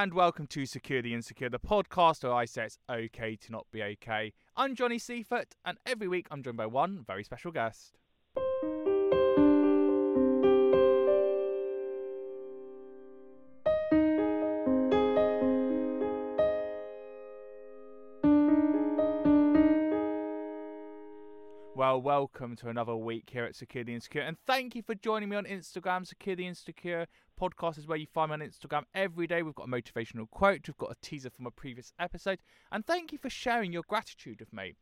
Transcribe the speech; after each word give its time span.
And 0.00 0.14
welcome 0.14 0.46
to 0.46 0.64
Secure 0.64 1.02
the 1.02 1.12
Insecure, 1.12 1.50
the 1.50 1.58
podcast 1.58 2.24
where 2.24 2.32
I 2.32 2.46
say 2.46 2.64
it's 2.64 2.78
okay 2.88 3.36
to 3.36 3.52
not 3.52 3.66
be 3.70 3.82
okay. 3.82 4.32
I'm 4.56 4.74
Johnny 4.74 4.98
Seifert, 4.98 5.56
and 5.62 5.76
every 5.84 6.08
week 6.08 6.26
I'm 6.30 6.42
joined 6.42 6.56
by 6.56 6.64
one 6.64 7.04
very 7.06 7.22
special 7.22 7.52
guest. 7.52 7.99
Welcome 22.20 22.54
to 22.54 22.68
another 22.68 22.94
week 22.94 23.30
here 23.32 23.46
at 23.46 23.56
Secure 23.56 23.82
the 23.82 23.94
Insecure, 23.94 24.20
and 24.20 24.36
thank 24.46 24.74
you 24.74 24.82
for 24.82 24.94
joining 24.94 25.30
me 25.30 25.36
on 25.36 25.46
Instagram. 25.46 26.06
Secure 26.06 26.36
the 26.36 26.46
Insecure 26.46 27.06
podcast 27.40 27.78
is 27.78 27.86
where 27.86 27.96
you 27.96 28.06
find 28.12 28.28
me 28.28 28.34
on 28.34 28.40
Instagram 28.40 28.82
every 28.94 29.26
day. 29.26 29.42
We've 29.42 29.54
got 29.54 29.68
a 29.68 29.70
motivational 29.70 30.28
quote, 30.28 30.68
we've 30.68 30.76
got 30.76 30.90
a 30.90 31.00
teaser 31.00 31.30
from 31.30 31.46
a 31.46 31.50
previous 31.50 31.94
episode, 31.98 32.38
and 32.70 32.84
thank 32.84 33.10
you 33.10 33.16
for 33.16 33.30
sharing 33.30 33.72
your 33.72 33.84
gratitude 33.88 34.40
with 34.40 34.52
me. 34.52 34.74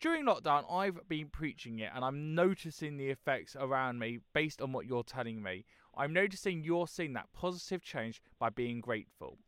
During 0.00 0.24
lockdown, 0.24 0.72
I've 0.72 1.08
been 1.08 1.28
preaching 1.28 1.80
it, 1.80 1.90
and 1.92 2.04
I'm 2.04 2.36
noticing 2.36 2.98
the 2.98 3.10
effects 3.10 3.56
around 3.58 3.98
me 3.98 4.20
based 4.32 4.62
on 4.62 4.72
what 4.72 4.86
you're 4.86 5.02
telling 5.02 5.42
me. 5.42 5.64
I'm 5.96 6.12
noticing 6.12 6.62
you're 6.62 6.86
seeing 6.86 7.14
that 7.14 7.32
positive 7.32 7.82
change 7.82 8.22
by 8.38 8.48
being 8.48 8.80
grateful. 8.80 9.38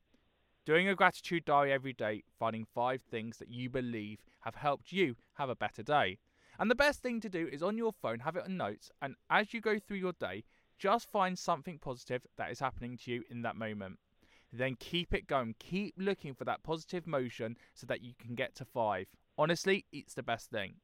Doing 0.67 0.89
a 0.89 0.97
gratitude 0.97 1.45
diary 1.45 1.73
every 1.73 1.93
day, 1.93 2.25
finding 2.37 2.67
five 2.75 3.01
things 3.01 3.39
that 3.39 3.49
you 3.49 3.71
believe 3.71 4.19
have 4.41 4.57
helped 4.57 4.91
you 4.91 5.15
have 5.35 5.51
a 5.51 5.55
better 5.55 5.85
day. 5.85 6.19
And 6.59 6.71
the 6.71 6.75
best 6.75 7.03
thing 7.03 7.21
to 7.21 7.29
do 7.29 7.49
is 7.51 7.63
on 7.63 7.79
your 7.79 7.93
phone, 7.93 8.21
have 8.21 8.37
it 8.37 8.45
on 8.45 8.57
notes, 8.57 8.91
and 9.01 9.17
as 9.31 9.53
you 9.55 9.61
go 9.61 9.79
through 9.79 9.97
your 9.97 10.13
day, 10.13 10.45
just 10.79 11.11
find 11.11 11.39
something 11.39 11.79
positive 11.79 12.27
that 12.37 12.51
is 12.51 12.61
happening 12.61 12.97
to 12.99 13.11
you 13.11 13.23
in 13.31 13.43
that 13.43 13.57
moment. 13.57 13.99
Then 14.53 14.77
keep 14.79 15.15
it 15.15 15.27
going. 15.27 15.55
Keep 15.59 15.95
looking 15.97 16.35
for 16.35 16.45
that 16.45 16.63
positive 16.63 17.07
motion 17.07 17.57
so 17.75 17.87
that 17.87 18.03
you 18.03 18.13
can 18.19 18.35
get 18.35 18.55
to 18.57 18.65
five. 18.65 19.07
Honestly, 19.39 19.87
it's 19.93 20.15
the 20.15 20.23
best 20.23 20.51
thing. 20.51 20.75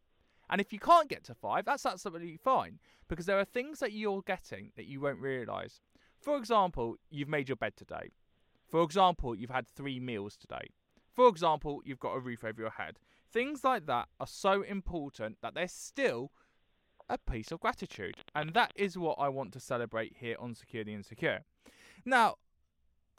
And 0.48 0.60
if 0.60 0.72
you 0.72 0.78
can't 0.78 1.08
get 1.08 1.24
to 1.24 1.34
five, 1.34 1.66
that's 1.66 1.84
absolutely 1.84 2.38
fine 2.38 2.78
because 3.08 3.26
there 3.26 3.38
are 3.38 3.44
things 3.44 3.80
that 3.80 3.92
you're 3.92 4.22
getting 4.22 4.72
that 4.76 4.86
you 4.86 5.00
won't 5.00 5.20
realize. 5.20 5.80
For 6.18 6.36
example, 6.36 6.96
you've 7.10 7.28
made 7.28 7.48
your 7.48 7.56
bed 7.56 7.76
today. 7.76 8.12
For 8.68 8.82
example, 8.82 9.34
you've 9.34 9.50
had 9.50 9.68
three 9.68 10.00
meals 10.00 10.36
today. 10.36 10.70
For 11.14 11.28
example, 11.28 11.82
you've 11.84 11.98
got 11.98 12.14
a 12.14 12.20
roof 12.20 12.44
over 12.44 12.60
your 12.60 12.70
head. 12.70 12.98
Things 13.32 13.64
like 13.64 13.86
that 13.86 14.08
are 14.18 14.26
so 14.26 14.62
important 14.62 15.38
that 15.42 15.54
they're 15.54 15.68
still 15.68 16.32
a 17.08 17.18
piece 17.18 17.52
of 17.52 17.60
gratitude. 17.60 18.16
And 18.34 18.54
that 18.54 18.72
is 18.74 18.98
what 18.98 19.16
I 19.18 19.28
want 19.28 19.52
to 19.54 19.60
celebrate 19.60 20.16
here 20.18 20.36
on 20.38 20.54
Secure 20.54 20.84
the 20.84 20.94
Insecure. 20.94 21.44
Now, 22.04 22.36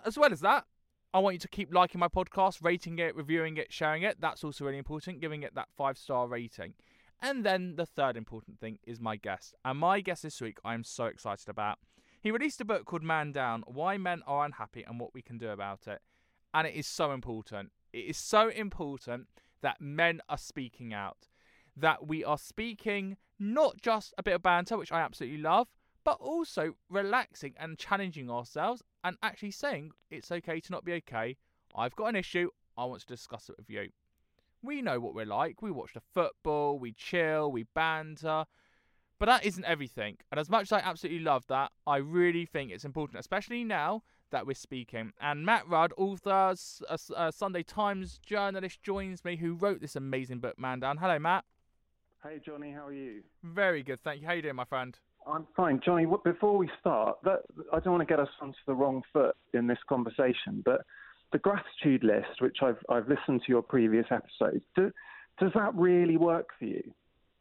as 0.05 0.17
well 0.17 0.31
as 0.31 0.39
that, 0.41 0.65
I 1.13 1.19
want 1.19 1.33
you 1.33 1.39
to 1.39 1.47
keep 1.47 1.73
liking 1.73 1.99
my 1.99 2.07
podcast, 2.07 2.63
rating 2.63 2.99
it, 2.99 3.15
reviewing 3.15 3.57
it, 3.57 3.73
sharing 3.73 4.03
it. 4.03 4.21
That's 4.21 4.43
also 4.43 4.65
really 4.65 4.77
important, 4.77 5.21
giving 5.21 5.43
it 5.43 5.55
that 5.55 5.69
five 5.75 5.97
star 5.97 6.27
rating. 6.27 6.73
And 7.21 7.43
then 7.43 7.75
the 7.75 7.85
third 7.85 8.15
important 8.15 8.59
thing 8.59 8.79
is 8.85 8.99
my 8.99 9.15
guest. 9.15 9.53
And 9.65 9.79
my 9.79 10.01
guest 10.01 10.23
this 10.23 10.39
week, 10.39 10.57
I'm 10.63 10.83
so 10.83 11.05
excited 11.05 11.49
about. 11.49 11.79
He 12.21 12.31
released 12.31 12.61
a 12.61 12.65
book 12.65 12.85
called 12.85 13.03
Man 13.03 13.31
Down 13.31 13.63
Why 13.65 13.97
Men 13.97 14.21
Are 14.27 14.45
Unhappy 14.45 14.83
and 14.87 14.99
What 14.99 15.13
We 15.13 15.21
Can 15.21 15.37
Do 15.37 15.49
About 15.49 15.87
It. 15.87 15.99
And 16.53 16.67
it 16.67 16.75
is 16.75 16.87
so 16.87 17.11
important. 17.11 17.71
It 17.91 18.05
is 18.05 18.17
so 18.17 18.49
important 18.49 19.27
that 19.61 19.81
men 19.81 20.21
are 20.29 20.37
speaking 20.37 20.93
out, 20.93 21.27
that 21.75 22.07
we 22.07 22.23
are 22.23 22.37
speaking 22.37 23.17
not 23.39 23.81
just 23.81 24.13
a 24.17 24.23
bit 24.23 24.35
of 24.35 24.41
banter, 24.43 24.77
which 24.77 24.91
I 24.91 25.01
absolutely 25.01 25.39
love, 25.39 25.67
but 26.03 26.17
also 26.19 26.75
relaxing 26.89 27.53
and 27.57 27.77
challenging 27.77 28.29
ourselves 28.29 28.81
and 29.03 29.17
actually 29.21 29.51
saying 29.51 29.91
it's 30.09 30.31
okay 30.31 30.59
to 30.59 30.71
not 30.71 30.83
be 30.83 30.93
okay. 30.93 31.37
I've 31.75 31.95
got 31.95 32.07
an 32.07 32.15
issue, 32.15 32.49
I 32.77 32.85
want 32.85 33.01
to 33.01 33.07
discuss 33.07 33.49
it 33.49 33.55
with 33.57 33.69
you. 33.69 33.89
We 34.61 34.81
know 34.81 34.99
what 34.99 35.13
we're 35.13 35.25
like. 35.25 35.61
We 35.61 35.71
watch 35.71 35.93
the 35.93 36.01
football, 36.13 36.79
we 36.79 36.91
chill, 36.91 37.51
we 37.51 37.63
banter. 37.75 38.45
But 39.19 39.25
that 39.27 39.45
isn't 39.45 39.65
everything. 39.65 40.17
And 40.31 40.39
as 40.39 40.49
much 40.49 40.63
as 40.63 40.71
I 40.71 40.79
absolutely 40.79 41.23
love 41.23 41.45
that, 41.47 41.71
I 41.85 41.97
really 41.97 42.45
think 42.45 42.71
it's 42.71 42.85
important, 42.85 43.19
especially 43.19 43.63
now 43.63 44.03
that 44.31 44.45
we're 44.45 44.53
speaking. 44.53 45.13
And 45.19 45.45
Matt 45.45 45.67
Rudd, 45.67 45.93
author, 45.97 46.55
a, 46.89 46.97
a 47.15 47.31
Sunday 47.31 47.63
Times 47.63 48.19
journalist, 48.25 48.81
joins 48.83 49.23
me 49.25 49.35
who 49.37 49.53
wrote 49.53 49.81
this 49.81 49.95
amazing 49.95 50.39
book, 50.39 50.57
Man 50.57 50.79
Down. 50.79 50.97
Hello, 50.97 51.19
Matt. 51.19 51.45
Hey, 52.23 52.39
Johnny, 52.45 52.71
how 52.71 52.87
are 52.87 52.93
you? 52.93 53.23
Very 53.43 53.81
good, 53.81 53.99
thank 54.01 54.21
you. 54.21 54.27
How 54.27 54.33
you 54.33 54.41
doing, 54.41 54.55
my 54.55 54.65
friend? 54.65 54.97
I'm 55.27 55.47
fine. 55.55 55.79
Johnny, 55.83 56.05
before 56.23 56.57
we 56.57 56.69
start, 56.79 57.17
that, 57.23 57.41
I 57.71 57.79
don't 57.79 57.93
want 57.93 58.07
to 58.07 58.11
get 58.11 58.19
us 58.19 58.29
onto 58.41 58.57
the 58.67 58.73
wrong 58.73 59.03
foot 59.13 59.35
in 59.53 59.67
this 59.67 59.77
conversation, 59.87 60.61
but 60.65 60.81
the 61.31 61.37
gratitude 61.37 62.03
list, 62.03 62.41
which 62.41 62.57
I've, 62.61 62.79
I've 62.89 63.07
listened 63.07 63.41
to 63.45 63.49
your 63.49 63.61
previous 63.61 64.07
episodes, 64.11 64.63
do, 64.75 64.91
does 65.39 65.51
that 65.55 65.75
really 65.75 66.17
work 66.17 66.49
for 66.57 66.65
you? 66.65 66.93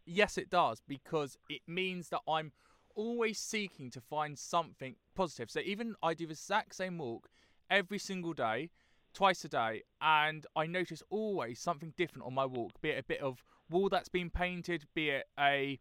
Yes, 0.04 0.38
it 0.38 0.50
does, 0.50 0.82
because 0.86 1.38
it 1.48 1.62
means 1.66 2.08
that 2.10 2.20
I'm 2.28 2.52
always 2.98 3.38
seeking 3.38 3.90
to 3.92 4.00
find 4.00 4.36
something 4.36 4.96
positive. 5.14 5.50
So 5.50 5.60
even 5.60 5.94
I 6.02 6.14
do 6.14 6.26
the 6.26 6.32
exact 6.32 6.74
same 6.74 6.98
walk 6.98 7.30
every 7.70 7.98
single 7.98 8.32
day, 8.32 8.70
twice 9.14 9.44
a 9.44 9.48
day, 9.48 9.84
and 10.02 10.44
I 10.56 10.66
notice 10.66 11.02
always 11.08 11.60
something 11.60 11.94
different 11.96 12.26
on 12.26 12.34
my 12.34 12.44
walk, 12.44 12.72
be 12.82 12.90
it 12.90 12.98
a 12.98 13.04
bit 13.04 13.20
of 13.20 13.44
wall 13.70 13.88
that's 13.88 14.08
been 14.08 14.30
painted, 14.30 14.84
be 14.94 15.10
it 15.10 15.26
a 15.38 15.78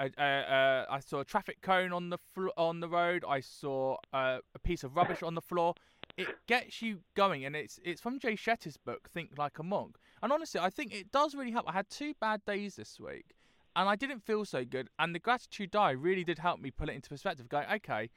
a, 0.00 0.10
a, 0.18 0.24
a, 0.24 0.86
I 0.90 0.98
saw 0.98 1.20
a 1.20 1.24
traffic 1.24 1.60
cone 1.60 1.92
on 1.92 2.10
the 2.10 2.18
fl- 2.18 2.56
on 2.56 2.80
the 2.80 2.88
road. 2.88 3.24
I 3.28 3.40
saw 3.40 3.96
a, 4.12 4.40
a 4.54 4.58
piece 4.58 4.82
of 4.82 4.96
rubbish 4.96 5.22
on 5.22 5.34
the 5.34 5.40
floor. 5.40 5.74
It 6.16 6.28
gets 6.48 6.82
you 6.82 7.00
going, 7.14 7.44
and 7.44 7.54
it's 7.54 7.78
it's 7.84 8.00
from 8.00 8.18
Jay 8.18 8.34
Shetty's 8.34 8.76
book, 8.76 9.08
Think 9.08 9.38
Like 9.38 9.58
a 9.58 9.62
Monk. 9.62 9.96
And 10.22 10.32
honestly, 10.32 10.60
I 10.60 10.70
think 10.70 10.92
it 10.92 11.12
does 11.12 11.34
really 11.34 11.52
help. 11.52 11.68
I 11.68 11.72
had 11.72 11.88
two 11.90 12.14
bad 12.20 12.44
days 12.44 12.74
this 12.76 12.98
week, 12.98 13.34
and 13.76 13.88
I 13.88 13.96
didn't 13.96 14.20
feel 14.20 14.44
so 14.44 14.64
good. 14.64 14.88
And 14.98 15.14
the 15.14 15.18
gratitude 15.18 15.70
diary 15.70 15.96
really 15.96 16.24
did 16.24 16.38
help 16.38 16.60
me 16.60 16.70
put 16.70 16.88
it 16.88 16.94
into 16.94 17.08
perspective. 17.08 17.48
Going, 17.48 17.66
okay, 17.76 18.10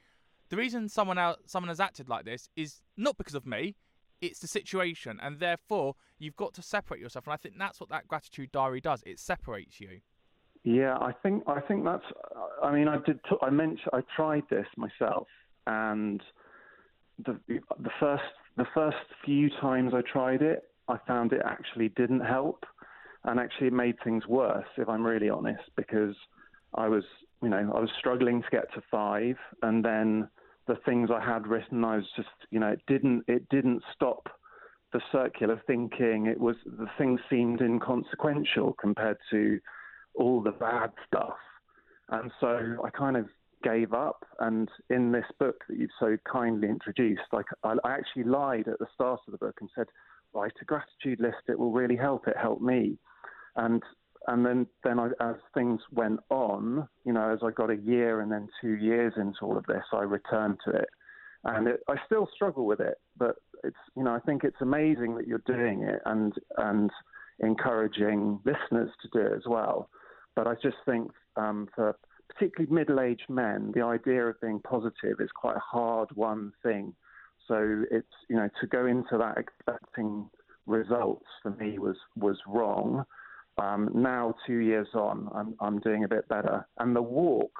the 0.48 0.56
reason 0.56 0.88
someone 0.88 1.18
else, 1.18 1.38
someone 1.46 1.68
has 1.68 1.80
acted 1.80 2.08
like 2.08 2.24
this 2.24 2.48
is 2.56 2.82
not 2.96 3.16
because 3.16 3.34
of 3.34 3.46
me. 3.46 3.76
It's 4.20 4.40
the 4.40 4.48
situation, 4.48 5.20
and 5.22 5.38
therefore 5.38 5.94
you've 6.18 6.36
got 6.36 6.52
to 6.54 6.62
separate 6.62 7.00
yourself. 7.00 7.26
And 7.26 7.34
I 7.34 7.36
think 7.36 7.54
that's 7.56 7.78
what 7.78 7.88
that 7.90 8.08
gratitude 8.08 8.50
diary 8.50 8.80
does. 8.80 9.00
It 9.06 9.20
separates 9.20 9.80
you. 9.80 10.00
Yeah, 10.64 10.96
I 10.96 11.12
think 11.22 11.44
I 11.46 11.60
think 11.60 11.84
that's. 11.84 12.04
Uh, 12.34 12.66
I 12.66 12.72
mean, 12.72 12.88
I 12.88 12.96
did. 13.06 13.20
T- 13.28 13.36
I 13.40 13.50
mentioned 13.50 13.90
I 13.92 14.00
tried 14.16 14.42
this 14.50 14.66
myself 14.76 15.28
and 15.68 16.20
the 17.24 17.38
the 17.48 17.90
first 18.00 18.22
the 18.56 18.66
first 18.74 18.96
few 19.24 19.50
times 19.60 19.92
I 19.94 20.00
tried 20.10 20.42
it, 20.42 20.64
I 20.88 20.96
found 21.06 21.32
it 21.32 21.42
actually 21.44 21.90
didn't 21.90 22.20
help, 22.20 22.64
and 23.24 23.40
actually 23.40 23.68
it 23.68 23.72
made 23.72 23.96
things 24.02 24.26
worse. 24.26 24.66
If 24.76 24.88
I'm 24.88 25.04
really 25.04 25.30
honest, 25.30 25.64
because 25.76 26.14
I 26.74 26.88
was 26.88 27.04
you 27.42 27.48
know 27.48 27.72
I 27.74 27.80
was 27.80 27.90
struggling 27.98 28.42
to 28.42 28.48
get 28.50 28.72
to 28.74 28.82
five, 28.90 29.36
and 29.62 29.84
then 29.84 30.28
the 30.66 30.76
things 30.84 31.10
I 31.12 31.24
had 31.24 31.46
written, 31.46 31.84
I 31.84 31.96
was 31.96 32.06
just 32.16 32.28
you 32.50 32.60
know 32.60 32.68
it 32.68 32.80
didn't 32.86 33.24
it 33.28 33.48
didn't 33.48 33.82
stop 33.94 34.28
the 34.92 35.00
circular 35.12 35.60
thinking. 35.66 36.26
It 36.26 36.40
was 36.40 36.56
the 36.64 36.88
things 36.96 37.20
seemed 37.28 37.60
inconsequential 37.60 38.74
compared 38.80 39.18
to 39.30 39.58
all 40.14 40.42
the 40.42 40.52
bad 40.52 40.92
stuff, 41.06 41.36
and 42.10 42.30
so 42.40 42.76
I 42.84 42.90
kind 42.90 43.16
of 43.16 43.26
gave 43.62 43.92
up. 43.92 44.24
And 44.40 44.68
in 44.90 45.12
this 45.12 45.26
book 45.38 45.64
that 45.68 45.78
you've 45.78 45.90
so 45.98 46.16
kindly 46.30 46.68
introduced, 46.68 47.22
like 47.32 47.46
I, 47.64 47.74
I 47.84 47.92
actually 47.92 48.24
lied 48.24 48.68
at 48.68 48.78
the 48.78 48.86
start 48.94 49.20
of 49.26 49.32
the 49.32 49.38
book 49.38 49.56
and 49.60 49.70
said, 49.74 49.86
write 50.32 50.52
a 50.60 50.64
gratitude 50.64 51.20
list. 51.20 51.48
It 51.48 51.58
will 51.58 51.72
really 51.72 51.96
help. 51.96 52.28
It 52.28 52.36
helped 52.36 52.62
me. 52.62 52.98
And 53.56 53.82
and 54.26 54.44
then 54.44 54.66
then 54.84 54.98
I, 54.98 55.08
as 55.20 55.36
things 55.54 55.80
went 55.90 56.20
on, 56.28 56.88
you 57.04 57.12
know, 57.12 57.30
as 57.32 57.38
I 57.42 57.50
got 57.50 57.70
a 57.70 57.76
year 57.76 58.20
and 58.20 58.30
then 58.30 58.48
two 58.60 58.74
years 58.74 59.14
into 59.16 59.38
all 59.42 59.56
of 59.56 59.66
this, 59.66 59.84
I 59.92 60.02
returned 60.02 60.58
to 60.66 60.72
it, 60.72 60.88
and 61.44 61.68
it, 61.68 61.80
I 61.88 61.94
still 62.06 62.28
struggle 62.34 62.66
with 62.66 62.80
it. 62.80 62.96
But 63.16 63.36
it's 63.64 63.76
you 63.96 64.04
know, 64.04 64.14
I 64.14 64.20
think 64.20 64.44
it's 64.44 64.60
amazing 64.60 65.16
that 65.16 65.26
you're 65.26 65.42
doing 65.46 65.82
it 65.82 66.00
and 66.04 66.32
and 66.58 66.90
encouraging 67.40 68.40
listeners 68.44 68.90
to 69.02 69.08
do 69.12 69.26
it 69.26 69.32
as 69.32 69.44
well. 69.46 69.88
But 70.36 70.46
I 70.46 70.54
just 70.62 70.76
think 70.84 71.10
um, 71.36 71.68
for 71.74 71.96
particularly 72.28 72.72
middle-aged 72.72 73.28
men, 73.28 73.72
the 73.74 73.82
idea 73.82 74.26
of 74.26 74.40
being 74.40 74.60
positive 74.60 75.16
is 75.20 75.30
quite 75.34 75.56
a 75.56 75.60
hard-won 75.60 76.52
thing. 76.62 76.94
So 77.48 77.84
it's 77.90 78.06
you 78.28 78.36
know 78.36 78.48
to 78.60 78.66
go 78.66 78.86
into 78.86 79.16
that 79.18 79.38
expecting 79.38 80.28
results 80.66 81.24
for 81.42 81.50
me 81.50 81.78
was 81.78 81.96
was 82.14 82.36
wrong. 82.46 83.04
Um, 83.56 83.90
now 83.92 84.34
two 84.46 84.58
years 84.58 84.88
on, 84.94 85.28
I'm 85.34 85.54
I'm 85.60 85.80
doing 85.80 86.04
a 86.04 86.08
bit 86.08 86.28
better. 86.28 86.66
And 86.78 86.94
the 86.94 87.02
walk, 87.02 87.52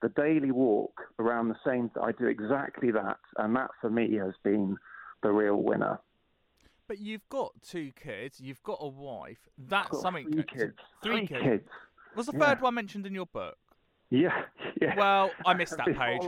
the 0.00 0.08
daily 0.10 0.52
walk 0.52 1.00
around 1.18 1.48
the 1.48 1.56
same, 1.66 1.90
I 2.00 2.12
do 2.12 2.26
exactly 2.26 2.90
that, 2.92 3.18
and 3.36 3.54
that 3.56 3.70
for 3.80 3.90
me 3.90 4.14
has 4.16 4.32
been 4.42 4.78
the 5.22 5.30
real 5.30 5.56
winner. 5.56 5.98
But 6.86 6.98
you've 6.98 7.28
got 7.28 7.52
two 7.62 7.92
kids, 7.92 8.40
you've 8.40 8.62
got 8.62 8.78
a 8.80 8.88
wife. 8.88 9.48
That's 9.58 10.00
something. 10.00 10.30
Three 10.30 10.42
kids. 10.44 10.78
Three, 11.02 11.26
Three 11.26 11.40
kids. 11.40 11.68
Was 12.14 12.26
the 12.26 12.32
Yeah. 12.38 12.54
third 12.54 12.60
one 12.62 12.74
mentioned 12.74 13.06
in 13.06 13.14
your 13.14 13.26
book? 13.26 13.58
Yeah, 14.10 14.44
yeah. 14.80 14.94
Well, 14.96 15.32
I 15.44 15.54
missed 15.54 15.76
that 15.76 15.86
page. 15.86 16.22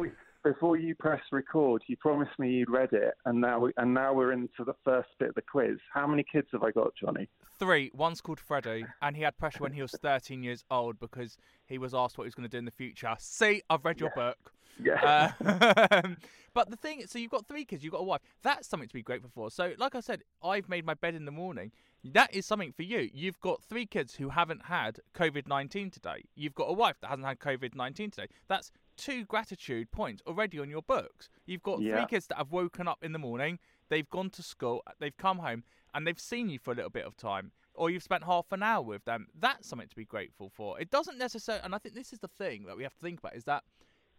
Before 0.46 0.76
you 0.76 0.94
press 0.94 1.22
record, 1.32 1.82
you 1.88 1.96
promised 1.96 2.38
me 2.38 2.48
you'd 2.50 2.70
read 2.70 2.92
it, 2.92 3.14
and 3.24 3.40
now 3.40 3.58
we, 3.58 3.72
and 3.78 3.92
now 3.92 4.14
we're 4.14 4.30
into 4.30 4.62
the 4.64 4.76
first 4.84 5.08
bit 5.18 5.30
of 5.30 5.34
the 5.34 5.42
quiz. 5.42 5.78
How 5.92 6.06
many 6.06 6.24
kids 6.30 6.46
have 6.52 6.62
I 6.62 6.70
got, 6.70 6.92
Johnny? 6.94 7.28
Three. 7.58 7.90
One's 7.92 8.20
called 8.20 8.38
Freddie, 8.38 8.86
and 9.02 9.16
he 9.16 9.22
had 9.24 9.36
pressure 9.38 9.58
when 9.58 9.72
he 9.72 9.82
was 9.82 9.90
13 9.90 10.44
years 10.44 10.62
old 10.70 11.00
because 11.00 11.36
he 11.66 11.78
was 11.78 11.94
asked 11.94 12.16
what 12.16 12.24
he 12.24 12.28
was 12.28 12.36
going 12.36 12.48
to 12.48 12.52
do 12.52 12.58
in 12.58 12.64
the 12.64 12.70
future. 12.70 13.12
See, 13.18 13.62
I've 13.68 13.84
read 13.84 13.98
your 13.98 14.10
book. 14.10 14.38
Yeah. 14.80 15.32
Uh, 15.40 16.02
but 16.54 16.70
the 16.70 16.76
thing, 16.76 17.02
so 17.08 17.18
you've 17.18 17.32
got 17.32 17.48
three 17.48 17.64
kids, 17.64 17.82
you've 17.82 17.94
got 17.94 18.02
a 18.02 18.04
wife. 18.04 18.20
That's 18.42 18.68
something 18.68 18.88
to 18.88 18.94
be 18.94 19.02
grateful 19.02 19.30
for. 19.34 19.50
So, 19.50 19.72
like 19.78 19.96
I 19.96 20.00
said, 20.00 20.22
I've 20.44 20.68
made 20.68 20.86
my 20.86 20.94
bed 20.94 21.16
in 21.16 21.24
the 21.24 21.32
morning. 21.32 21.72
That 22.04 22.32
is 22.32 22.46
something 22.46 22.72
for 22.72 22.84
you. 22.84 23.10
You've 23.12 23.40
got 23.40 23.64
three 23.64 23.86
kids 23.86 24.14
who 24.14 24.28
haven't 24.28 24.66
had 24.66 25.00
COVID 25.12 25.48
19 25.48 25.90
today. 25.90 26.22
You've 26.36 26.54
got 26.54 26.66
a 26.66 26.72
wife 26.72 27.00
that 27.00 27.08
hasn't 27.08 27.26
had 27.26 27.40
COVID 27.40 27.74
19 27.74 28.12
today. 28.12 28.28
That's 28.46 28.70
two 28.96 29.24
gratitude 29.24 29.90
points 29.90 30.22
already 30.26 30.58
on 30.58 30.70
your 30.70 30.82
books. 30.82 31.28
You've 31.44 31.62
got 31.62 31.80
Yeah. 31.80 31.96
three 31.98 32.06
kids 32.06 32.26
that 32.28 32.38
have 32.38 32.50
woken 32.52 32.88
up 32.88 33.02
in 33.04 33.12
the 33.12 33.18
morning, 33.18 33.58
they've 33.88 34.08
gone 34.08 34.30
to 34.30 34.42
school, 34.42 34.82
they've 34.98 35.16
come 35.16 35.38
home, 35.38 35.64
and 35.94 36.06
they've 36.06 36.20
seen 36.20 36.48
you 36.48 36.58
for 36.58 36.72
a 36.72 36.74
little 36.74 36.90
bit 36.90 37.04
of 37.06 37.16
time. 37.16 37.52
Or 37.74 37.90
you've 37.90 38.02
spent 38.02 38.24
half 38.24 38.52
an 38.52 38.62
hour 38.62 38.82
with 38.82 39.04
them. 39.04 39.28
That's 39.38 39.68
something 39.68 39.88
to 39.88 39.96
be 39.96 40.06
grateful 40.06 40.48
for. 40.48 40.80
It 40.80 40.90
doesn't 40.90 41.18
necessarily, 41.18 41.62
and 41.64 41.74
I 41.74 41.78
think 41.78 41.94
this 41.94 42.12
is 42.12 42.20
the 42.20 42.28
thing 42.28 42.64
that 42.64 42.76
we 42.76 42.82
have 42.84 42.94
to 42.94 43.00
think 43.00 43.18
about, 43.18 43.36
is 43.36 43.44
that 43.44 43.64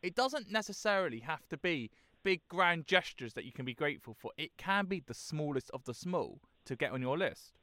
it 0.03 0.13
doesn't 0.15 0.51
necessarily 0.51 1.19
have 1.21 1.47
to 1.49 1.57
be 1.57 1.89
big 2.23 2.41
grand 2.49 2.85
gestures 2.85 3.33
that 3.33 3.45
you 3.45 3.51
can 3.51 3.65
be 3.65 3.73
grateful 3.73 4.13
for. 4.13 4.31
It 4.37 4.57
can 4.57 4.85
be 4.85 4.99
the 4.99 5.13
smallest 5.15 5.71
of 5.71 5.85
the 5.85 5.93
small 5.93 6.39
to 6.65 6.75
get 6.75 6.91
on 6.91 7.01
your 7.01 7.17
list. 7.17 7.57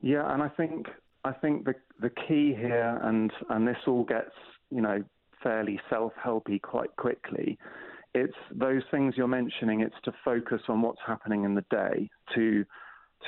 Yeah, 0.00 0.32
and 0.32 0.42
I 0.42 0.48
think 0.48 0.88
I 1.24 1.32
think 1.32 1.64
the 1.64 1.74
the 2.00 2.10
key 2.10 2.54
here, 2.54 3.00
and 3.02 3.32
and 3.48 3.66
this 3.66 3.78
all 3.86 4.04
gets 4.04 4.34
you 4.70 4.82
know 4.82 5.02
fairly 5.44 5.80
self-helpy 5.88 6.60
quite 6.62 6.94
quickly. 6.96 7.56
It's 8.14 8.34
those 8.50 8.82
things 8.90 9.14
you're 9.16 9.28
mentioning. 9.28 9.80
It's 9.80 9.94
to 10.04 10.12
focus 10.24 10.62
on 10.68 10.82
what's 10.82 11.00
happening 11.06 11.44
in 11.44 11.54
the 11.54 11.64
day, 11.70 12.10
to 12.34 12.64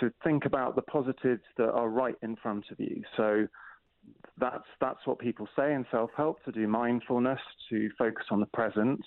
to 0.01 0.13
think 0.25 0.45
about 0.45 0.77
the 0.77 0.83
positives 0.83 1.43
that 1.57 1.71
are 1.71 1.89
right 1.89 2.17
in 2.23 2.37
front 2.37 2.65
of 2.71 2.81
you. 2.81 3.03
So 3.17 3.47
that's 4.39 4.65
that's 4.81 5.07
what 5.07 5.19
people 5.19 5.49
say 5.57 5.75
in 5.75 5.87
self-help 5.91 6.45
to 6.45 6.53
do 6.53 6.67
mindfulness, 6.69 7.41
to 7.71 7.91
focus 7.97 8.27
on 8.31 8.41
the 8.41 8.47
present. 8.47 9.01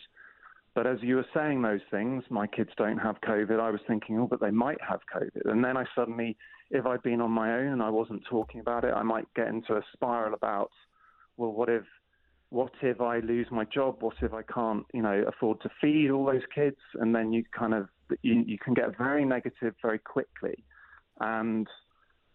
But 0.76 0.86
as 0.86 0.98
you 1.02 1.16
were 1.16 1.26
saying 1.34 1.62
those 1.62 1.82
things, 1.92 2.24
my 2.30 2.48
kids 2.48 2.70
don't 2.78 3.00
have 3.00 3.20
COVID. 3.22 3.60
I 3.60 3.72
was 3.72 3.82
thinking, 3.88 4.20
oh, 4.20 4.28
but 4.28 4.40
they 4.40 4.52
might 4.52 4.80
have 4.88 5.00
COVID. 5.14 5.52
And 5.52 5.64
then 5.64 5.76
I 5.76 5.86
suddenly, 5.96 6.38
if 6.70 6.86
I'd 6.86 7.02
been 7.02 7.22
on 7.22 7.32
my 7.32 7.58
own 7.58 7.74
and 7.74 7.82
I 7.82 7.90
wasn't 7.90 8.24
talking 8.30 8.62
about 8.62 8.84
it, 8.84 8.94
I 8.94 9.02
might 9.02 9.28
get 9.36 9.48
into 9.48 9.74
a 9.74 9.82
spiral 9.94 10.36
about, 10.36 10.72
well, 11.38 11.52
what 11.52 11.70
if, 11.70 11.84
what 12.50 12.72
if 12.82 13.00
I 13.00 13.20
lose 13.20 13.48
my 13.52 13.66
job? 13.66 13.98
What 14.02 14.16
if 14.22 14.34
I 14.34 14.42
can't, 14.42 14.86
you 14.94 15.02
know, 15.02 15.24
afford 15.28 15.62
to 15.62 15.70
feed 15.80 16.10
all 16.10 16.26
those 16.26 16.42
kids? 16.54 16.78
And 16.96 17.14
then 17.14 17.32
you 17.32 17.44
kind 17.58 17.74
of, 17.74 17.88
you, 18.22 18.44
you 18.46 18.58
can 18.58 18.74
get 18.74 18.98
very 18.98 19.24
negative 19.24 19.76
very 19.82 20.00
quickly. 20.00 20.64
And 21.20 21.68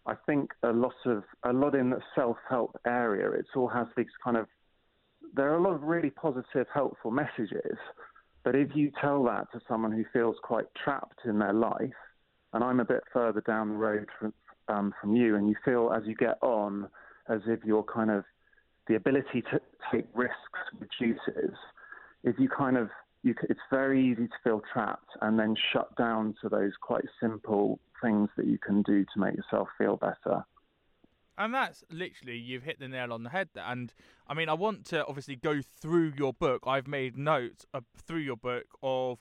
I 0.05 0.13
think 0.25 0.51
a 0.63 0.71
lot 0.71 0.95
of, 1.05 1.23
a 1.43 1.51
lot 1.51 1.75
in 1.75 1.89
the 1.89 1.99
self-help 2.15 2.79
area, 2.85 3.29
it 3.31 3.45
all 3.55 3.67
has 3.67 3.87
these 3.97 4.05
kind 4.23 4.37
of, 4.37 4.47
there 5.33 5.51
are 5.51 5.57
a 5.57 5.61
lot 5.61 5.73
of 5.73 5.81
really 5.81 6.11
positive, 6.11 6.67
helpful 6.73 7.11
messages. 7.11 7.77
But 8.45 8.55
if 8.55 8.69
you 8.75 8.91
tell 9.01 9.23
that 9.25 9.51
to 9.51 9.59
someone 9.67 9.91
who 9.91 10.05
feels 10.13 10.37
quite 10.43 10.65
trapped 10.81 11.21
in 11.25 11.39
their 11.39 11.53
life, 11.53 11.91
and 12.53 12.63
I'm 12.63 12.79
a 12.79 12.85
bit 12.85 13.03
further 13.11 13.41
down 13.41 13.69
the 13.69 13.75
road 13.75 14.05
from 14.17 14.33
um, 14.67 14.93
from 14.99 15.15
you, 15.15 15.35
and 15.35 15.47
you 15.47 15.55
feel 15.63 15.91
as 15.95 16.03
you 16.05 16.15
get 16.15 16.37
on 16.41 16.87
as 17.29 17.41
if 17.47 17.59
you're 17.63 17.83
kind 17.83 18.09
of 18.09 18.23
the 18.87 18.95
ability 18.95 19.41
to 19.51 19.59
take 19.91 20.05
risks 20.13 20.35
reduces, 20.79 21.55
if 22.23 22.35
you 22.39 22.49
kind 22.49 22.77
of 22.77 22.89
you, 23.23 23.33
it's 23.49 23.59
very 23.71 24.11
easy 24.11 24.27
to 24.27 24.33
feel 24.43 24.61
trapped 24.71 25.09
and 25.21 25.39
then 25.39 25.55
shut 25.73 25.95
down 25.97 26.35
to 26.41 26.49
those 26.49 26.73
quite 26.79 27.05
simple 27.19 27.79
things 28.01 28.29
that 28.37 28.45
you 28.45 28.59
can 28.59 28.83
do 28.83 29.03
to 29.03 29.19
make 29.19 29.35
yourself 29.35 29.67
feel 29.79 29.97
better. 29.97 30.45
And 31.37 31.53
that's 31.53 31.83
literally 31.91 32.37
you've 32.37 32.63
hit 32.63 32.79
the 32.79 32.87
nail 32.87 33.11
on 33.11 33.23
the 33.23 33.29
head 33.29 33.49
there. 33.53 33.65
And 33.67 33.93
I 34.27 34.35
mean, 34.35 34.47
I 34.47 34.53
want 34.53 34.85
to 34.85 35.05
obviously 35.05 35.35
go 35.35 35.59
through 35.61 36.13
your 36.17 36.33
book. 36.33 36.63
I've 36.65 36.87
made 36.87 37.17
notes 37.17 37.65
through 37.97 38.19
your 38.19 38.37
book 38.37 38.65
of 38.83 39.19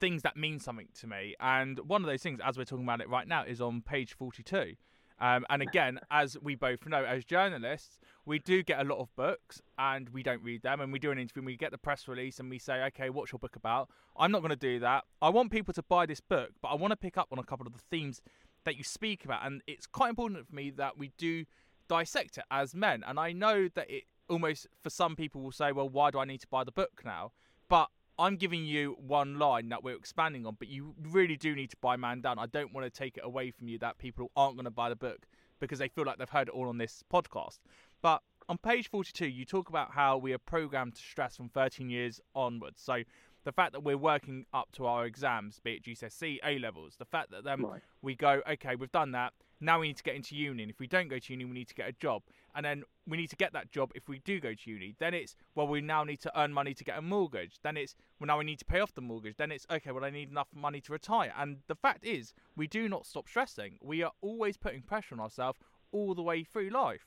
things 0.00 0.22
that 0.22 0.36
mean 0.36 0.60
something 0.60 0.88
to 1.00 1.06
me. 1.06 1.34
And 1.40 1.80
one 1.80 2.02
of 2.02 2.06
those 2.06 2.22
things, 2.22 2.40
as 2.44 2.56
we're 2.56 2.64
talking 2.64 2.84
about 2.84 3.00
it 3.00 3.08
right 3.08 3.26
now, 3.26 3.44
is 3.44 3.60
on 3.60 3.82
page 3.82 4.14
42. 4.14 4.74
Um, 5.18 5.46
and 5.48 5.62
again, 5.62 5.98
as 6.10 6.36
we 6.42 6.54
both 6.54 6.86
know, 6.86 7.04
as 7.04 7.24
journalists, 7.24 7.98
we 8.26 8.38
do 8.38 8.62
get 8.62 8.80
a 8.80 8.84
lot 8.84 8.98
of 8.98 9.14
books 9.16 9.62
and 9.78 10.08
we 10.10 10.22
don't 10.22 10.42
read 10.42 10.62
them. 10.62 10.80
And 10.80 10.92
we 10.92 10.98
do 10.98 11.10
an 11.10 11.18
interview 11.18 11.40
and 11.40 11.46
we 11.46 11.56
get 11.56 11.70
the 11.70 11.78
press 11.78 12.06
release 12.06 12.38
and 12.38 12.50
we 12.50 12.58
say, 12.58 12.82
okay, 12.84 13.08
what's 13.08 13.32
your 13.32 13.38
book 13.38 13.56
about? 13.56 13.88
I'm 14.16 14.30
not 14.30 14.40
going 14.40 14.50
to 14.50 14.56
do 14.56 14.78
that. 14.80 15.04
I 15.22 15.30
want 15.30 15.50
people 15.50 15.72
to 15.74 15.82
buy 15.82 16.06
this 16.06 16.20
book, 16.20 16.50
but 16.60 16.68
I 16.68 16.74
want 16.74 16.92
to 16.92 16.96
pick 16.96 17.16
up 17.16 17.28
on 17.32 17.38
a 17.38 17.44
couple 17.44 17.66
of 17.66 17.72
the 17.72 17.82
themes 17.90 18.20
that 18.64 18.76
you 18.76 18.84
speak 18.84 19.24
about. 19.24 19.46
And 19.46 19.62
it's 19.66 19.86
quite 19.86 20.10
important 20.10 20.46
for 20.46 20.54
me 20.54 20.70
that 20.70 20.98
we 20.98 21.12
do 21.16 21.44
dissect 21.88 22.36
it 22.36 22.44
as 22.50 22.74
men. 22.74 23.02
And 23.06 23.18
I 23.18 23.32
know 23.32 23.68
that 23.74 23.90
it 23.90 24.04
almost, 24.28 24.66
for 24.82 24.90
some 24.90 25.16
people, 25.16 25.40
will 25.40 25.52
say, 25.52 25.72
well, 25.72 25.88
why 25.88 26.10
do 26.10 26.18
I 26.18 26.24
need 26.24 26.40
to 26.42 26.48
buy 26.48 26.64
the 26.64 26.72
book 26.72 27.02
now? 27.04 27.32
But 27.68 27.88
I'm 28.18 28.36
giving 28.36 28.64
you 28.64 28.96
one 28.98 29.38
line 29.38 29.68
that 29.68 29.82
we're 29.84 29.96
expanding 29.96 30.46
on, 30.46 30.56
but 30.58 30.68
you 30.68 30.94
really 31.02 31.36
do 31.36 31.54
need 31.54 31.70
to 31.70 31.76
buy 31.80 31.96
Man 31.96 32.20
Down. 32.20 32.38
I 32.38 32.46
don't 32.46 32.72
want 32.72 32.86
to 32.86 32.90
take 32.90 33.16
it 33.16 33.24
away 33.24 33.50
from 33.50 33.68
you 33.68 33.78
that 33.80 33.98
people 33.98 34.30
aren't 34.36 34.56
going 34.56 34.64
to 34.64 34.70
buy 34.70 34.88
the 34.88 34.96
book 34.96 35.26
because 35.60 35.78
they 35.78 35.88
feel 35.88 36.04
like 36.04 36.18
they've 36.18 36.28
heard 36.28 36.48
it 36.48 36.54
all 36.54 36.68
on 36.68 36.78
this 36.78 37.02
podcast. 37.12 37.58
But 38.02 38.22
on 38.48 38.58
page 38.58 38.88
42, 38.88 39.26
you 39.26 39.44
talk 39.44 39.68
about 39.68 39.90
how 39.90 40.16
we 40.16 40.32
are 40.32 40.38
programmed 40.38 40.94
to 40.94 41.02
stress 41.02 41.36
from 41.36 41.48
13 41.48 41.90
years 41.90 42.20
onwards. 42.34 42.80
So 42.80 43.02
the 43.44 43.52
fact 43.52 43.72
that 43.72 43.82
we're 43.82 43.98
working 43.98 44.46
up 44.54 44.72
to 44.72 44.86
our 44.86 45.04
exams, 45.06 45.60
be 45.60 45.74
it 45.74 45.84
GCSE, 45.84 46.38
A 46.44 46.58
levels, 46.58 46.96
the 46.98 47.04
fact 47.04 47.30
that 47.32 47.44
then 47.44 47.62
Right. 47.62 47.82
we 48.02 48.14
go, 48.14 48.42
okay, 48.48 48.76
we've 48.76 48.92
done 48.92 49.12
that. 49.12 49.32
Now 49.60 49.80
we 49.80 49.88
need 49.88 49.96
to 49.96 50.02
get 50.02 50.14
into 50.14 50.34
uni. 50.34 50.62
And 50.62 50.70
if 50.70 50.78
we 50.78 50.86
don't 50.86 51.08
go 51.08 51.18
to 51.18 51.32
uni, 51.32 51.44
we 51.44 51.52
need 51.52 51.68
to 51.68 51.74
get 51.74 51.88
a 51.88 51.92
job. 51.92 52.22
And 52.54 52.64
then 52.64 52.82
we 53.06 53.16
need 53.16 53.30
to 53.30 53.36
get 53.36 53.52
that 53.52 53.70
job 53.70 53.90
if 53.94 54.08
we 54.08 54.18
do 54.20 54.40
go 54.40 54.52
to 54.54 54.70
uni. 54.70 54.94
Then 54.98 55.14
it's, 55.14 55.36
well, 55.54 55.66
we 55.66 55.80
now 55.80 56.04
need 56.04 56.20
to 56.20 56.40
earn 56.40 56.52
money 56.52 56.74
to 56.74 56.84
get 56.84 56.98
a 56.98 57.02
mortgage. 57.02 57.58
Then 57.62 57.76
it's, 57.76 57.94
well, 58.20 58.26
now 58.26 58.38
we 58.38 58.44
need 58.44 58.58
to 58.58 58.64
pay 58.64 58.80
off 58.80 58.94
the 58.94 59.00
mortgage. 59.00 59.36
Then 59.36 59.50
it's, 59.52 59.66
okay, 59.70 59.92
well, 59.92 60.04
I 60.04 60.10
need 60.10 60.30
enough 60.30 60.48
money 60.54 60.80
to 60.82 60.92
retire. 60.92 61.32
And 61.36 61.58
the 61.68 61.74
fact 61.74 62.04
is, 62.04 62.34
we 62.56 62.66
do 62.66 62.88
not 62.88 63.06
stop 63.06 63.28
stressing. 63.28 63.78
We 63.82 64.02
are 64.02 64.12
always 64.20 64.56
putting 64.56 64.82
pressure 64.82 65.14
on 65.14 65.20
ourselves 65.20 65.58
all 65.92 66.14
the 66.14 66.22
way 66.22 66.44
through 66.44 66.70
life. 66.70 67.06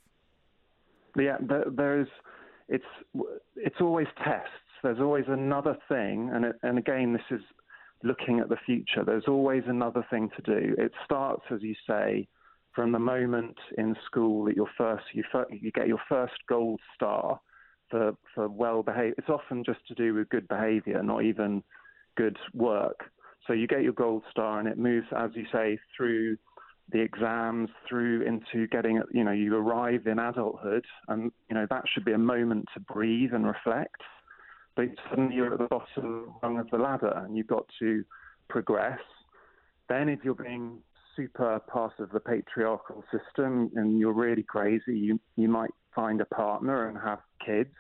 Yeah, 1.17 1.37
there's 1.75 2.07
it's 2.67 2.85
it's 3.55 3.81
always 3.81 4.07
tests. 4.23 4.49
There's 4.83 4.99
always 4.99 5.25
another 5.27 5.75
thing, 5.89 6.29
and 6.31 6.45
it, 6.45 6.55
and 6.63 6.77
again, 6.77 7.13
this 7.13 7.39
is 7.39 7.43
looking 8.03 8.39
at 8.39 8.47
the 8.47 8.57
future. 8.65 9.03
There's 9.03 9.27
always 9.27 9.63
another 9.67 10.05
thing 10.09 10.29
to 10.35 10.41
do. 10.41 10.75
It 10.77 10.91
starts, 11.03 11.43
as 11.51 11.61
you 11.61 11.75
say, 11.87 12.27
from 12.79 12.93
the 12.93 12.99
moment 12.99 13.57
in 13.77 13.93
school 14.05 14.45
that 14.45 14.55
you're 14.55 14.71
first 14.77 15.03
you, 15.11 15.21
you 15.49 15.69
get 15.69 15.89
your 15.89 15.99
first 16.07 16.35
gold 16.47 16.79
star 16.95 17.37
for 17.91 18.13
for 18.33 18.47
well 18.47 18.83
behaved. 18.83 19.15
It's 19.17 19.27
often 19.27 19.65
just 19.65 19.85
to 19.89 19.95
do 19.95 20.13
with 20.13 20.29
good 20.29 20.47
behaviour, 20.47 21.03
not 21.03 21.25
even 21.25 21.61
good 22.15 22.37
work. 22.53 23.11
So 23.45 23.51
you 23.51 23.67
get 23.67 23.83
your 23.83 23.91
gold 23.91 24.23
star, 24.31 24.59
and 24.59 24.67
it 24.69 24.77
moves, 24.77 25.07
as 25.13 25.31
you 25.33 25.45
say, 25.51 25.77
through 25.97 26.37
the 26.89 27.01
exams, 27.01 27.69
through 27.89 28.21
into 28.21 28.65
getting, 28.67 29.01
you 29.11 29.25
know, 29.25 29.31
you 29.33 29.57
arrive 29.57 30.07
in 30.07 30.17
adulthood, 30.17 30.85
and 31.09 31.33
you 31.49 31.55
know 31.55 31.67
that 31.69 31.83
should 31.93 32.05
be 32.05 32.13
a 32.13 32.17
moment 32.17 32.63
to 32.75 32.79
breathe 32.79 33.33
and 33.33 33.45
reflect. 33.45 34.01
But 34.77 34.85
suddenly 35.09 35.35
you're 35.35 35.51
at 35.51 35.59
the 35.59 35.67
bottom 35.67 36.33
rung 36.41 36.57
of 36.57 36.69
the 36.69 36.77
ladder, 36.77 37.25
and 37.25 37.35
you've 37.35 37.47
got 37.47 37.65
to 37.79 38.05
progress. 38.47 39.01
Then, 39.89 40.07
if 40.07 40.19
you're 40.23 40.33
being 40.33 40.77
super 41.19 41.59
part 41.59 41.93
of 41.99 42.11
the 42.11 42.19
patriarchal 42.19 43.03
system 43.11 43.71
and 43.75 43.99
you're 43.99 44.13
really 44.13 44.43
crazy, 44.43 44.97
you 44.97 45.19
you 45.35 45.49
might 45.49 45.71
find 45.93 46.21
a 46.21 46.25
partner 46.25 46.87
and 46.87 46.97
have 46.97 47.19
kids, 47.45 47.75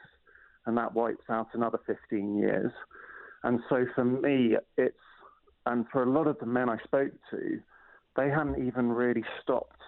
and 0.65 0.77
that 0.77 0.93
wipes 0.93 1.23
out 1.29 1.47
another 1.53 1.79
15 1.85 2.37
years. 2.37 2.71
And 3.43 3.59
so 3.69 3.85
for 3.95 4.03
me, 4.03 4.57
it's 4.77 4.95
and 5.65 5.85
for 5.91 6.03
a 6.03 6.09
lot 6.09 6.27
of 6.27 6.37
the 6.39 6.45
men 6.45 6.69
I 6.69 6.77
spoke 6.83 7.13
to, 7.31 7.59
they 8.15 8.29
hadn't 8.29 8.65
even 8.65 8.89
really 8.89 9.23
stopped 9.41 9.81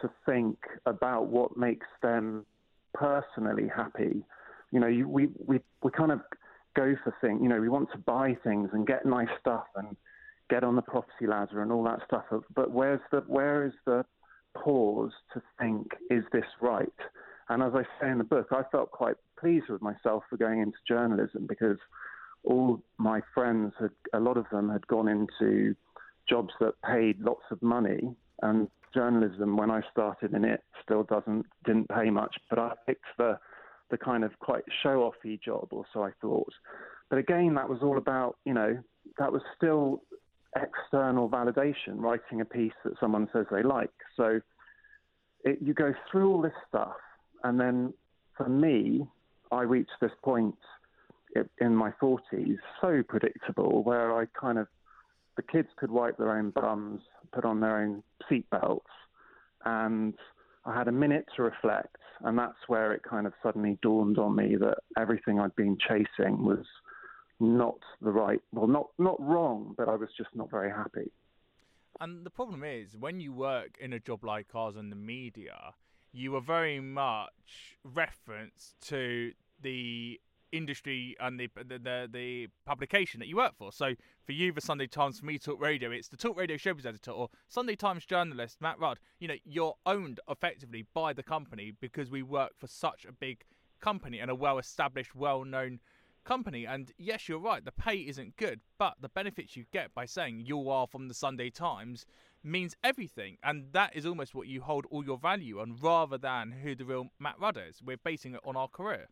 to 0.00 0.10
think 0.26 0.58
about 0.84 1.26
what 1.26 1.56
makes 1.56 1.86
them 2.02 2.44
personally 2.94 3.68
happy. 3.74 4.22
You 4.72 4.80
know, 4.80 4.88
you, 4.88 5.08
we, 5.08 5.28
we, 5.44 5.60
we 5.82 5.90
kind 5.90 6.12
of 6.12 6.20
go 6.74 6.94
for 7.02 7.14
things, 7.20 7.40
you 7.42 7.48
know, 7.48 7.60
we 7.60 7.68
want 7.68 7.90
to 7.92 7.98
buy 7.98 8.36
things 8.44 8.68
and 8.72 8.86
get 8.86 9.06
nice 9.06 9.28
stuff 9.40 9.64
and 9.76 9.96
get 10.48 10.64
on 10.64 10.76
the 10.76 10.82
property 10.82 11.26
ladder 11.26 11.62
and 11.62 11.72
all 11.72 11.84
that 11.84 12.00
stuff. 12.06 12.24
But 12.54 12.70
where's 12.70 13.00
the, 13.10 13.18
where 13.26 13.66
is 13.66 13.72
the 13.84 14.04
pause 14.54 15.12
to 15.34 15.42
think, 15.58 15.88
is 16.10 16.24
this 16.32 16.44
right? 16.60 16.88
And 17.48 17.62
as 17.62 17.72
I 17.74 17.82
say 18.00 18.10
in 18.10 18.18
the 18.18 18.24
book, 18.24 18.48
I 18.50 18.62
felt 18.72 18.90
quite 18.90 19.16
pleased 19.38 19.68
with 19.68 19.82
myself 19.82 20.24
for 20.28 20.36
going 20.36 20.60
into 20.60 20.78
journalism 20.86 21.46
because 21.46 21.78
all 22.44 22.80
my 22.98 23.20
friends 23.34 23.72
had, 23.78 23.90
a 24.12 24.20
lot 24.20 24.36
of 24.36 24.46
them 24.50 24.70
had 24.70 24.86
gone 24.86 25.08
into 25.08 25.74
jobs 26.28 26.52
that 26.60 26.74
paid 26.84 27.20
lots 27.20 27.42
of 27.50 27.62
money, 27.62 28.14
and 28.42 28.68
journalism, 28.94 29.56
when 29.56 29.70
I 29.70 29.82
started 29.92 30.32
in 30.32 30.44
it, 30.44 30.62
still 30.82 31.04
doesn't 31.04 31.46
didn't 31.64 31.88
pay 31.88 32.10
much. 32.10 32.36
But 32.48 32.58
I 32.58 32.72
picked 32.86 33.04
the 33.18 33.38
the 33.90 33.98
kind 33.98 34.24
of 34.24 34.36
quite 34.40 34.64
show 34.82 35.10
offy 35.10 35.40
job, 35.40 35.68
or 35.70 35.84
so 35.92 36.02
I 36.02 36.10
thought. 36.20 36.52
But 37.10 37.18
again, 37.18 37.54
that 37.54 37.68
was 37.68 37.80
all 37.82 37.98
about 37.98 38.36
you 38.44 38.54
know 38.54 38.78
that 39.18 39.32
was 39.32 39.42
still 39.56 40.02
external 40.56 41.28
validation, 41.28 41.96
writing 41.98 42.40
a 42.40 42.44
piece 42.44 42.72
that 42.84 42.94
someone 43.00 43.28
says 43.32 43.46
they 43.50 43.62
like. 43.62 43.90
So 44.16 44.40
it, 45.44 45.58
you 45.60 45.74
go 45.74 45.92
through 46.10 46.32
all 46.32 46.42
this 46.42 46.52
stuff, 46.68 46.96
and 47.44 47.60
then 47.60 47.92
for 48.36 48.48
me, 48.48 49.06
I 49.52 49.62
reached 49.62 49.92
this 50.00 50.12
point 50.22 50.54
in 51.60 51.74
my 51.74 51.90
40s 52.02 52.56
so 52.80 53.02
predictable 53.06 53.82
where 53.84 54.18
I 54.18 54.26
kind 54.38 54.58
of, 54.58 54.68
the 55.36 55.42
kids 55.42 55.68
could 55.76 55.90
wipe 55.90 56.16
their 56.16 56.36
own 56.36 56.50
bums, 56.50 57.02
put 57.32 57.44
on 57.44 57.60
their 57.60 57.78
own 57.78 58.02
seatbelts, 58.30 58.80
and 59.64 60.14
I 60.64 60.74
had 60.74 60.88
a 60.88 60.92
minute 60.92 61.26
to 61.36 61.42
reflect. 61.42 61.96
And 62.22 62.38
that's 62.38 62.56
where 62.66 62.92
it 62.92 63.02
kind 63.02 63.26
of 63.26 63.34
suddenly 63.42 63.78
dawned 63.82 64.18
on 64.18 64.34
me 64.34 64.56
that 64.56 64.78
everything 64.98 65.38
I'd 65.38 65.54
been 65.54 65.76
chasing 65.78 66.44
was 66.44 66.64
not 67.40 67.78
the 68.00 68.10
right, 68.10 68.40
well, 68.52 68.66
not, 68.66 68.88
not 68.98 69.16
wrong, 69.20 69.74
but 69.76 69.88
I 69.88 69.96
was 69.96 70.08
just 70.16 70.30
not 70.34 70.50
very 70.50 70.70
happy. 70.70 71.10
And 72.00 72.24
the 72.24 72.30
problem 72.30 72.62
is, 72.62 72.96
when 72.96 73.20
you 73.20 73.32
work 73.32 73.76
in 73.80 73.92
a 73.92 73.98
job 73.98 74.24
like 74.24 74.48
ours 74.54 74.76
in 74.76 74.90
the 74.90 74.96
media, 74.96 75.74
you 76.12 76.34
are 76.36 76.40
very 76.40 76.80
much 76.80 77.76
referenced 77.84 78.80
to 78.88 79.32
the 79.60 80.20
industry 80.52 81.16
and 81.20 81.38
the, 81.40 81.48
the, 81.56 81.78
the 81.78 82.08
the 82.10 82.48
publication 82.64 83.20
that 83.20 83.28
you 83.28 83.36
work 83.36 83.54
for. 83.56 83.72
So 83.72 83.94
for 84.24 84.32
you, 84.32 84.52
the 84.52 84.60
Sunday 84.60 84.86
Times, 84.86 85.18
for 85.18 85.26
me, 85.26 85.38
Talk 85.38 85.60
Radio, 85.60 85.90
it's 85.90 86.08
the 86.08 86.16
Talk 86.16 86.36
Radio 86.36 86.56
showbiz 86.56 86.86
editor 86.86 87.10
or 87.10 87.28
Sunday 87.48 87.76
Times 87.76 88.06
journalist 88.06 88.58
Matt 88.60 88.78
Rudd. 88.78 88.98
You 89.18 89.28
know, 89.28 89.34
you're 89.44 89.76
owned 89.84 90.20
effectively 90.28 90.86
by 90.94 91.12
the 91.12 91.22
company 91.22 91.72
because 91.80 92.10
we 92.10 92.22
work 92.22 92.52
for 92.56 92.66
such 92.66 93.04
a 93.04 93.12
big 93.12 93.44
company 93.80 94.18
and 94.20 94.30
a 94.30 94.34
well-established, 94.34 95.14
well-known 95.14 95.80
company. 96.26 96.66
And 96.66 96.92
yes, 96.98 97.28
you're 97.28 97.38
right, 97.38 97.64
the 97.64 97.72
pay 97.72 97.96
isn't 97.98 98.36
good, 98.36 98.60
but 98.78 98.94
the 99.00 99.08
benefits 99.08 99.56
you 99.56 99.64
get 99.72 99.94
by 99.94 100.04
saying 100.04 100.42
you 100.44 100.68
are 100.68 100.86
from 100.86 101.08
the 101.08 101.14
Sunday 101.14 101.50
Times 101.50 102.04
means 102.42 102.76
everything. 102.84 103.38
And 103.42 103.72
that 103.72 103.96
is 103.96 104.04
almost 104.04 104.34
what 104.34 104.48
you 104.48 104.60
hold 104.60 104.86
all 104.90 105.04
your 105.04 105.18
value 105.18 105.60
on 105.60 105.76
rather 105.80 106.18
than 106.18 106.52
who 106.52 106.74
the 106.74 106.84
real 106.84 107.06
Matt 107.18 107.36
Rudd 107.40 107.56
is. 107.56 107.80
We're 107.82 107.96
basing 107.96 108.34
it 108.34 108.40
on 108.44 108.56
our 108.56 108.68
career. 108.68 109.08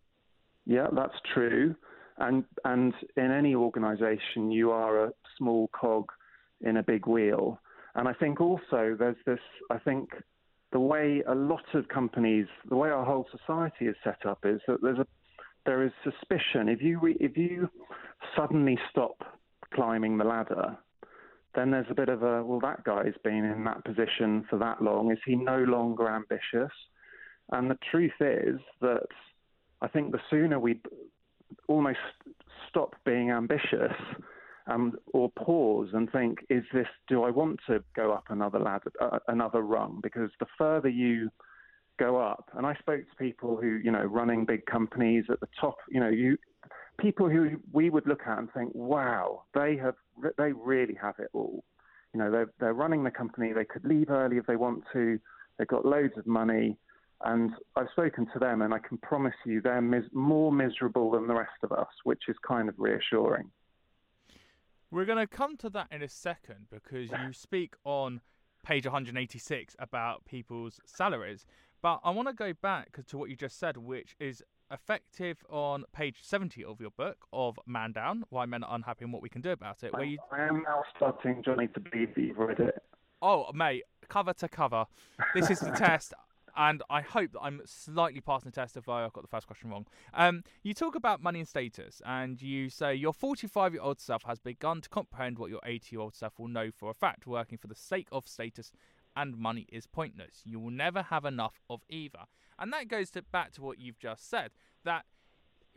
Yeah, 0.67 0.89
that's 0.93 1.15
true. 1.33 1.75
And 2.19 2.45
and 2.65 2.95
in 3.17 3.31
any 3.31 3.55
organisation, 3.55 4.51
you 4.51 4.71
are 4.71 5.07
a 5.07 5.13
small 5.37 5.69
cog 5.69 6.11
in 6.61 6.77
a 6.77 6.83
big 6.83 7.07
wheel. 7.07 7.61
And 7.97 8.09
I 8.09 8.13
think 8.13 8.41
also 8.41 8.97
there's 8.99 9.17
this. 9.27 9.41
I 9.71 9.79
think 9.79 10.11
the 10.73 10.81
way 10.81 11.23
a 11.27 11.35
lot 11.35 11.65
of 11.75 11.89
companies, 11.89 12.47
the 12.69 12.77
way 12.77 12.91
our 12.91 13.05
whole 13.05 13.27
society 13.31 13.87
is 13.87 13.97
set 14.03 14.27
up, 14.27 14.41
is 14.45 14.61
that 14.69 14.81
there's 14.83 14.99
a 14.99 15.07
there 15.67 15.83
is 15.83 15.93
suspicion. 16.03 16.69
If 16.69 16.83
you 16.83 16.99
re, 17.01 17.17
if 17.21 17.37
you 17.37 17.69
suddenly 18.37 18.79
stop 18.91 19.23
climbing 19.73 20.19
the 20.19 20.25
ladder, 20.25 20.77
then 21.55 21.71
there's 21.71 21.87
a 21.91 21.95
bit 21.95 22.09
of 22.09 22.23
a 22.23 22.43
well, 22.43 22.61
that 22.61 22.85
guy's 22.85 23.15
been 23.23 23.45
in 23.45 23.65
that 23.65 23.85
position 23.85 24.45
for 24.49 24.59
that 24.59 24.83
long. 24.83 25.11
Is 25.11 25.19
he 25.25 25.37
no 25.37 25.59
longer 25.59 26.09
ambitious? 26.09 26.73
And 27.53 27.71
the 27.71 27.79
truth 27.91 28.13
is 28.21 28.61
that 28.81 29.07
I 29.83 29.89
think 29.89 30.13
the 30.13 30.21
sooner 30.31 30.59
we 30.59 30.81
almost 31.69 31.99
stop 32.69 32.95
being 33.05 33.31
ambitious 33.31 33.93
um, 34.67 34.95
or 35.13 35.31
pause 35.31 35.89
and 35.93 36.11
think, 36.11 36.39
is 36.49 36.65
this, 36.73 36.87
do 37.07 37.23
I 37.23 37.31
want 37.31 37.61
to 37.67 37.85
go 37.95 38.13
up 38.13 38.25
another 38.31 38.59
ladder, 38.59 38.91
uh, 39.01 39.19
another 39.29 39.61
rung? 39.61 40.01
Because 40.03 40.31
the 40.41 40.47
further 40.57 40.89
you 40.89 41.31
go 41.99 42.21
up, 42.21 42.51
and 42.55 42.67
I 42.67 42.75
spoke 42.75 43.01
to 43.01 43.17
people 43.17 43.57
who, 43.57 43.81
you 43.83 43.91
know, 43.91 44.05
running 44.05 44.45
big 44.45 44.67
companies 44.67 45.25
at 45.31 45.41
the 45.41 45.49
top, 45.61 45.77
you 45.89 46.01
know, 46.01 46.09
you, 46.09 46.37
people 46.99 47.29
who 47.29 47.61
we 47.73 47.91
would 47.91 48.07
look 48.07 48.23
at 48.27 48.39
and 48.39 48.53
think, 48.53 48.71
wow, 48.75 49.43
they 49.55 49.77
have, 49.77 49.95
they 50.39 50.53
really 50.53 50.97
have 51.01 51.15
it 51.19 51.29
all. 51.33 51.65
You 52.13 52.21
know, 52.21 52.31
they're, 52.31 52.53
they're 52.61 52.75
running 52.75 53.05
the 53.05 53.11
company, 53.11 53.53
they 53.53 53.65
could 53.65 53.85
leave 53.85 54.11
early 54.11 54.37
if 54.37 54.47
they 54.47 54.57
want 54.57 54.85
to, 54.93 55.19
they've 55.59 55.69
got 55.69 55.85
loads 55.85 56.15
of 56.17 56.27
money, 56.27 56.77
and 57.25 57.53
I've 57.77 57.89
spoken 57.93 58.27
to 58.33 58.39
them, 58.39 58.63
and 58.63 58.75
I 58.75 58.79
can 58.79 58.99
promise 58.99 59.35
you 59.47 59.61
they're 59.61 59.81
mis- 59.81 60.05
more 60.13 60.53
miserable 60.53 61.13
than 61.13 61.27
the 61.27 61.35
rest 61.35 61.53
of 61.63 61.73
us, 61.73 61.89
which 62.05 62.23
is 62.29 62.37
kind 62.47 62.69
of 62.69 62.75
reassuring. 62.79 63.51
We're 64.91 65.07
going 65.07 65.19
to 65.19 65.27
come 65.27 65.57
to 65.59 65.71
that 65.71 65.89
in 65.91 66.03
a 66.03 66.09
second 66.09 66.67
because 66.71 67.11
you 67.11 67.33
speak 67.33 67.75
on 67.85 68.21
page 68.65 68.85
186 68.85 69.75
about 69.79 70.25
people's 70.25 70.81
salaries. 70.87 71.47
But 71.85 72.01
I 72.03 72.09
want 72.13 72.29
to 72.29 72.33
go 72.33 72.55
back 72.55 73.05
to 73.09 73.19
what 73.19 73.29
you 73.29 73.37
just 73.37 73.59
said, 73.59 73.77
which 73.77 74.17
is 74.19 74.43
effective 74.71 75.45
on 75.51 75.85
page 75.93 76.21
70 76.23 76.65
of 76.65 76.81
your 76.81 76.89
book 76.89 77.27
of 77.31 77.59
Man 77.67 77.93
Down 77.93 78.25
Why 78.31 78.47
Men 78.47 78.65
Are 78.65 78.75
Unhappy 78.75 79.05
and 79.05 79.13
What 79.13 79.21
We 79.21 79.29
Can 79.29 79.43
Do 79.43 79.51
About 79.51 79.85
It. 79.85 79.93
Where 79.93 80.03
you... 80.03 80.17
I 80.33 80.47
am 80.47 80.63
now 80.63 80.83
starting, 80.97 81.43
Johnny, 81.45 81.67
to 81.67 81.81
believe 81.81 82.15
that 82.15 82.23
you've 82.23 82.39
read 82.39 82.59
it. 82.59 82.83
Oh, 83.21 83.53
mate, 83.53 83.83
cover 84.09 84.33
to 84.33 84.49
cover. 84.49 84.87
This 85.35 85.51
is 85.51 85.61
the 85.61 85.71
test 85.77 86.15
and 86.57 86.83
I 86.89 87.01
hope 87.01 87.33
that 87.33 87.41
I'm 87.41 87.61
slightly 87.65 88.21
passing 88.21 88.51
the 88.51 88.55
test 88.55 88.77
if 88.77 88.89
I 88.89 89.09
got 89.09 89.23
the 89.23 89.29
first 89.29 89.47
question 89.47 89.71
wrong. 89.71 89.87
Um, 90.13 90.45
you 90.63 90.75
talk 90.75 90.95
about 90.95 91.23
money 91.23 91.41
and 91.41 91.49
status, 91.49 92.01
and 92.07 92.41
you 92.41 92.71
say 92.71 92.95
your 92.95 93.13
45 93.13 93.75
year 93.75 93.83
old 93.83 94.01
self 94.01 94.23
has 94.25 94.39
begun 94.39 94.81
to 94.81 94.89
comprehend 94.89 95.39
what 95.39 95.51
your 95.51 95.61
80 95.65 95.89
year 95.91 96.01
old 96.01 96.15
self 96.15 96.39
will 96.39 96.49
know 96.49 96.71
for 96.71 96.91
a 96.91 96.95
fact. 96.95 97.27
Working 97.27 97.59
for 97.59 97.67
the 97.67 97.75
sake 97.75 98.09
of 98.13 98.27
status 98.29 98.71
and 99.17 99.37
money 99.37 99.67
is 99.71 99.87
pointless. 99.87 100.43
You 100.45 100.61
will 100.61 100.71
never 100.71 101.03
have 101.03 101.25
enough 101.25 101.61
of 101.69 101.81
either. 101.89 102.27
And 102.59 102.73
that 102.73 102.89
goes 102.89 103.11
to, 103.11 103.23
back 103.23 103.53
to 103.53 103.63
what 103.63 103.79
you've 103.79 103.99
just 103.99 104.29
said 104.29 104.51
that 104.85 105.05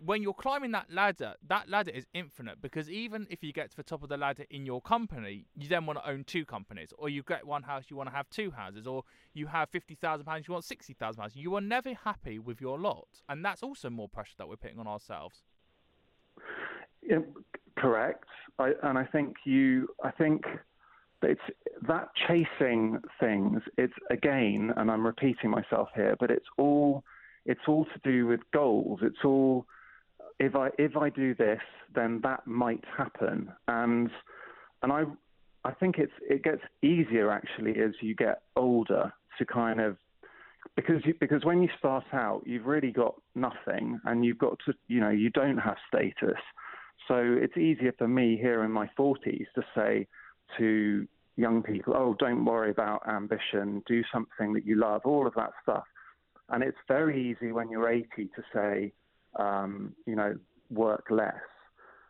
when 0.04 0.22
you're 0.22 0.34
climbing 0.34 0.72
that 0.72 0.92
ladder, 0.92 1.34
that 1.48 1.70
ladder 1.70 1.92
is 1.92 2.06
infinite 2.14 2.62
because 2.62 2.90
even 2.90 3.26
if 3.30 3.44
you 3.44 3.52
get 3.52 3.72
to 3.72 3.78
the 3.78 3.84
top 3.84 4.04
of 4.04 4.10
the 4.10 4.18
ladder 4.18 4.46
in 4.50 4.66
your 4.66 4.82
company, 4.82 5.46
you 5.56 5.68
then 5.68 5.86
want 5.86 5.98
to 5.98 6.08
own 6.08 6.24
two 6.24 6.46
companies, 6.46 6.94
or 6.98 7.10
you 7.10 7.24
get 7.24 7.48
one 7.48 7.64
house, 7.64 7.86
you 7.90 7.98
want 7.98 8.10
to 8.10 8.16
have 8.16 8.30
two 8.30 8.52
houses, 8.52 8.86
or 8.86 9.04
you 9.34 9.48
have 9.48 9.70
fifty 9.70 9.96
thousand 9.96 10.26
pounds, 10.26 10.48
you 10.48 10.54
want 10.54 10.66
sixty 10.66 10.94
thousand 10.94 11.22
pounds. 11.22 11.36
You 11.36 11.56
are 11.56 11.62
never 11.62 11.94
happy 11.94 12.38
with 12.38 12.62
your 12.62 12.78
lot, 12.78 13.08
and 13.28 13.44
that's 13.44 13.64
also 13.64 13.90
more 13.90 14.08
pressure 14.08 14.36
that 14.38 14.48
we're 14.48 14.56
putting 14.56 14.80
on 14.80 14.88
ourselves. 14.88 15.42
Yeah, 17.02 17.20
correct, 17.76 18.26
I, 18.60 18.74
and 18.84 19.00
I 19.00 19.06
think 19.06 19.36
you, 19.46 19.88
I 20.04 20.12
think 20.12 20.44
it's 21.22 21.42
that 21.88 22.10
chasing 22.28 23.00
things. 23.20 23.62
It's 23.78 23.94
again, 24.10 24.74
and 24.78 24.92
I'm 24.92 25.06
repeating 25.06 25.50
myself 25.50 25.90
here, 25.96 26.16
but 26.20 26.32
it's 26.32 26.46
all, 26.58 27.04
it's 27.46 27.62
all 27.68 27.86
to 27.86 28.00
do 28.04 28.28
with 28.28 28.42
goals. 28.54 29.00
It's 29.02 29.24
all 29.24 29.66
if 30.40 30.56
I 30.56 30.70
if 30.78 30.96
I 30.96 31.10
do 31.10 31.34
this, 31.34 31.62
then 31.96 32.20
that 32.24 32.46
might 32.46 32.84
happen, 32.96 33.52
and 33.68 34.10
and 34.84 34.92
I 34.92 35.04
I 35.64 35.74
think 35.74 35.98
it's 35.98 36.14
it 36.30 36.44
gets 36.44 36.62
easier 36.82 37.32
actually 37.32 37.82
as 37.82 37.92
you 38.02 38.16
get 38.16 38.42
older 38.56 39.12
to 39.38 39.46
kind 39.46 39.82
of 39.82 39.98
because 40.76 41.06
you, 41.06 41.16
because 41.20 41.44
when 41.44 41.62
you 41.62 41.70
start 41.80 42.04
out, 42.14 42.44
you've 42.46 42.66
really 42.66 42.92
got 42.92 43.16
nothing, 43.36 44.00
and 44.06 44.24
you've 44.24 44.38
got 44.38 44.60
to 44.66 44.74
you 44.88 45.00
know 45.00 45.10
you 45.10 45.30
don't 45.32 45.58
have 45.58 45.78
status, 45.88 46.42
so 47.08 47.16
it's 47.18 47.58
easier 47.58 47.94
for 47.98 48.08
me 48.08 48.38
here 48.40 48.64
in 48.64 48.72
my 48.72 48.88
40s 48.98 49.46
to 49.56 49.64
say 49.76 50.08
to 50.58 51.08
young 51.36 51.62
people, 51.62 51.94
oh, 51.96 52.16
don't 52.20 52.44
worry 52.44 52.72
about 52.72 53.08
ambition, 53.08 53.84
do 53.88 54.04
something 54.12 54.54
that 54.54 54.66
you 54.66 54.76
love, 54.76 55.02
all 55.06 55.28
of 55.28 55.34
that 55.36 55.52
stuff. 55.62 55.86
And 56.50 56.64
it's 56.64 56.78
very 56.88 57.30
easy 57.30 57.52
when 57.52 57.70
you're 57.70 57.90
80 57.90 58.08
to 58.16 58.44
say, 58.54 58.94
um, 59.38 59.94
you 60.06 60.16
know, 60.16 60.36
work 60.70 61.06
less. 61.10 61.36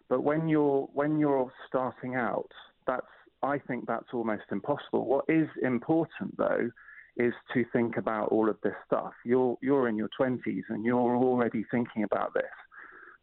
But 0.10 0.24
when 0.24 0.48
you're 0.48 0.88
when 0.94 1.20
you're 1.20 1.51
starting 1.67 2.15
out, 2.15 2.50
that's 2.86 3.06
I 3.44 3.60
think 3.60 3.86
that's 3.88 4.13
almost 4.13 4.44
impossible. 4.51 5.06
What 5.06 5.25
is 5.27 5.48
important 5.62 6.38
though 6.38 6.70
is 7.17 7.34
to 7.53 7.65
think 7.74 7.98
about 7.98 8.29
all 8.29 8.50
of 8.50 8.58
this 8.63 8.75
stuff. 8.86 9.13
You're 9.25 9.58
you're 9.62 9.89
in 9.89 9.98
your 9.98 10.10
20s 10.20 10.63
and 10.70 10.86
you're 10.86 11.17
already 11.17 11.65
thinking 11.70 12.03
about 12.03 12.34
this. 12.34 12.44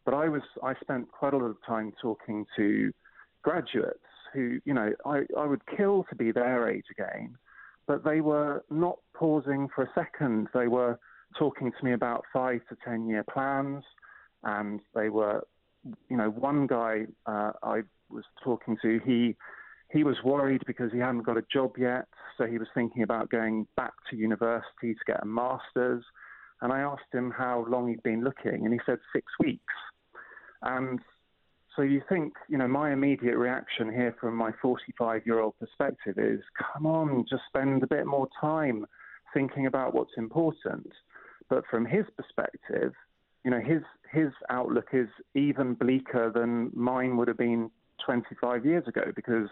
But 0.03 0.13
I 0.13 0.29
was 0.29 0.43
I 0.63 0.75
spent 0.81 1.11
quite 1.11 1.33
a 1.33 1.37
lot 1.37 1.47
of 1.49 1.57
time 1.65 1.93
talking 2.01 2.45
to 2.57 2.91
graduates 3.41 3.99
who, 4.33 4.59
you 4.65 4.73
know, 4.73 4.93
I, 5.05 5.23
I 5.37 5.45
would 5.45 5.61
kill 5.75 6.05
to 6.09 6.15
be 6.15 6.31
their 6.31 6.69
age 6.69 6.85
again, 6.91 7.35
but 7.87 8.03
they 8.03 8.21
were 8.21 8.63
not 8.69 8.97
pausing 9.13 9.67
for 9.73 9.83
a 9.83 9.91
second. 9.93 10.47
They 10.53 10.67
were 10.67 10.99
talking 11.37 11.71
to 11.71 11.85
me 11.85 11.93
about 11.93 12.23
five 12.31 12.61
to 12.69 12.77
ten 12.83 13.07
year 13.07 13.23
plans, 13.31 13.83
and 14.43 14.79
they 14.93 15.09
were, 15.09 15.43
you 16.09 16.17
know, 16.17 16.29
one 16.29 16.67
guy 16.67 17.05
uh, 17.25 17.51
I 17.63 17.81
was 18.09 18.23
talking 18.43 18.77
to, 18.81 18.99
he 19.05 19.35
he 19.91 20.03
was 20.03 20.17
worried 20.23 20.63
because 20.65 20.91
he 20.91 20.99
hadn't 20.99 21.23
got 21.23 21.37
a 21.37 21.45
job 21.53 21.77
yet, 21.77 22.07
so 22.37 22.45
he 22.45 22.57
was 22.57 22.67
thinking 22.73 23.03
about 23.03 23.29
going 23.29 23.67
back 23.77 23.93
to 24.09 24.15
university 24.15 24.93
to 24.93 24.99
get 25.05 25.21
a 25.21 25.25
master's. 25.25 26.03
And 26.61 26.73
I 26.73 26.79
asked 26.79 27.13
him 27.13 27.31
how 27.31 27.65
long 27.67 27.89
he'd 27.89 28.03
been 28.03 28.23
looking, 28.23 28.65
and 28.65 28.73
he 28.73 28.79
said 28.85 28.97
six 29.13 29.27
weeks. 29.39 29.73
And 30.61 30.99
so 31.75 31.81
you 31.81 32.01
think, 32.07 32.33
you 32.47 32.57
know, 32.57 32.67
my 32.67 32.91
immediate 32.93 33.37
reaction 33.37 33.91
here 33.91 34.15
from 34.19 34.35
my 34.35 34.51
45 34.61 35.21
year 35.25 35.39
old 35.39 35.57
perspective 35.59 36.17
is 36.17 36.39
come 36.73 36.85
on, 36.85 37.25
just 37.29 37.43
spend 37.47 37.83
a 37.83 37.87
bit 37.87 38.05
more 38.05 38.27
time 38.39 38.85
thinking 39.33 39.65
about 39.65 39.93
what's 39.93 40.13
important. 40.17 40.91
But 41.49 41.63
from 41.69 41.85
his 41.85 42.05
perspective, 42.15 42.93
you 43.43 43.51
know, 43.51 43.59
his 43.59 43.81
his 44.11 44.31
outlook 44.49 44.89
is 44.93 45.09
even 45.33 45.73
bleaker 45.73 46.31
than 46.33 46.71
mine 46.73 47.17
would 47.17 47.27
have 47.27 47.37
been 47.37 47.69
25 48.05 48.65
years 48.65 48.87
ago 48.87 49.11
because 49.15 49.49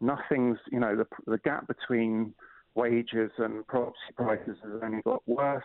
nothing's, 0.00 0.58
you 0.70 0.78
know, 0.78 0.96
the, 0.96 1.06
the 1.26 1.38
gap 1.38 1.66
between 1.66 2.32
wages 2.74 3.30
and 3.38 3.66
property 3.66 3.96
prices 4.16 4.56
has 4.62 4.80
only 4.82 5.02
got 5.02 5.22
worse. 5.26 5.64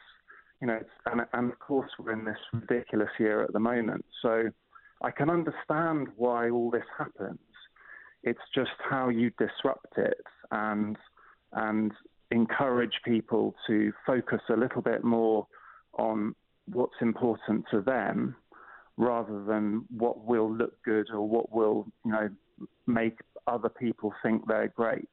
You 0.61 0.67
know, 0.67 0.79
and, 1.05 1.21
and 1.31 1.51
of 1.51 1.59
course 1.59 1.89
we're 1.97 2.11
in 2.11 2.25
this 2.25 2.37
ridiculous 2.51 3.09
year 3.17 3.43
at 3.43 3.53
the 3.53 3.59
moment. 3.59 4.03
So 4.21 4.49
I 5.01 5.11
can 5.11 5.29
understand 5.29 6.07
why 6.17 6.49
all 6.49 6.69
this 6.69 6.85
happens. 6.97 7.39
It's 8.23 8.39
just 8.53 8.71
how 8.89 9.09
you 9.09 9.31
disrupt 9.37 9.97
it 9.97 10.25
and 10.51 10.97
and 11.53 11.91
encourage 12.31 12.99
people 13.03 13.55
to 13.65 13.91
focus 14.05 14.41
a 14.49 14.57
little 14.57 14.81
bit 14.81 15.03
more 15.03 15.47
on 15.97 16.35
what's 16.65 17.01
important 17.01 17.65
to 17.71 17.81
them 17.81 18.35
rather 18.97 19.43
than 19.45 19.85
what 19.89 20.25
will 20.25 20.53
look 20.53 20.83
good 20.83 21.07
or 21.11 21.27
what 21.27 21.51
will 21.51 21.87
you 22.05 22.11
know 22.11 22.29
make 22.85 23.19
other 23.47 23.69
people 23.69 24.13
think 24.21 24.45
they're 24.47 24.67
great. 24.67 25.09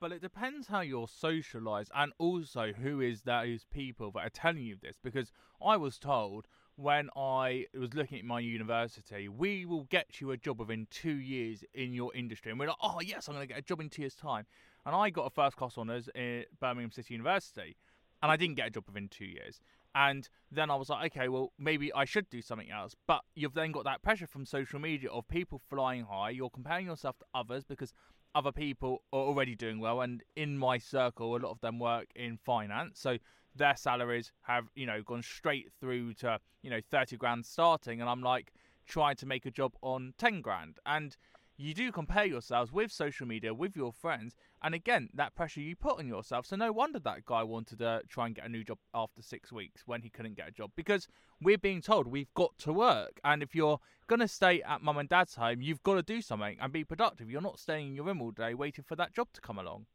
But 0.00 0.12
it 0.12 0.22
depends 0.22 0.68
how 0.68 0.80
you're 0.80 1.06
socialised 1.06 1.90
and 1.94 2.12
also 2.18 2.72
who 2.72 3.02
is 3.02 3.22
those 3.22 3.66
people 3.70 4.10
that 4.12 4.20
are 4.20 4.30
telling 4.30 4.62
you 4.62 4.76
this. 4.80 4.96
Because 5.02 5.30
I 5.64 5.76
was 5.76 5.98
told 5.98 6.46
when 6.80 7.10
I 7.14 7.66
was 7.78 7.92
looking 7.94 8.18
at 8.18 8.24
my 8.24 8.40
university, 8.40 9.28
we 9.28 9.66
will 9.66 9.84
get 9.84 10.20
you 10.20 10.30
a 10.30 10.36
job 10.36 10.60
within 10.60 10.86
two 10.90 11.12
years 11.12 11.62
in 11.74 11.92
your 11.92 12.14
industry. 12.14 12.50
And 12.50 12.58
we're 12.58 12.68
like, 12.68 12.76
oh, 12.82 13.00
yes, 13.04 13.28
I'm 13.28 13.34
going 13.34 13.46
to 13.46 13.52
get 13.52 13.58
a 13.58 13.62
job 13.62 13.80
in 13.80 13.90
two 13.90 14.02
years' 14.02 14.14
time. 14.14 14.46
And 14.86 14.94
I 14.94 15.10
got 15.10 15.26
a 15.26 15.30
first 15.30 15.56
class 15.56 15.76
honours 15.76 16.08
at 16.14 16.46
Birmingham 16.58 16.90
City 16.90 17.12
University, 17.12 17.76
and 18.22 18.32
I 18.32 18.36
didn't 18.36 18.54
get 18.54 18.68
a 18.68 18.70
job 18.70 18.84
within 18.86 19.08
two 19.08 19.26
years. 19.26 19.60
And 19.94 20.28
then 20.50 20.70
I 20.70 20.76
was 20.76 20.88
like, 20.88 21.12
okay, 21.12 21.28
well, 21.28 21.52
maybe 21.58 21.92
I 21.92 22.06
should 22.06 22.30
do 22.30 22.40
something 22.40 22.70
else. 22.70 22.94
But 23.06 23.22
you've 23.34 23.54
then 23.54 23.72
got 23.72 23.84
that 23.84 24.02
pressure 24.02 24.26
from 24.26 24.46
social 24.46 24.78
media 24.78 25.10
of 25.10 25.28
people 25.28 25.60
flying 25.68 26.04
high. 26.04 26.30
You're 26.30 26.48
comparing 26.48 26.86
yourself 26.86 27.18
to 27.18 27.24
others 27.34 27.64
because 27.64 27.92
other 28.34 28.52
people 28.52 29.02
are 29.12 29.20
already 29.20 29.54
doing 29.54 29.80
well. 29.80 30.00
And 30.00 30.22
in 30.36 30.56
my 30.56 30.78
circle, 30.78 31.36
a 31.36 31.38
lot 31.38 31.50
of 31.50 31.60
them 31.60 31.78
work 31.78 32.06
in 32.14 32.38
finance. 32.38 33.00
So 33.00 33.18
their 33.56 33.76
salaries 33.76 34.32
have 34.42 34.66
you 34.74 34.86
know 34.86 35.02
gone 35.02 35.22
straight 35.22 35.70
through 35.80 36.14
to 36.14 36.38
you 36.62 36.70
know 36.70 36.80
30 36.90 37.16
grand 37.16 37.44
starting 37.44 38.00
and 38.00 38.08
i'm 38.08 38.22
like 38.22 38.52
trying 38.90 39.16
to 39.16 39.26
make 39.26 39.46
a 39.46 39.50
job 39.50 39.72
on 39.80 40.12
10 40.18 40.40
grand. 40.42 40.78
And 40.84 41.16
you 41.56 41.74
do 41.74 41.92
compare 41.92 42.24
yourselves 42.24 42.72
with 42.72 42.90
social 42.90 43.26
media 43.26 43.52
with 43.52 43.76
your 43.76 43.92
friends 43.92 44.34
and 44.62 44.74
again 44.74 45.10
that 45.12 45.34
pressure 45.34 45.60
you 45.60 45.76
put 45.76 45.98
on 45.98 46.08
yourself. 46.08 46.46
So 46.46 46.56
no 46.56 46.72
wonder 46.72 46.98
that 47.00 47.24
guy 47.24 47.42
wanted 47.42 47.78
to 47.78 48.02
try 48.08 48.26
and 48.26 48.34
get 48.34 48.46
a 48.46 48.48
new 48.48 48.64
job 48.64 48.78
after 48.94 49.22
six 49.22 49.52
weeks 49.52 49.82
when 49.86 50.02
he 50.02 50.08
couldn't 50.08 50.36
get 50.36 50.48
a 50.48 50.52
job 50.52 50.70
because 50.74 51.06
we're 51.40 51.58
being 51.58 51.82
told 51.82 52.06
we've 52.06 52.32
got 52.34 52.56
to 52.58 52.72
work. 52.72 53.20
And 53.24 53.42
if 53.42 53.54
you're 53.54 53.78
going 54.06 54.20
to 54.20 54.28
stay 54.28 54.62
at 54.62 54.82
mum 54.82 54.98
and 54.98 55.08
dad's 55.08 55.34
home 55.34 55.62
you've 55.62 55.82
got 55.82 55.94
to 55.94 56.02
do 56.02 56.20
something 56.20 56.56
and 56.60 56.72
be 56.72 56.82
productive. 56.82 57.30
You're 57.30 57.40
not 57.40 57.58
staying 57.58 57.88
in 57.88 57.94
your 57.94 58.06
room 58.06 58.22
all 58.22 58.32
day 58.32 58.54
waiting 58.54 58.84
for 58.86 58.96
that 58.96 59.14
job 59.14 59.28
to 59.34 59.40
come 59.40 59.58
along. 59.58 59.86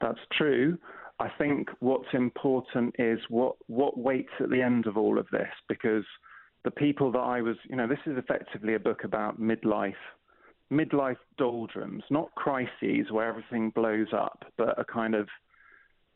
That's 0.00 0.20
true 0.32 0.78
I 1.20 1.28
think 1.38 1.68
what's 1.80 2.12
important 2.12 2.96
is 2.98 3.18
what 3.28 3.56
what 3.68 3.96
waits 3.96 4.32
at 4.40 4.50
the 4.50 4.62
end 4.62 4.86
of 4.86 4.96
all 4.96 5.18
of 5.18 5.26
this 5.30 5.50
because 5.68 6.04
the 6.64 6.70
people 6.70 7.12
that 7.12 7.18
I 7.18 7.42
was, 7.42 7.56
you 7.68 7.76
know, 7.76 7.86
this 7.86 7.98
is 8.06 8.16
effectively 8.16 8.74
a 8.74 8.80
book 8.80 9.04
about 9.04 9.40
midlife 9.40 9.94
midlife 10.72 11.18
doldrums, 11.38 12.02
not 12.10 12.34
crises 12.34 13.10
where 13.10 13.28
everything 13.28 13.70
blows 13.70 14.08
up, 14.12 14.44
but 14.56 14.78
a 14.78 14.84
kind 14.84 15.14
of 15.14 15.28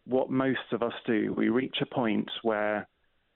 what 0.07 0.31
most 0.31 0.73
of 0.73 0.83
us 0.83 0.95
do. 1.07 1.35
We 1.37 1.51
reach 1.51 1.77
a 1.81 1.95
point 1.95 2.31
where 2.43 2.89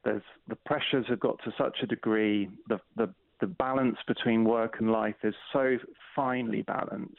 there's 0.05 0.23
the 0.49 0.57
pressures 0.57 1.07
have 1.09 1.21
got 1.21 1.39
to 1.45 1.53
such 1.57 1.77
a 1.83 1.87
degree, 1.87 2.49
the 2.69 2.81
the 2.97 3.15
the 3.41 3.47
balance 3.47 3.99
between 4.07 4.45
work 4.45 4.77
and 4.79 4.91
life 4.91 5.17
is 5.23 5.35
so 5.53 5.77
finely 6.17 6.63
balanced 6.63 7.17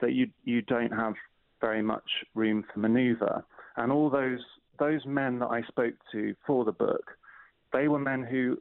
that 0.00 0.12
you 0.12 0.28
you 0.44 0.62
don't 0.62 0.92
have 0.92 1.14
very 1.60 1.82
much 1.82 2.08
room 2.34 2.64
for 2.72 2.80
maneuver. 2.80 3.44
And 3.78 3.92
all 3.92 4.10
those 4.10 4.40
those 4.78 5.06
men 5.06 5.38
that 5.38 5.46
I 5.46 5.62
spoke 5.62 5.94
to 6.12 6.34
for 6.46 6.64
the 6.64 6.72
book, 6.72 7.12
they 7.72 7.88
were 7.88 7.98
men 7.98 8.22
who, 8.22 8.58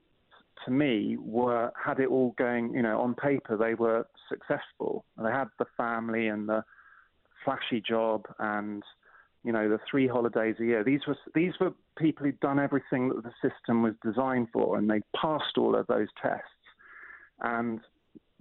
to 0.66 0.72
me, 0.72 1.18
were 1.20 1.72
had 1.84 2.00
it 2.00 2.08
all 2.08 2.34
going. 2.38 2.74
You 2.74 2.84
know, 2.84 3.02
on 3.02 3.16
paper 3.16 3.58
they 3.58 3.74
were 3.74 4.08
successful. 4.30 5.04
They 5.22 5.32
had 5.32 5.50
the 5.60 5.66
family 5.76 6.28
and 6.28 6.48
the 6.48 6.64
flashy 7.44 7.82
job 7.82 8.26
and 8.40 8.84
you 9.44 9.52
know 9.52 9.70
the 9.70 9.80
three 9.90 10.08
holidays 10.08 10.56
a 10.60 10.66
year. 10.66 10.84
These 10.84 11.08
were 11.08 11.18
these 11.34 11.54
were 11.60 11.72
people 11.98 12.26
who'd 12.26 12.40
done 12.40 12.60
everything 12.60 13.10
that 13.10 13.24
the 13.24 13.34
system 13.42 13.82
was 13.82 13.94
designed 14.04 14.50
for, 14.54 14.78
and 14.78 14.90
they 14.90 15.02
passed 15.16 15.58
all 15.58 15.76
of 15.76 15.88
those 15.88 16.10
tests. 16.22 16.44
And 17.42 17.80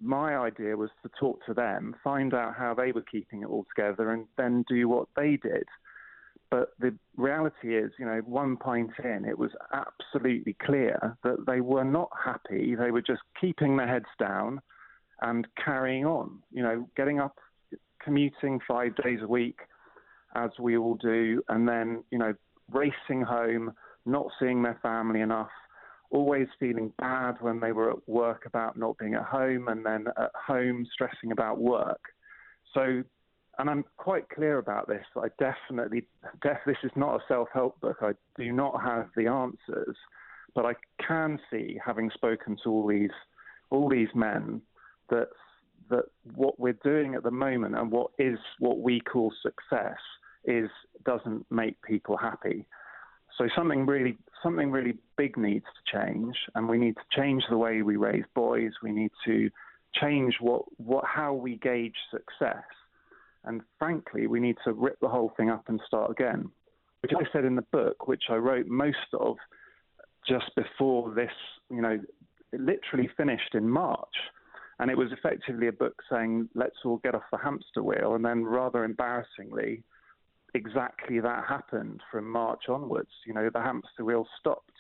my 0.02 0.36
idea 0.36 0.76
was 0.76 0.90
to 1.02 1.10
talk 1.18 1.44
to 1.46 1.54
them, 1.54 1.94
find 2.04 2.34
out 2.34 2.54
how 2.54 2.74
they 2.74 2.92
were 2.92 3.02
keeping 3.02 3.42
it 3.42 3.48
all 3.48 3.64
together, 3.74 4.10
and 4.10 4.26
then 4.36 4.64
do 4.68 4.88
what 4.88 5.08
they 5.16 5.36
did. 5.36 5.64
But 6.50 6.70
the 6.78 6.94
reality 7.16 7.76
is, 7.76 7.90
you 7.98 8.06
know, 8.06 8.20
one 8.24 8.56
point 8.56 8.90
in, 9.02 9.24
it 9.24 9.36
was 9.36 9.50
absolutely 9.72 10.56
clear 10.64 11.16
that 11.24 11.44
they 11.46 11.60
were 11.60 11.84
not 11.84 12.10
happy. 12.24 12.74
They 12.74 12.90
were 12.90 13.02
just 13.02 13.22
keeping 13.40 13.76
their 13.76 13.88
heads 13.88 14.06
down 14.18 14.60
and 15.22 15.46
carrying 15.62 16.04
on, 16.04 16.38
you 16.52 16.62
know, 16.62 16.88
getting 16.96 17.18
up, 17.20 17.36
commuting 18.02 18.60
five 18.68 18.94
days 18.96 19.20
a 19.22 19.26
week, 19.26 19.58
as 20.34 20.50
we 20.60 20.76
all 20.76 20.96
do, 20.96 21.42
and 21.48 21.66
then, 21.66 22.04
you 22.10 22.18
know, 22.18 22.34
racing 22.70 23.22
home, 23.22 23.72
not 24.04 24.26
seeing 24.38 24.62
their 24.62 24.78
family 24.82 25.22
enough, 25.22 25.50
always 26.10 26.46
feeling 26.60 26.92
bad 26.98 27.34
when 27.40 27.58
they 27.58 27.72
were 27.72 27.90
at 27.90 28.08
work 28.08 28.44
about 28.46 28.76
not 28.76 28.96
being 28.98 29.14
at 29.14 29.22
home, 29.22 29.68
and 29.68 29.84
then 29.84 30.06
at 30.16 30.30
home 30.46 30.86
stressing 30.92 31.32
about 31.32 31.58
work. 31.58 32.00
So 32.74 33.02
and 33.58 33.70
I'm 33.70 33.84
quite 33.96 34.28
clear 34.28 34.58
about 34.58 34.88
this. 34.88 35.04
I 35.16 35.28
definitely, 35.38 36.06
def, 36.42 36.58
this 36.66 36.76
is 36.82 36.90
not 36.96 37.16
a 37.16 37.24
self-help 37.28 37.80
book. 37.80 37.98
I 38.02 38.12
do 38.36 38.52
not 38.52 38.82
have 38.82 39.08
the 39.16 39.26
answers, 39.26 39.96
but 40.54 40.66
I 40.66 40.74
can 41.06 41.38
see, 41.50 41.78
having 41.84 42.10
spoken 42.10 42.56
to 42.64 42.70
all 42.70 42.86
these, 42.86 43.10
all 43.70 43.88
these 43.88 44.08
men, 44.14 44.62
that 45.10 45.28
that 45.88 46.04
what 46.34 46.58
we're 46.58 46.78
doing 46.82 47.14
at 47.14 47.22
the 47.22 47.30
moment 47.30 47.76
and 47.76 47.92
what 47.92 48.10
is 48.18 48.38
what 48.58 48.80
we 48.80 49.00
call 49.00 49.32
success 49.40 49.98
is 50.44 50.68
doesn't 51.04 51.46
make 51.50 51.80
people 51.82 52.16
happy. 52.16 52.66
So 53.38 53.46
something 53.54 53.86
really 53.86 54.18
something 54.42 54.70
really 54.70 54.94
big 55.16 55.36
needs 55.36 55.64
to 55.64 55.98
change, 55.98 56.36
and 56.54 56.68
we 56.68 56.78
need 56.78 56.96
to 56.96 57.20
change 57.20 57.44
the 57.48 57.58
way 57.58 57.82
we 57.82 57.96
raise 57.96 58.24
boys. 58.34 58.72
We 58.82 58.92
need 58.92 59.12
to 59.26 59.50
change 59.94 60.34
what, 60.40 60.62
what 60.78 61.04
how 61.04 61.32
we 61.32 61.56
gauge 61.56 61.94
success, 62.10 62.64
and 63.46 63.62
frankly, 63.78 64.26
we 64.26 64.40
need 64.40 64.56
to 64.64 64.72
rip 64.72 64.98
the 65.00 65.08
whole 65.08 65.32
thing 65.36 65.50
up 65.50 65.64
and 65.68 65.80
start 65.86 66.10
again. 66.10 66.50
Which 67.00 67.12
I 67.14 67.24
said 67.32 67.44
in 67.44 67.56
the 67.56 67.62
book, 67.62 68.08
which 68.08 68.24
I 68.28 68.34
wrote 68.34 68.66
most 68.66 68.96
of 69.18 69.36
just 70.28 70.50
before 70.56 71.14
this, 71.14 71.30
you 71.70 71.80
know, 71.80 72.00
literally 72.52 73.08
finished 73.16 73.54
in 73.54 73.68
March. 73.68 74.14
And 74.78 74.90
it 74.90 74.98
was 74.98 75.12
effectively 75.12 75.68
a 75.68 75.72
book 75.72 76.02
saying, 76.10 76.48
let's 76.54 76.76
all 76.84 76.98
get 76.98 77.14
off 77.14 77.22
the 77.30 77.38
hamster 77.38 77.82
wheel. 77.82 78.14
And 78.14 78.24
then, 78.24 78.44
rather 78.44 78.84
embarrassingly, 78.84 79.84
exactly 80.54 81.20
that 81.20 81.44
happened 81.48 82.02
from 82.10 82.28
March 82.28 82.64
onwards. 82.68 83.10
You 83.26 83.34
know, 83.34 83.48
the 83.52 83.60
hamster 83.60 84.04
wheel 84.04 84.26
stopped. 84.38 84.72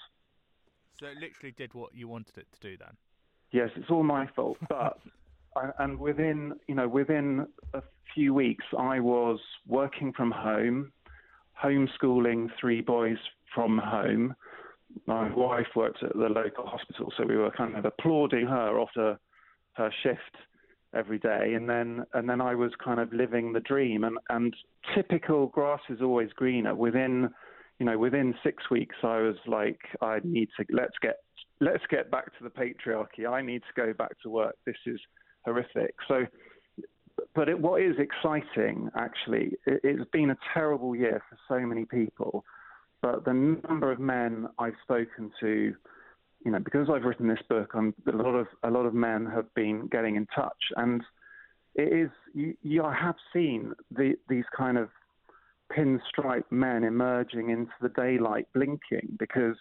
So 1.00 1.06
it 1.06 1.18
literally 1.18 1.54
did 1.56 1.74
what 1.74 1.94
you 1.94 2.08
wanted 2.08 2.38
it 2.38 2.46
to 2.52 2.60
do 2.60 2.76
then? 2.76 2.96
Yes, 3.52 3.70
it's 3.76 3.90
all 3.90 4.02
my 4.02 4.26
fault. 4.34 4.58
But, 4.68 4.98
and 5.78 5.98
within, 5.98 6.54
you 6.66 6.74
know, 6.74 6.88
within 6.88 7.46
a 7.74 7.82
few 8.14 8.34
weeks, 8.34 8.64
I 8.78 9.00
was 9.00 9.38
working 9.66 10.12
from 10.12 10.30
home, 10.30 10.92
homeschooling 11.62 12.48
three 12.60 12.80
boys 12.80 13.18
from 13.54 13.78
home 13.78 14.34
my 15.06 15.32
wife 15.34 15.66
worked 15.74 16.02
at 16.02 16.14
the 16.14 16.28
local 16.28 16.66
hospital, 16.66 17.12
so 17.16 17.24
we 17.26 17.36
were 17.36 17.50
kind 17.50 17.76
of 17.76 17.84
applauding 17.84 18.46
her 18.46 18.80
after 18.80 19.18
her 19.74 19.92
shift 20.02 20.36
every 20.94 21.18
day, 21.18 21.54
and 21.54 21.68
then 21.68 22.04
and 22.14 22.28
then 22.28 22.40
I 22.40 22.54
was 22.54 22.72
kind 22.82 23.00
of 23.00 23.12
living 23.12 23.52
the 23.52 23.60
dream. 23.60 24.04
And 24.04 24.16
and 24.30 24.54
typical 24.94 25.48
grass 25.48 25.80
is 25.90 26.00
always 26.00 26.30
greener. 26.32 26.74
Within 26.74 27.28
you 27.78 27.86
know 27.86 27.98
within 27.98 28.34
six 28.42 28.70
weeks, 28.70 28.96
I 29.02 29.20
was 29.20 29.36
like, 29.46 29.80
I 30.00 30.20
need 30.24 30.48
to 30.58 30.64
let's 30.70 30.96
get 31.02 31.16
let's 31.60 31.84
get 31.90 32.10
back 32.10 32.26
to 32.38 32.44
the 32.44 32.50
patriarchy. 32.50 33.28
I 33.28 33.42
need 33.42 33.62
to 33.62 33.80
go 33.80 33.92
back 33.92 34.18
to 34.22 34.30
work. 34.30 34.56
This 34.64 34.76
is 34.86 35.00
horrific. 35.46 35.94
So. 36.06 36.26
But 37.34 37.48
it, 37.48 37.58
what 37.58 37.82
is 37.82 37.96
exciting, 37.98 38.90
actually, 38.94 39.52
it, 39.66 39.80
it's 39.84 40.10
been 40.10 40.30
a 40.30 40.36
terrible 40.52 40.94
year 40.94 41.22
for 41.28 41.38
so 41.48 41.66
many 41.66 41.86
people 41.86 42.44
but 43.02 43.24
the 43.24 43.32
number 43.32 43.92
of 43.92 44.00
men 44.00 44.48
I've 44.58 44.74
spoken 44.82 45.30
to, 45.40 45.74
you 46.44 46.50
know, 46.50 46.58
because 46.58 46.88
I've 46.92 47.04
written 47.04 47.28
this 47.28 47.42
book, 47.48 47.70
I'm, 47.74 47.94
a 48.12 48.16
lot 48.16 48.34
of 48.34 48.46
a 48.62 48.70
lot 48.70 48.86
of 48.86 48.94
men 48.94 49.26
have 49.26 49.52
been 49.54 49.86
getting 49.86 50.16
in 50.16 50.26
touch, 50.34 50.72
and 50.76 51.02
it 51.74 51.92
is 51.92 52.10
you, 52.34 52.54
you 52.62 52.82
I 52.82 52.94
have 52.94 53.16
seen 53.32 53.74
the, 53.90 54.14
these 54.28 54.44
kind 54.56 54.78
of 54.78 54.88
pinstripe 55.76 56.50
men 56.50 56.84
emerging 56.84 57.50
into 57.50 57.72
the 57.80 57.90
daylight, 57.90 58.48
blinking 58.54 59.16
because 59.18 59.56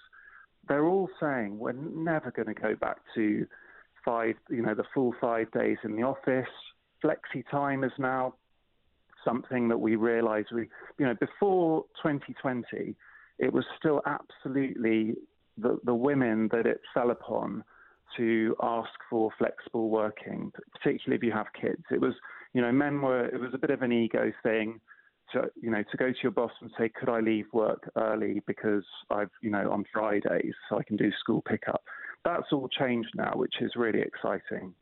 they're 0.68 0.86
all 0.86 1.10
saying 1.20 1.60
we're 1.60 1.74
never 1.74 2.32
going 2.32 2.48
to 2.48 2.60
go 2.60 2.76
back 2.76 2.98
to 3.14 3.46
five, 4.06 4.36
you 4.50 4.62
know, 4.62 4.76
the 4.76 4.86
full 4.94 5.14
five 5.20 5.52
days 5.52 5.78
in 5.84 5.96
the 5.96 6.04
office. 6.04 6.48
Flexi 7.04 7.44
time 7.52 7.84
is 7.84 7.92
now 7.98 8.36
something 9.26 9.68
that 9.68 9.78
we 9.78 9.96
realise 9.96 10.46
we, 10.54 10.70
you 10.98 11.06
know, 11.06 11.16
before 11.20 11.84
2020 12.04 12.96
it 13.38 13.52
was 13.52 13.66
still 13.78 14.02
absolutely 14.06 15.16
the, 15.58 15.80
the 15.84 15.94
women 15.94 16.50
that 16.52 16.66
it 16.66 16.82
fell 16.94 17.12
upon 17.12 17.64
to 18.18 18.56
ask 18.62 18.92
for 19.10 19.30
flexible 19.38 19.90
working, 19.90 20.52
particularly 20.72 21.18
if 21.18 21.24
you 21.24 21.32
have 21.32 21.48
kids. 21.60 21.84
It 21.92 22.00
was, 22.00 22.14
you 22.54 22.62
know, 22.62 22.72
men 22.72 23.02
were, 23.02 23.26
it 23.26 23.40
was 23.40 23.52
a 23.54 23.58
bit 23.58 23.72
of 23.72 23.82
an 23.82 23.92
ego 23.92 24.32
thing 24.42 24.80
to, 25.34 25.50
you 25.62 25.70
know, 25.70 25.84
to 25.92 25.98
go 25.98 26.12
to 26.12 26.18
your 26.24 26.32
boss 26.32 26.52
and 26.62 26.72
say, 26.78 26.90
could 26.90 27.10
I 27.10 27.20
leave 27.20 27.46
work 27.52 27.90
early 27.98 28.42
because 28.48 28.86
I've, 29.10 29.32
you 29.42 29.50
know, 29.50 29.70
on 29.72 29.84
Fridays 29.92 30.54
so 30.70 30.78
I 30.78 30.84
can 30.84 30.96
do 30.96 31.12
school 31.20 31.42
pickup. 31.42 31.84
That's 32.26 32.52
all 32.52 32.68
changed 32.68 33.12
now, 33.16 33.34
which 33.36 33.62
is 33.62 33.72
really 33.76 34.02
exciting. 34.02 34.74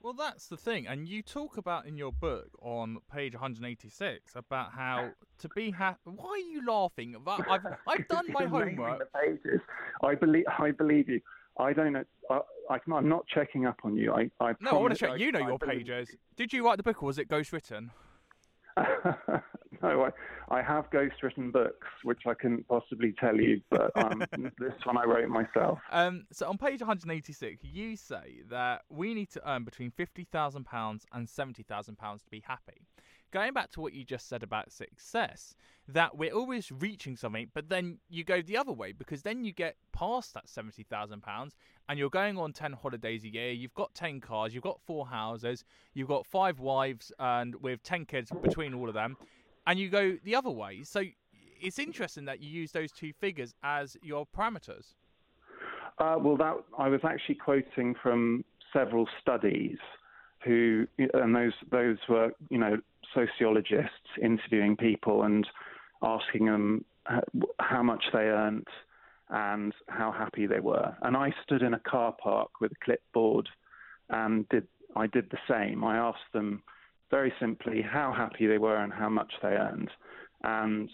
Well, 0.00 0.12
that's 0.12 0.48
the 0.48 0.56
thing, 0.58 0.86
and 0.86 1.08
you 1.08 1.22
talk 1.22 1.56
about 1.56 1.86
in 1.86 1.96
your 1.96 2.12
book 2.12 2.50
on 2.60 2.98
page 3.10 3.32
186 3.32 4.32
about 4.36 4.72
how 4.72 5.12
to 5.38 5.48
be 5.56 5.70
happy. 5.70 5.98
Why 6.04 6.28
are 6.28 6.36
you 6.36 6.64
laughing? 6.64 7.16
I've 7.26 7.62
I've 7.88 8.08
done 8.08 8.26
my 8.28 8.44
homework. 8.44 8.98
The 8.98 9.18
pages. 9.18 9.60
I 10.02 10.14
believe 10.14 10.44
I 10.58 10.72
believe 10.72 11.08
you. 11.08 11.20
I 11.58 11.72
don't 11.72 11.94
know. 11.94 12.04
I, 12.30 12.78
am 12.86 13.08
not 13.08 13.26
checking 13.28 13.64
up 13.64 13.78
on 13.82 13.96
you. 13.96 14.12
I, 14.12 14.30
I 14.40 14.54
no, 14.60 14.72
I 14.72 14.74
want 14.74 14.92
to 14.92 14.98
check. 14.98 15.18
you 15.18 15.32
know 15.32 15.40
I 15.40 15.48
your 15.48 15.58
pages. 15.58 16.10
Did 16.36 16.52
you 16.52 16.66
write 16.66 16.76
the 16.76 16.82
book, 16.82 17.02
or 17.02 17.06
was 17.06 17.18
it 17.18 17.28
ghostwritten? 17.28 17.88
no, 19.84 20.02
I, 20.04 20.56
I 20.56 20.62
have 20.62 20.90
ghostwritten 20.90 21.52
books, 21.52 21.86
which 22.02 22.22
I 22.26 22.34
couldn't 22.34 22.66
possibly 22.68 23.14
tell 23.18 23.36
you, 23.36 23.60
but 23.70 23.90
um, 23.96 24.24
this 24.58 24.72
one 24.84 24.96
I 24.96 25.04
wrote 25.04 25.28
myself. 25.28 25.78
Um, 25.92 26.24
so 26.32 26.48
on 26.48 26.58
page 26.58 26.80
186, 26.80 27.62
you 27.62 27.96
say 27.96 28.40
that 28.50 28.82
we 28.88 29.14
need 29.14 29.30
to 29.30 29.50
earn 29.50 29.64
between 29.64 29.90
£50,000 29.90 31.04
and 31.12 31.26
£70,000 31.26 32.24
to 32.24 32.30
be 32.30 32.42
happy 32.46 32.86
going 33.34 33.52
back 33.52 33.68
to 33.72 33.80
what 33.80 33.92
you 33.92 34.04
just 34.04 34.28
said 34.28 34.44
about 34.44 34.70
success, 34.70 35.56
that 35.88 36.16
we're 36.16 36.32
always 36.32 36.70
reaching 36.70 37.16
something, 37.16 37.50
but 37.52 37.68
then 37.68 37.98
you 38.08 38.22
go 38.22 38.40
the 38.40 38.56
other 38.56 38.72
way 38.72 38.92
because 38.92 39.22
then 39.22 39.44
you 39.44 39.52
get 39.52 39.74
past 39.92 40.32
that 40.34 40.48
seventy 40.48 40.84
thousand 40.84 41.20
pounds 41.20 41.56
and 41.88 41.98
you're 41.98 42.08
going 42.08 42.38
on 42.38 42.52
ten 42.52 42.72
holidays 42.72 43.24
a 43.24 43.28
year. 43.28 43.50
You've 43.50 43.74
got 43.74 43.92
ten 43.92 44.20
cars, 44.20 44.54
you've 44.54 44.62
got 44.62 44.80
four 44.86 45.08
houses, 45.08 45.64
you've 45.94 46.08
got 46.08 46.24
five 46.26 46.60
wives, 46.60 47.10
and 47.18 47.56
with 47.56 47.82
ten 47.82 48.06
kids 48.06 48.30
between 48.40 48.72
all 48.72 48.88
of 48.88 48.94
them, 48.94 49.16
and 49.66 49.78
you 49.78 49.88
go 49.88 50.16
the 50.24 50.34
other 50.34 50.50
way. 50.50 50.82
So 50.82 51.02
it's 51.60 51.78
interesting 51.78 52.24
that 52.26 52.40
you 52.40 52.50
use 52.50 52.72
those 52.72 52.92
two 52.92 53.12
figures 53.12 53.54
as 53.62 53.96
your 54.02 54.26
parameters. 54.26 54.94
Uh, 55.98 56.16
well, 56.18 56.36
that 56.36 56.56
I 56.78 56.88
was 56.88 57.00
actually 57.04 57.36
quoting 57.36 57.94
from 58.02 58.44
several 58.72 59.08
studies 59.20 59.78
who, 60.44 60.86
and 60.98 61.34
those 61.34 61.52
those 61.70 61.98
were 62.08 62.32
you 62.50 62.58
know 62.58 62.78
sociologists 63.14 64.08
interviewing 64.20 64.76
people 64.76 65.22
and 65.22 65.46
asking 66.02 66.46
them 66.46 66.84
how 67.60 67.82
much 67.82 68.04
they 68.12 68.18
earned 68.18 68.66
and 69.30 69.72
how 69.88 70.12
happy 70.12 70.46
they 70.46 70.60
were. 70.60 70.94
And 71.02 71.16
I 71.16 71.32
stood 71.44 71.62
in 71.62 71.74
a 71.74 71.78
car 71.78 72.14
park 72.22 72.60
with 72.60 72.72
a 72.72 72.84
clipboard 72.84 73.48
and 74.10 74.48
did 74.48 74.66
I 74.96 75.06
did 75.06 75.30
the 75.30 75.38
same. 75.48 75.84
I 75.84 75.96
asked 75.96 76.32
them 76.32 76.62
very 77.10 77.32
simply 77.40 77.82
how 77.82 78.12
happy 78.12 78.46
they 78.46 78.58
were 78.58 78.76
and 78.76 78.92
how 78.92 79.08
much 79.08 79.32
they 79.42 79.48
earned, 79.48 79.90
and 80.42 80.90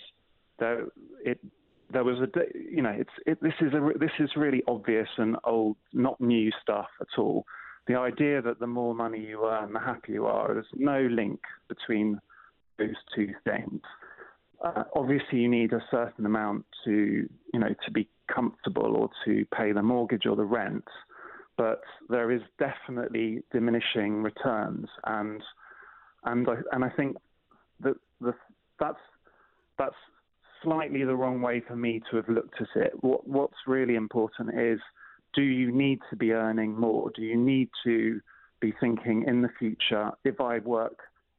there 0.59 0.87
it 1.25 1.41
there 1.93 2.05
was 2.05 2.19
a 2.19 2.29
you 2.55 2.83
know 2.83 2.91
it's 2.97 3.11
it, 3.27 3.43
this 3.43 3.55
is 3.61 3.73
a 3.73 3.99
this 3.99 4.11
is 4.19 4.31
really 4.37 4.63
obvious 4.69 5.09
and 5.19 5.37
old 5.45 5.77
not 5.93 6.21
new 6.21 6.51
stuff 6.63 6.89
at 7.01 7.19
all. 7.19 7.45
The 7.87 7.97
idea 7.97 8.43
that 8.43 8.61
the 8.61 8.67
more 8.67 8.95
money 8.95 9.19
you 9.19 9.47
earn, 9.47 9.73
the 9.73 9.81
happier 9.81 10.15
you 10.15 10.27
are, 10.27 10.53
there's 10.53 10.67
no 10.77 11.01
link 11.11 11.41
between 11.69 12.21
those 12.79 12.95
two 13.15 13.29
things. 13.45 13.81
Uh, 14.65 14.85
obviously, 14.95 15.39
you 15.39 15.49
need 15.49 15.73
a 15.73 15.83
certain 15.91 16.27
amount 16.27 16.67
to, 16.85 17.29
you 17.53 17.61
know, 17.61 17.75
to 17.85 17.91
be 17.91 18.09
comfortable 18.33 18.95
or 18.95 19.09
to 19.25 19.47
pay 19.57 19.73
the 19.73 19.83
mortgage 19.83 20.27
or 20.27 20.37
the 20.37 20.45
rent, 20.45 20.85
but 21.57 21.81
there 22.09 22.31
is 22.31 22.43
definitely 22.59 23.43
diminishing 23.53 24.23
returns, 24.23 24.87
and 25.05 25.43
and 26.25 26.49
I, 26.49 26.55
and 26.73 26.85
I 26.85 26.91
think 26.91 27.17
that 27.83 27.95
the, 28.21 28.35
that's 28.79 28.99
that's 29.79 29.95
slightly 30.63 31.05
the 31.05 31.17
wrong 31.17 31.41
way 31.41 31.63
for 31.67 31.77
me 31.77 32.03
to 32.11 32.17
have 32.17 32.29
looked 32.29 32.61
at 32.61 32.69
it. 32.75 32.93
What 33.01 33.27
what's 33.27 33.57
really 33.67 33.95
important 33.95 34.51
is 34.59 34.81
do 35.35 35.43
you 35.43 35.71
need 35.73 36.01
to 36.11 36.17
be 36.17 36.33
earning 36.33 36.79
more? 36.79 37.11
Do 37.15 37.23
you 37.23 37.37
need 37.37 37.71
to 37.85 38.21
be 38.61 38.75
thinking 38.81 39.25
in 39.27 39.43
the 39.43 39.49
future, 39.59 40.11
if 40.25 40.41
I 40.41 40.59
work 40.59 40.99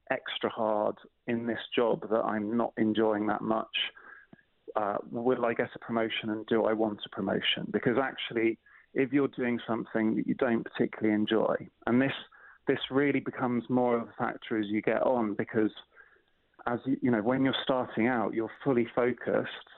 extra 0.09 0.49
hard 0.49 0.95
in 1.27 1.45
this 1.45 1.59
job 1.75 2.01
that 2.09 2.23
I'm 2.23 2.57
not 2.57 2.73
enjoying 2.77 3.27
that 3.27 3.41
much, 3.41 3.67
uh, 4.75 4.97
will 5.11 5.45
I 5.45 5.53
get 5.53 5.69
a 5.75 5.79
promotion 5.79 6.29
and 6.29 6.45
do 6.47 6.65
I 6.65 6.73
want 6.73 6.99
a 7.05 7.09
promotion? 7.09 7.67
Because 7.71 7.97
actually, 8.01 8.57
if 8.93 9.13
you're 9.13 9.27
doing 9.29 9.59
something 9.67 10.15
that 10.15 10.27
you 10.27 10.33
don't 10.35 10.63
particularly 10.63 11.13
enjoy, 11.13 11.55
and 11.85 12.01
this 12.01 12.13
this 12.71 12.79
really 12.89 13.19
becomes 13.19 13.63
more 13.69 13.97
of 13.97 14.03
a 14.07 14.13
factor 14.17 14.59
as 14.59 14.67
you 14.67 14.81
get 14.81 15.01
on, 15.03 15.33
because 15.33 15.71
as 16.67 16.79
you, 16.85 16.97
you 17.01 17.11
know, 17.11 17.21
when 17.21 17.43
you're 17.43 17.63
starting 17.63 18.07
out, 18.07 18.33
you're 18.33 18.51
fully 18.63 18.87
focused 18.95 19.69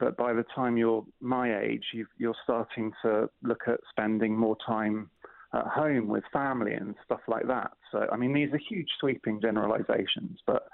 but 0.00 0.16
by 0.16 0.32
the 0.32 0.44
time 0.54 0.78
you're 0.78 1.04
my 1.20 1.60
age, 1.60 1.84
you 1.92 2.30
are 2.30 2.34
starting 2.42 2.90
to 3.02 3.28
look 3.42 3.60
at 3.68 3.78
spending 3.90 4.34
more 4.34 4.56
time 4.66 5.10
at 5.52 5.66
home 5.66 6.08
with 6.08 6.24
family 6.32 6.72
and 6.72 6.94
stuff 7.04 7.20
like 7.28 7.46
that. 7.46 7.72
So, 7.92 8.06
I 8.10 8.16
mean, 8.16 8.32
these 8.32 8.48
are 8.52 8.60
huge 8.68 8.88
sweeping 8.98 9.40
generalizations, 9.42 10.38
but 10.46 10.68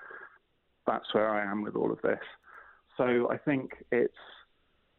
that's 0.87 1.13
where 1.13 1.29
I 1.29 1.51
am 1.51 1.63
with 1.63 1.75
all 1.75 1.91
of 1.91 2.01
this. 2.03 2.21
So, 2.97 3.29
I 3.31 3.37
think 3.37 3.73
it's 3.91 4.15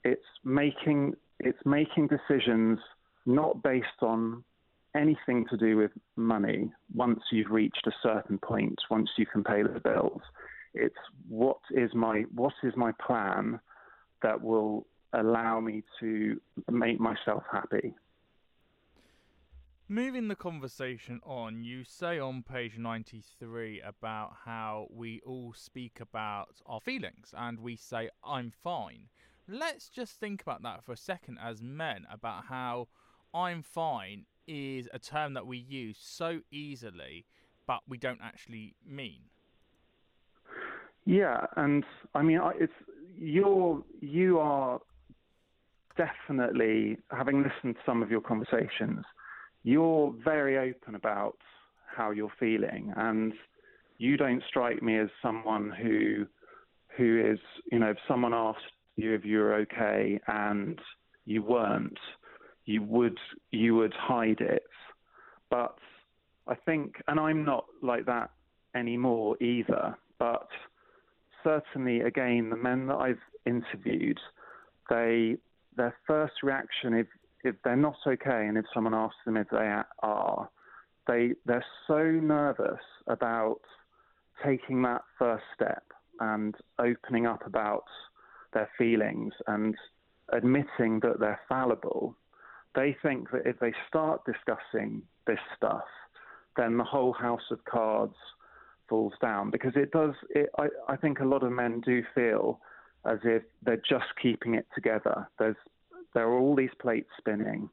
it's 0.03 0.21
making 0.43 1.15
it's 1.39 1.59
making 1.65 2.09
decisions 2.09 2.79
not 3.25 3.63
based 3.63 4.01
on 4.01 4.43
anything 4.97 5.45
to 5.49 5.57
do 5.57 5.77
with 5.77 5.91
money 6.15 6.71
once 6.93 7.21
you've 7.31 7.51
reached 7.51 7.85
a 7.87 7.91
certain 8.01 8.37
point, 8.39 8.79
once 8.89 9.09
you 9.17 9.25
can 9.25 9.43
pay 9.43 9.61
the 9.63 9.79
bills. 9.79 10.21
It's 10.73 10.95
what 11.27 11.59
is 11.71 11.93
my 11.93 12.23
what 12.33 12.53
is 12.63 12.73
my 12.75 12.91
plan 13.05 13.59
that 14.21 14.41
will 14.41 14.87
allow 15.13 15.59
me 15.59 15.83
to 15.99 16.39
make 16.69 16.99
myself 16.99 17.43
happy. 17.51 17.93
Moving 19.89 20.27
the 20.27 20.35
conversation 20.35 21.21
on, 21.23 21.63
you 21.63 21.85
say 21.85 22.19
on 22.19 22.43
page 22.43 22.77
93 22.77 23.79
about 23.79 24.33
how 24.43 24.87
we 24.89 25.21
all 25.25 25.53
speak 25.53 26.01
about 26.01 26.59
our 26.65 26.81
feelings 26.81 27.33
and 27.35 27.61
we 27.61 27.77
say, 27.77 28.09
I'm 28.21 28.51
fine. 28.51 29.07
Let's 29.47 29.87
just 29.87 30.19
think 30.19 30.41
about 30.41 30.61
that 30.63 30.83
for 30.83 30.91
a 30.91 30.97
second 30.97 31.37
as 31.41 31.61
men 31.61 32.05
about 32.11 32.47
how 32.49 32.89
I'm 33.33 33.63
fine 33.63 34.25
is 34.47 34.87
a 34.93 34.99
term 34.99 35.33
that 35.33 35.45
we 35.45 35.57
use 35.57 35.97
so 35.99 36.39
easily, 36.51 37.25
but 37.65 37.81
we 37.87 37.97
don't 37.97 38.19
actually 38.21 38.75
mean. 38.85 39.21
Yeah, 41.05 41.45
and 41.55 41.85
I 42.15 42.21
mean, 42.21 42.39
it's 42.55 42.73
you're 43.17 43.83
you 44.01 44.39
are 44.39 44.79
definitely 45.97 46.97
having 47.11 47.37
listened 47.37 47.75
to 47.75 47.81
some 47.85 48.03
of 48.03 48.11
your 48.11 48.21
conversations. 48.21 49.05
You're 49.63 50.13
very 50.23 50.57
open 50.57 50.95
about 50.95 51.37
how 51.95 52.11
you're 52.11 52.31
feeling, 52.39 52.93
and 52.95 53.33
you 53.97 54.17
don't 54.17 54.43
strike 54.47 54.81
me 54.81 54.99
as 54.99 55.09
someone 55.21 55.71
who 55.71 56.25
who 56.97 57.31
is, 57.31 57.39
you 57.71 57.79
know, 57.79 57.91
if 57.91 57.97
someone 58.07 58.33
asked 58.33 58.59
you 58.95 59.13
if 59.13 59.23
you're 59.23 59.53
okay 59.61 60.19
and 60.27 60.79
you 61.25 61.43
weren't, 61.43 61.99
you 62.67 62.83
would 62.83 63.17
you 63.51 63.75
would 63.75 63.93
hide 63.93 64.41
it. 64.41 64.63
But 65.49 65.77
I 66.47 66.53
think, 66.53 67.01
and 67.07 67.19
I'm 67.19 67.43
not 67.43 67.65
like 67.81 68.05
that 68.05 68.29
anymore 68.75 69.41
either. 69.41 69.97
But 70.19 70.47
certainly, 71.43 72.01
again, 72.01 72.49
the 72.49 72.57
men 72.57 72.87
that 72.87 72.97
I've 72.97 73.21
interviewed, 73.45 74.19
they 74.89 75.37
their 75.75 75.95
first 76.05 76.43
reaction 76.43 76.93
if 76.93 77.07
if 77.43 77.55
they're 77.63 77.75
not 77.75 77.95
okay 78.05 78.47
and 78.47 78.57
if 78.57 78.65
someone 78.73 78.93
asks 78.93 79.17
them 79.25 79.37
if 79.37 79.47
they 79.49 79.73
are, 80.03 80.49
they 81.07 81.31
they're 81.45 81.65
so 81.87 82.03
nervous 82.03 82.83
about 83.07 83.61
taking 84.45 84.81
that 84.83 85.01
first 85.17 85.45
step 85.55 85.83
and 86.19 86.55
opening 86.79 87.25
up 87.25 87.45
about 87.45 87.85
their 88.53 88.69
feelings 88.77 89.33
and 89.47 89.75
admitting 90.33 90.99
that 90.99 91.19
they're 91.19 91.39
fallible. 91.47 92.15
They 92.77 92.95
think 93.01 93.31
that 93.31 93.47
if 93.47 93.57
they 93.59 93.73
start 93.89 94.21
discussing 94.23 95.01
this 95.25 95.39
stuff, 95.55 95.87
then 96.57 96.77
the 96.77 96.83
whole 96.83 97.11
house 97.11 97.49
of 97.49 97.65
cards 97.65 98.13
falls 98.87 99.13
down 99.19 99.49
because 99.49 99.73
it 99.75 99.89
does. 99.89 100.13
It, 100.29 100.51
I, 100.59 100.67
I 100.87 100.95
think 100.95 101.19
a 101.19 101.25
lot 101.25 101.41
of 101.41 101.51
men 101.51 101.81
do 101.81 102.03
feel 102.13 102.59
as 103.03 103.17
if 103.23 103.41
they're 103.63 103.81
just 103.89 104.05
keeping 104.21 104.53
it 104.53 104.67
together. 104.75 105.27
There's 105.39 105.55
there 106.13 106.27
are 106.27 106.37
all 106.37 106.55
these 106.55 106.75
plates 106.79 107.09
spinning, 107.17 107.67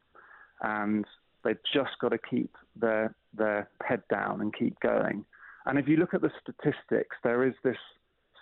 and 0.62 1.05
they've 1.45 1.62
just 1.75 1.99
got 2.01 2.09
to 2.09 2.19
keep 2.19 2.57
their 2.75 3.14
their 3.35 3.69
head 3.87 4.05
down 4.09 4.40
and 4.40 4.57
keep 4.57 4.81
going. 4.81 5.27
And 5.67 5.79
if 5.79 5.87
you 5.87 5.99
look 5.99 6.14
at 6.14 6.23
the 6.23 6.33
statistics, 6.40 7.17
there 7.23 7.47
is 7.47 7.55
this 7.62 7.77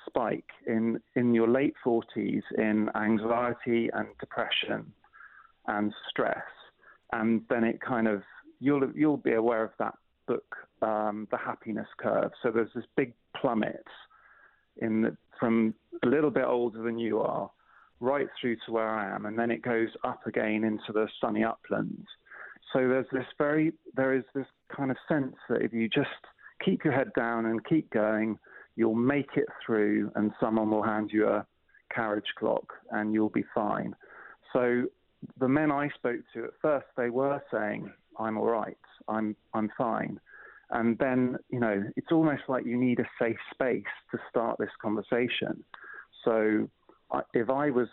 spike 0.07 0.51
in 0.69 1.01
in 1.17 1.35
your 1.35 1.49
late 1.49 1.75
40s 1.85 2.43
in 2.57 2.89
anxiety 2.95 3.91
and 3.93 4.07
depression 4.21 4.93
and 5.67 5.93
stress, 6.11 6.43
and 7.13 7.43
then 7.49 7.65
it 7.65 7.81
kind 7.81 8.09
of 8.09 8.23
you'll 8.61 8.91
you'll 8.95 9.17
be 9.17 9.35
aware 9.35 9.65
of 9.65 9.71
that 9.79 9.95
book, 10.27 10.57
um, 10.83 11.27
The 11.31 11.37
Happiness 11.37 11.89
Curve. 11.99 12.31
So 12.43 12.51
there's 12.51 12.71
this 12.75 12.85
big 12.97 13.13
plummet 13.41 13.85
in 14.79 15.03
the, 15.03 15.17
from 15.39 15.75
a 16.03 16.07
little 16.07 16.31
bit 16.31 16.45
older 16.45 16.83
than 16.83 16.99
you 16.99 17.21
are, 17.21 17.51
right 18.01 18.27
through 18.41 18.57
to 18.67 18.73
where 18.73 18.89
I 18.89 19.15
am, 19.15 19.27
and 19.27 19.39
then 19.39 19.51
it 19.51 19.63
goes 19.63 19.89
up 20.05 20.27
again 20.27 20.65
into 20.65 20.93
the 20.93 21.09
sunny 21.21 21.45
uplands. 21.45 22.07
So 22.73 22.89
there's 22.89 23.07
this 23.13 23.27
very 23.37 23.73
there 23.95 24.15
is 24.15 24.25
this 24.35 24.47
kind 24.75 24.91
of 24.91 24.97
sense 25.09 25.37
that 25.49 25.63
if 25.63 25.73
you 25.73 25.89
just 25.89 26.09
keep 26.65 26.85
your 26.85 26.95
head 26.95 27.11
down 27.15 27.47
and 27.47 27.65
keep 27.67 27.91
going, 27.91 28.39
you'll 28.77 28.95
make 28.95 29.37
it 29.37 29.49
through, 29.65 30.11
and 30.15 30.33
someone 30.41 30.71
will 30.71 30.83
hand 30.83 31.11
you 31.13 31.29
a 31.29 31.47
carriage 31.95 32.33
clock, 32.39 32.73
and 32.91 33.13
you'll 33.13 33.29
be 33.29 33.45
fine. 33.55 33.95
So 34.53 34.85
the 35.39 35.49
men 35.49 35.71
I 35.71 35.89
spoke 35.91 36.21
to 36.35 36.45
at 36.45 36.51
first, 36.61 36.87
they 36.97 37.11
were 37.11 37.43
saying, 37.53 37.93
"I'm 38.19 38.39
all 38.39 38.51
right, 38.51 38.77
I'm 39.09 39.37
I'm 39.55 39.71
fine," 39.77 40.21
and 40.71 40.99
then 40.99 41.37
you 41.51 41.61
know 41.61 41.83
it's 41.97 42.13
almost 42.13 42.43
like 42.49 42.65
you 42.65 42.77
need 42.77 43.01
a 43.01 43.09
safe 43.21 43.39
space 43.53 43.85
to 44.11 44.19
start 44.29 44.59
this 44.59 44.71
conversation. 44.81 45.65
So 46.25 46.69
if 47.35 47.51
I 47.51 47.71
was 47.71 47.89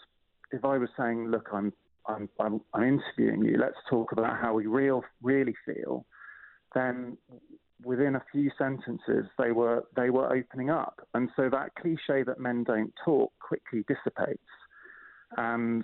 if 0.52 0.66
I 0.66 0.78
was 0.78 0.90
saying, 0.98 1.30
"Look, 1.30 1.50
I'm 1.54 1.74
I'm, 2.08 2.30
I'm, 2.40 2.62
I'm 2.74 2.84
interviewing 2.84 3.44
you. 3.44 3.58
Let's 3.58 3.78
talk 3.90 4.12
about 4.12 4.40
how 4.40 4.54
we 4.54 4.66
real 4.66 5.04
really 5.22 5.56
feel," 5.66 6.06
then 6.74 7.18
within 7.84 8.16
a 8.16 8.24
few 8.32 8.52
sentences 8.58 9.26
they 9.38 9.52
were 9.52 9.84
they 9.96 10.10
were 10.10 10.34
opening 10.36 10.70
up, 10.70 11.08
and 11.14 11.30
so 11.36 11.50
that 11.50 11.76
cliche 11.76 12.24
that 12.24 12.40
men 12.40 12.64
don't 12.64 12.94
talk 13.04 13.32
quickly 13.40 13.84
dissipates, 13.88 14.40
and 15.38 15.84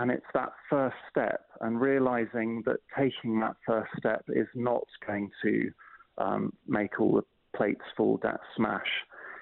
and 0.00 0.10
it's 0.10 0.26
that 0.32 0.52
first 0.70 0.96
step 1.10 1.44
and 1.60 1.78
realizing 1.78 2.62
that 2.64 2.78
taking 2.98 3.38
that 3.40 3.54
first 3.66 3.90
step 3.98 4.24
is 4.28 4.46
not 4.54 4.84
going 5.06 5.30
to 5.42 5.70
um, 6.16 6.54
make 6.66 6.98
all 6.98 7.12
the 7.12 7.24
plates 7.54 7.84
fall 7.98 8.16
down, 8.16 8.38
smash. 8.56 8.88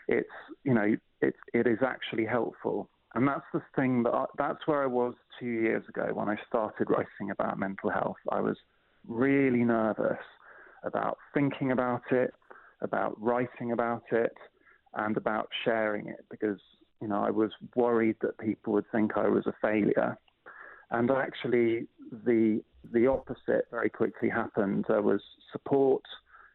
It's 0.08 0.28
you 0.64 0.74
know 0.74 0.96
it 1.20 1.34
it 1.54 1.66
is 1.68 1.78
actually 1.86 2.26
helpful, 2.26 2.88
and 3.14 3.26
that's 3.28 3.44
the 3.54 3.62
thing 3.76 4.02
that 4.02 4.14
I, 4.14 4.24
that's 4.36 4.66
where 4.66 4.82
I 4.82 4.86
was 4.86 5.14
two 5.38 5.46
years 5.46 5.84
ago 5.88 6.08
when 6.12 6.28
I 6.28 6.36
started 6.48 6.90
writing 6.90 7.30
about 7.30 7.58
mental 7.58 7.90
health. 7.90 8.16
I 8.32 8.40
was 8.40 8.56
really 9.06 9.62
nervous 9.62 10.24
about 10.82 11.18
thinking 11.34 11.70
about 11.70 12.02
it, 12.10 12.34
about 12.80 13.14
writing 13.22 13.70
about 13.70 14.04
it, 14.10 14.34
and 14.94 15.16
about 15.16 15.50
sharing 15.64 16.08
it 16.08 16.24
because 16.30 16.58
you 17.00 17.06
know 17.06 17.22
I 17.22 17.30
was 17.30 17.52
worried 17.76 18.16
that 18.22 18.38
people 18.38 18.72
would 18.72 18.90
think 18.90 19.12
I 19.16 19.28
was 19.28 19.46
a 19.46 19.54
failure. 19.62 20.18
And 20.90 21.10
actually, 21.10 21.86
the 22.24 22.62
the 22.92 23.06
opposite 23.06 23.66
very 23.70 23.90
quickly 23.90 24.28
happened. 24.28 24.86
There 24.88 25.02
was 25.02 25.20
support, 25.52 26.02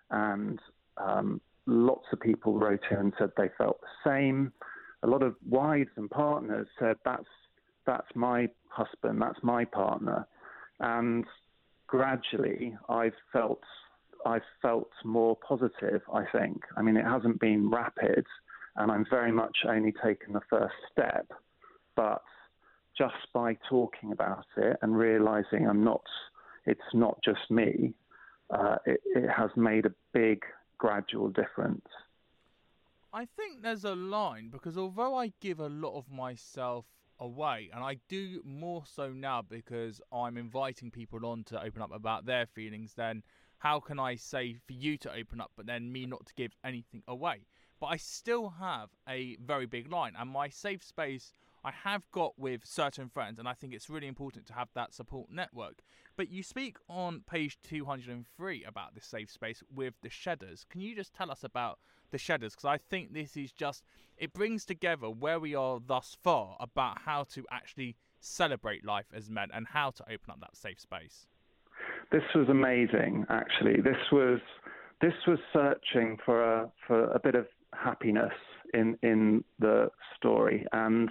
and 0.09 0.59
um, 0.97 1.41
lots 1.65 2.05
of 2.11 2.19
people 2.19 2.59
wrote 2.59 2.83
in 2.91 2.97
and 2.97 3.13
said 3.17 3.31
they 3.37 3.49
felt 3.57 3.79
the 3.81 4.09
same. 4.09 4.51
A 5.03 5.07
lot 5.07 5.21
of 5.21 5.35
wives 5.47 5.89
and 5.97 6.09
partners 6.09 6.67
said 6.79 6.95
that's 7.05 7.27
that's 7.85 8.07
my 8.15 8.49
husband, 8.69 9.21
that's 9.21 9.39
my 9.43 9.65
partner, 9.65 10.25
and 10.79 11.25
gradually 11.87 12.75
I've 12.89 13.13
felt 13.31 13.61
I've 14.25 14.41
felt 14.61 14.89
more 15.03 15.37
positive. 15.47 16.01
I 16.11 16.23
think. 16.31 16.61
I 16.77 16.81
mean, 16.81 16.97
it 16.97 17.05
hasn't 17.05 17.39
been 17.39 17.69
rapid, 17.69 18.25
and 18.77 18.91
I'm 18.91 19.05
very 19.09 19.31
much 19.31 19.57
only 19.67 19.93
taken 20.03 20.33
the 20.33 20.41
first 20.49 20.75
step, 20.91 21.27
but 21.95 22.23
just 22.97 23.15
by 23.33 23.57
talking 23.69 24.11
about 24.11 24.45
it 24.57 24.77
and 24.81 24.95
realizing 24.95 25.67
I'm 25.67 25.83
not, 25.83 26.03
it's 26.65 26.81
not 26.93 27.17
just 27.23 27.49
me, 27.49 27.93
uh, 28.49 28.77
it, 28.85 29.01
it 29.05 29.29
has 29.29 29.49
made 29.55 29.85
a 29.85 29.93
big 30.13 30.43
gradual 30.77 31.29
difference. 31.29 31.85
I 33.11 33.25
think 33.25 33.61
there's 33.61 33.83
a 33.85 33.95
line 33.95 34.49
because 34.49 34.77
although 34.77 35.15
I 35.15 35.33
give 35.39 35.59
a 35.59 35.69
lot 35.69 35.97
of 35.97 36.11
myself 36.11 36.85
away, 37.19 37.69
and 37.73 37.83
I 37.83 37.97
do 38.09 38.41
more 38.43 38.83
so 38.85 39.11
now 39.11 39.43
because 39.47 40.01
I'm 40.11 40.37
inviting 40.37 40.91
people 40.91 41.25
on 41.25 41.43
to 41.45 41.63
open 41.63 41.81
up 41.81 41.93
about 41.93 42.25
their 42.25 42.45
feelings, 42.47 42.93
then 42.95 43.23
how 43.59 43.79
can 43.79 43.99
I 43.99 44.15
say 44.15 44.57
for 44.65 44.73
you 44.73 44.97
to 44.97 45.13
open 45.13 45.39
up, 45.39 45.51
but 45.55 45.65
then 45.65 45.91
me 45.91 46.05
not 46.05 46.25
to 46.25 46.33
give 46.33 46.51
anything 46.63 47.03
away? 47.07 47.45
But 47.79 47.87
I 47.87 47.97
still 47.97 48.49
have 48.59 48.89
a 49.07 49.37
very 49.37 49.67
big 49.67 49.91
line, 49.91 50.13
and 50.17 50.29
my 50.29 50.49
safe 50.49 50.83
space 50.83 51.33
I 51.63 51.71
have 51.83 52.09
got 52.11 52.37
with 52.37 52.61
certain 52.65 53.09
friends, 53.09 53.39
and 53.39 53.47
I 53.47 53.53
think 53.53 53.73
it's 53.73 53.89
really 53.89 54.07
important 54.07 54.45
to 54.47 54.53
have 54.53 54.69
that 54.75 54.93
support 54.93 55.29
network. 55.31 55.81
But 56.17 56.29
you 56.29 56.43
speak 56.43 56.77
on 56.89 57.21
page 57.21 57.57
203 57.63 58.65
about 58.65 58.93
this 58.93 59.05
safe 59.05 59.31
space 59.31 59.63
with 59.73 59.93
the 60.01 60.09
Shedders. 60.09 60.65
Can 60.69 60.81
you 60.81 60.95
just 60.95 61.13
tell 61.13 61.31
us 61.31 61.43
about 61.43 61.79
the 62.11 62.17
Shedders? 62.17 62.53
Because 62.53 62.65
I 62.65 62.77
think 62.77 63.13
this 63.13 63.37
is 63.37 63.51
just, 63.51 63.83
it 64.17 64.33
brings 64.33 64.65
together 64.65 65.09
where 65.09 65.39
we 65.39 65.55
are 65.55 65.79
thus 65.85 66.17
far 66.21 66.57
about 66.59 66.99
how 67.05 67.23
to 67.31 67.45
actually 67.49 67.95
celebrate 68.19 68.85
life 68.85 69.07
as 69.13 69.29
men 69.29 69.49
and 69.53 69.67
how 69.67 69.91
to 69.91 70.03
open 70.03 70.31
up 70.31 70.41
that 70.41 70.57
safe 70.57 70.79
space. 70.79 71.27
This 72.11 72.23
was 72.35 72.49
amazing, 72.49 73.25
actually. 73.29 73.81
This 73.81 73.97
was 74.11 74.39
this 75.01 75.13
was 75.27 75.39
searching 75.51 76.17
for 76.23 76.43
a 76.43 76.71
for 76.87 77.05
a 77.11 77.19
bit 77.19 77.35
of 77.35 77.47
happiness 77.73 78.33
in 78.73 78.97
in 79.01 79.43
the 79.59 79.89
story 80.15 80.65
and 80.71 81.09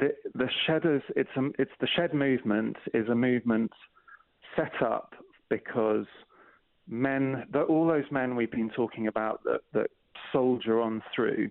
the, 0.00 0.14
the 0.34 0.48
shedders, 0.66 1.02
it's, 1.14 1.30
a, 1.36 1.50
it's 1.58 1.70
the 1.80 1.86
shed 1.94 2.14
movement 2.14 2.76
is 2.94 3.08
a 3.08 3.14
movement 3.14 3.70
set 4.56 4.82
up 4.82 5.14
because 5.48 6.06
men, 6.88 7.44
the, 7.52 7.62
all 7.62 7.86
those 7.86 8.04
men 8.10 8.34
we've 8.34 8.50
been 8.50 8.70
talking 8.70 9.06
about 9.06 9.42
that, 9.44 9.60
that 9.72 9.90
soldier 10.32 10.80
on 10.80 11.02
through, 11.14 11.50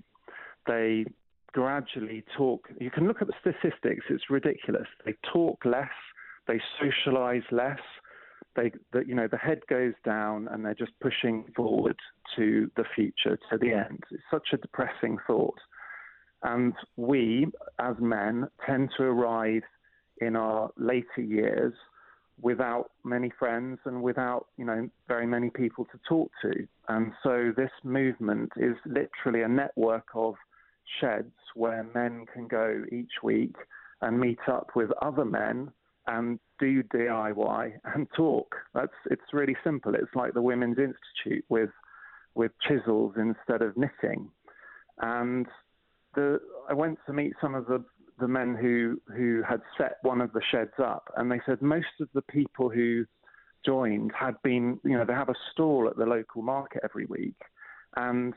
they 0.68 1.06
gradually 1.52 2.24
talk. 2.38 2.68
You 2.80 2.92
can 2.92 3.08
look 3.08 3.22
at 3.22 3.28
the 3.28 3.34
statistics; 3.40 4.06
it's 4.10 4.30
ridiculous. 4.30 4.88
They 5.06 5.16
talk 5.32 5.64
less, 5.66 5.88
they 6.48 6.60
socialize 6.80 7.44
less. 7.52 7.80
They, 8.56 8.72
the, 8.92 9.06
you 9.06 9.16
know, 9.16 9.28
the 9.30 9.38
head 9.38 9.62
goes 9.70 9.94
down, 10.04 10.48
and 10.52 10.66
they're 10.66 10.74
just 10.74 10.92
pushing 11.00 11.46
forward 11.56 11.96
to 12.36 12.70
the 12.76 12.84
future, 12.96 13.38
to 13.52 13.58
the 13.58 13.72
end. 13.72 14.04
It's 14.12 14.24
such 14.32 14.50
a 14.54 14.58
depressing 14.58 15.18
thought. 15.28 15.60
And 16.44 16.74
we, 16.96 17.48
as 17.80 17.96
men, 18.00 18.48
tend 18.66 18.92
to 18.98 19.04
arrive 19.04 19.64
in 20.22 20.36
our 20.36 20.72
later 20.78 21.22
years 21.22 21.74
without 22.42 22.92
many 23.04 23.32
friends 23.38 23.80
and 23.86 24.02
without, 24.02 24.48
you 24.58 24.66
know, 24.66 24.90
very 25.08 25.28
many 25.28 25.50
people 25.50 25.86
to 25.86 26.00
talk 26.08 26.32
to. 26.42 26.68
And 26.88 27.12
so 27.24 27.52
this 27.56 27.72
movement 27.84 28.52
is 28.58 28.76
literally 28.86 29.44
a 29.44 29.48
network 29.48 30.08
of 30.16 30.36
sheds 31.02 31.34
where 31.56 31.86
men 31.94 32.26
can 32.34 32.48
go 32.48 32.84
each 32.92 33.12
week 33.22 33.56
and 34.02 34.20
meet 34.20 34.40
up 34.48 34.70
with 34.76 34.90
other 35.02 35.26
men 35.26 35.72
and 36.08 36.40
do 36.60 36.82
DIY 36.84 37.74
and 37.94 38.08
talk. 38.16 38.56
That's 38.74 38.94
it's 39.12 39.34
really 39.34 39.56
simple. 39.64 39.94
It's 39.94 40.16
like 40.16 40.34
the 40.34 40.42
Women's 40.42 40.78
Institute 40.78 41.46
with 41.50 41.70
with 42.36 42.52
chisels 42.68 43.16
instead 43.18 43.62
of 43.62 43.76
knitting. 43.76 44.30
And 45.00 45.46
the 46.16 46.40
I 46.70 46.74
went 46.74 47.00
to 47.06 47.14
meet 47.14 47.34
some 47.42 47.56
of 47.56 47.66
the 47.68 47.84
the 48.20 48.28
men 48.28 48.56
who 48.56 49.00
who 49.16 49.42
had 49.48 49.62
set 49.78 49.98
one 50.02 50.22
of 50.22 50.32
the 50.34 50.42
sheds 50.52 50.74
up, 50.80 51.12
and 51.18 51.32
they 51.32 51.42
said 51.46 51.62
most 51.62 52.00
of 52.00 52.10
the 52.14 52.22
people 52.24 52.70
who 52.70 53.06
joined 53.66 54.12
had 54.18 54.36
been, 54.44 54.80
you 54.84 54.98
know, 54.98 55.06
they 55.06 55.14
have 55.14 55.30
a 55.30 55.36
stall 55.52 55.88
at 55.90 55.98
the 55.98 56.06
local 56.06 56.42
market 56.42 56.82
every 56.84 57.06
week, 57.06 57.40
and 57.96 58.34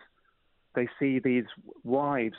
they 0.74 0.88
see 0.98 1.18
these 1.18 1.44
wives 1.84 2.36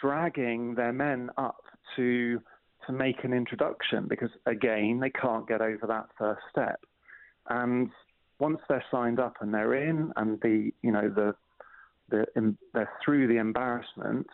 dragging 0.00 0.74
their 0.74 0.92
men 0.92 1.30
up 1.36 1.62
to 1.96 2.40
to 2.86 2.92
make 2.92 3.22
an 3.22 3.32
introduction 3.32 4.06
because 4.08 4.30
again 4.46 4.98
they 5.00 5.10
can't 5.10 5.46
get 5.46 5.60
over 5.60 5.86
that 5.86 6.06
first 6.18 6.40
step. 6.50 6.80
And 7.48 7.90
once 8.38 8.58
they're 8.68 8.84
signed 8.90 9.20
up 9.20 9.36
and 9.40 9.52
they're 9.54 9.74
in 9.88 10.12
and 10.16 10.40
the 10.40 10.72
you 10.82 10.90
know 10.90 11.08
the 11.08 11.34
the 12.10 12.56
they're 12.74 12.90
through 13.04 13.28
the 13.28 13.36
embarrassment 13.36 14.26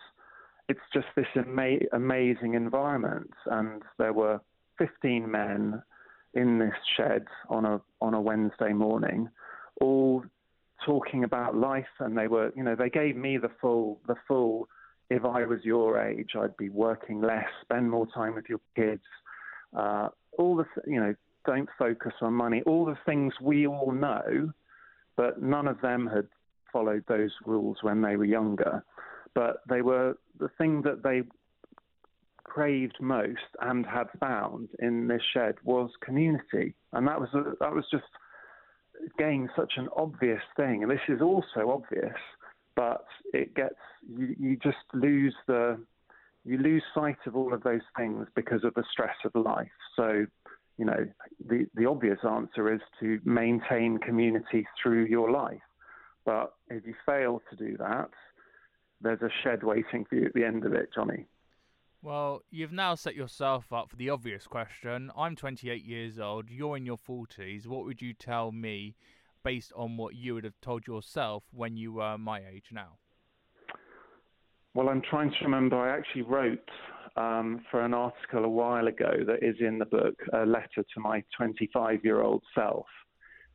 it's 0.69 0.81
just 0.93 1.07
this 1.17 1.27
ama- 1.37 1.87
amazing 1.93 2.55
environment 2.55 3.31
and 3.47 3.83
there 3.99 4.13
were 4.13 4.41
15 4.79 5.31
men 5.31 5.83
in 6.35 6.59
this 6.59 6.75
shed 6.97 7.25
on 7.49 7.65
a 7.65 7.81
on 8.01 8.15
a 8.15 8.21
Wednesday 8.21 8.73
morning 8.73 9.29
all 9.81 10.23
talking 10.85 11.25
about 11.25 11.57
life 11.57 11.87
and 12.01 12.17
they 12.17 12.29
were 12.29 12.53
you 12.55 12.63
know 12.63 12.77
they 12.77 12.91
gave 12.91 13.17
me 13.17 13.39
the 13.39 13.51
full 13.61 14.01
the 14.07 14.15
full 14.27 14.69
if 15.11 15.25
I 15.25 15.47
was 15.47 15.61
your 15.65 16.01
age, 16.01 16.31
I'd 16.39 16.57
be 16.57 16.69
working 16.69 17.21
less, 17.21 17.47
spend 17.63 17.91
more 17.91 18.07
time 18.15 18.35
with 18.35 18.45
your 18.49 18.61
kids. 18.77 19.03
Uh, 19.77 20.09
all 20.39 20.57
the, 20.57 20.67
you 20.87 21.01
know, 21.01 21.15
don't 21.47 21.69
focus 21.79 22.13
on 22.21 22.35
money. 22.35 22.63
All 22.67 22.85
the 22.85 22.99
things 23.07 23.33
we 23.41 23.67
all 23.67 23.93
know, 23.93 24.53
but 25.17 25.43
none 25.43 25.67
of 25.67 25.81
them 25.81 26.07
had 26.07 26.27
followed 26.73 27.05
those 27.09 27.31
rules 27.47 27.79
when 27.81 28.03
they 28.03 28.17
were 28.17 28.27
younger. 28.27 28.85
But 29.35 29.63
they 29.69 29.83
were 29.83 30.17
the 30.39 30.51
thing 30.59 30.83
that 30.83 31.03
they 31.03 31.23
craved 32.45 32.97
most 33.01 33.39
and 33.61 33.85
had 33.87 34.07
found 34.19 34.69
in 34.79 35.07
this 35.07 35.23
shed 35.35 35.57
was 35.65 35.91
community, 36.03 36.75
and 36.93 37.07
that 37.07 37.21
was 37.21 37.29
a, 37.35 37.55
that 37.61 37.75
was 37.75 37.85
just 37.91 38.05
again 39.15 39.49
such 39.55 39.75
an 39.77 39.89
obvious 39.97 40.43
thing. 40.57 40.83
And 40.83 40.91
this 40.91 41.01
is 41.09 41.21
also 41.21 41.71
obvious 41.71 42.17
but 42.79 43.07
it 43.35 43.57
gets 43.57 43.75
you, 44.09 44.37
you 44.39 44.57
just 44.63 44.77
lose 44.95 45.35
the 45.49 45.77
you 46.45 46.59
lose 46.59 46.85
sight 46.95 47.17
of 47.27 47.35
all 47.35 47.53
of 47.53 47.65
those 47.65 47.83
things 47.97 48.29
because 48.37 48.63
of 48.63 48.73
the 48.75 48.85
stress 48.93 49.17
of 49.25 49.35
life. 49.35 49.67
So, 49.97 50.25
you 50.77 50.85
know, 50.85 51.05
the 51.45 51.67
the 51.75 51.87
obvious 51.87 52.21
answer 52.23 52.73
is 52.73 52.81
to 53.01 53.19
maintain 53.25 53.99
community 53.99 54.65
through 54.81 55.07
your 55.07 55.29
life. 55.33 55.61
But 56.25 56.53
if 56.71 56.87
you 56.87 56.95
fail 57.05 57.43
to 57.51 57.57
do 57.57 57.77
that, 57.79 58.11
there's 59.01 59.23
a 59.23 59.31
shed 59.43 59.63
waiting 59.63 60.05
for 60.09 60.17
you 60.17 60.27
at 60.27 60.35
the 60.35 60.45
end 60.45 60.65
of 60.65 60.73
it, 60.73 60.91
Johnny. 60.95 61.27
Well, 62.01 62.43
you've 62.51 62.73
now 62.73 62.95
set 62.95 63.17
yourself 63.17 63.73
up 63.73 63.91
for 63.91 63.97
the 63.97 64.11
obvious 64.11 64.47
question. 64.47 65.11
I'm 65.17 65.35
28 65.35 65.85
years 65.85 66.19
old, 66.19 66.49
you're 66.49 66.77
in 66.77 66.87
your 66.87 66.97
40s. 66.97 67.67
What 67.67 67.85
would 67.85 68.01
you 68.01 68.13
tell 68.13 68.53
me 68.53 68.95
based 69.45 69.73
on 69.75 69.97
what 69.97 70.15
you 70.15 70.35
would 70.35 70.45
have 70.45 70.61
told 70.61 70.87
yourself 70.87 71.43
when 71.53 71.77
you 71.77 71.93
were 71.95 72.17
my 72.19 72.41
age 72.41 72.67
now? 72.73 72.99
Well, 74.75 74.89
I'm 74.89 75.03
trying 75.03 75.31
to 75.31 75.37
remember. 75.45 75.77
I 75.77 75.97
actually 75.97 76.23
wrote 76.23 76.69
um, 77.17 77.65
for 77.71 77.85
an 77.85 77.95
article 77.95 78.45
a 78.45 78.49
while 78.49 78.87
ago 78.87 79.11
that 79.27 79.43
is 79.43 79.57
in 79.61 79.79
the 79.79 79.87
book 79.87 80.15
a 80.33 80.47
letter 80.47 80.85
to 80.95 81.01
my 81.01 81.25
25 81.37 82.05
year 82.05 82.23
old 82.23 82.43
self. 82.55 82.87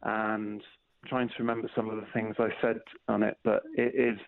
And 0.04 0.62
I'm 1.04 1.10
trying 1.10 1.30
to 1.30 1.36
remember 1.40 1.70
some 1.76 1.90
of 1.90 1.96
the 1.96 2.08
things 2.14 2.36
I 2.40 2.50
said 2.62 2.80
on 3.08 3.24
it, 3.24 3.38
but 3.44 3.64
it 3.78 3.96
is, 3.96 4.20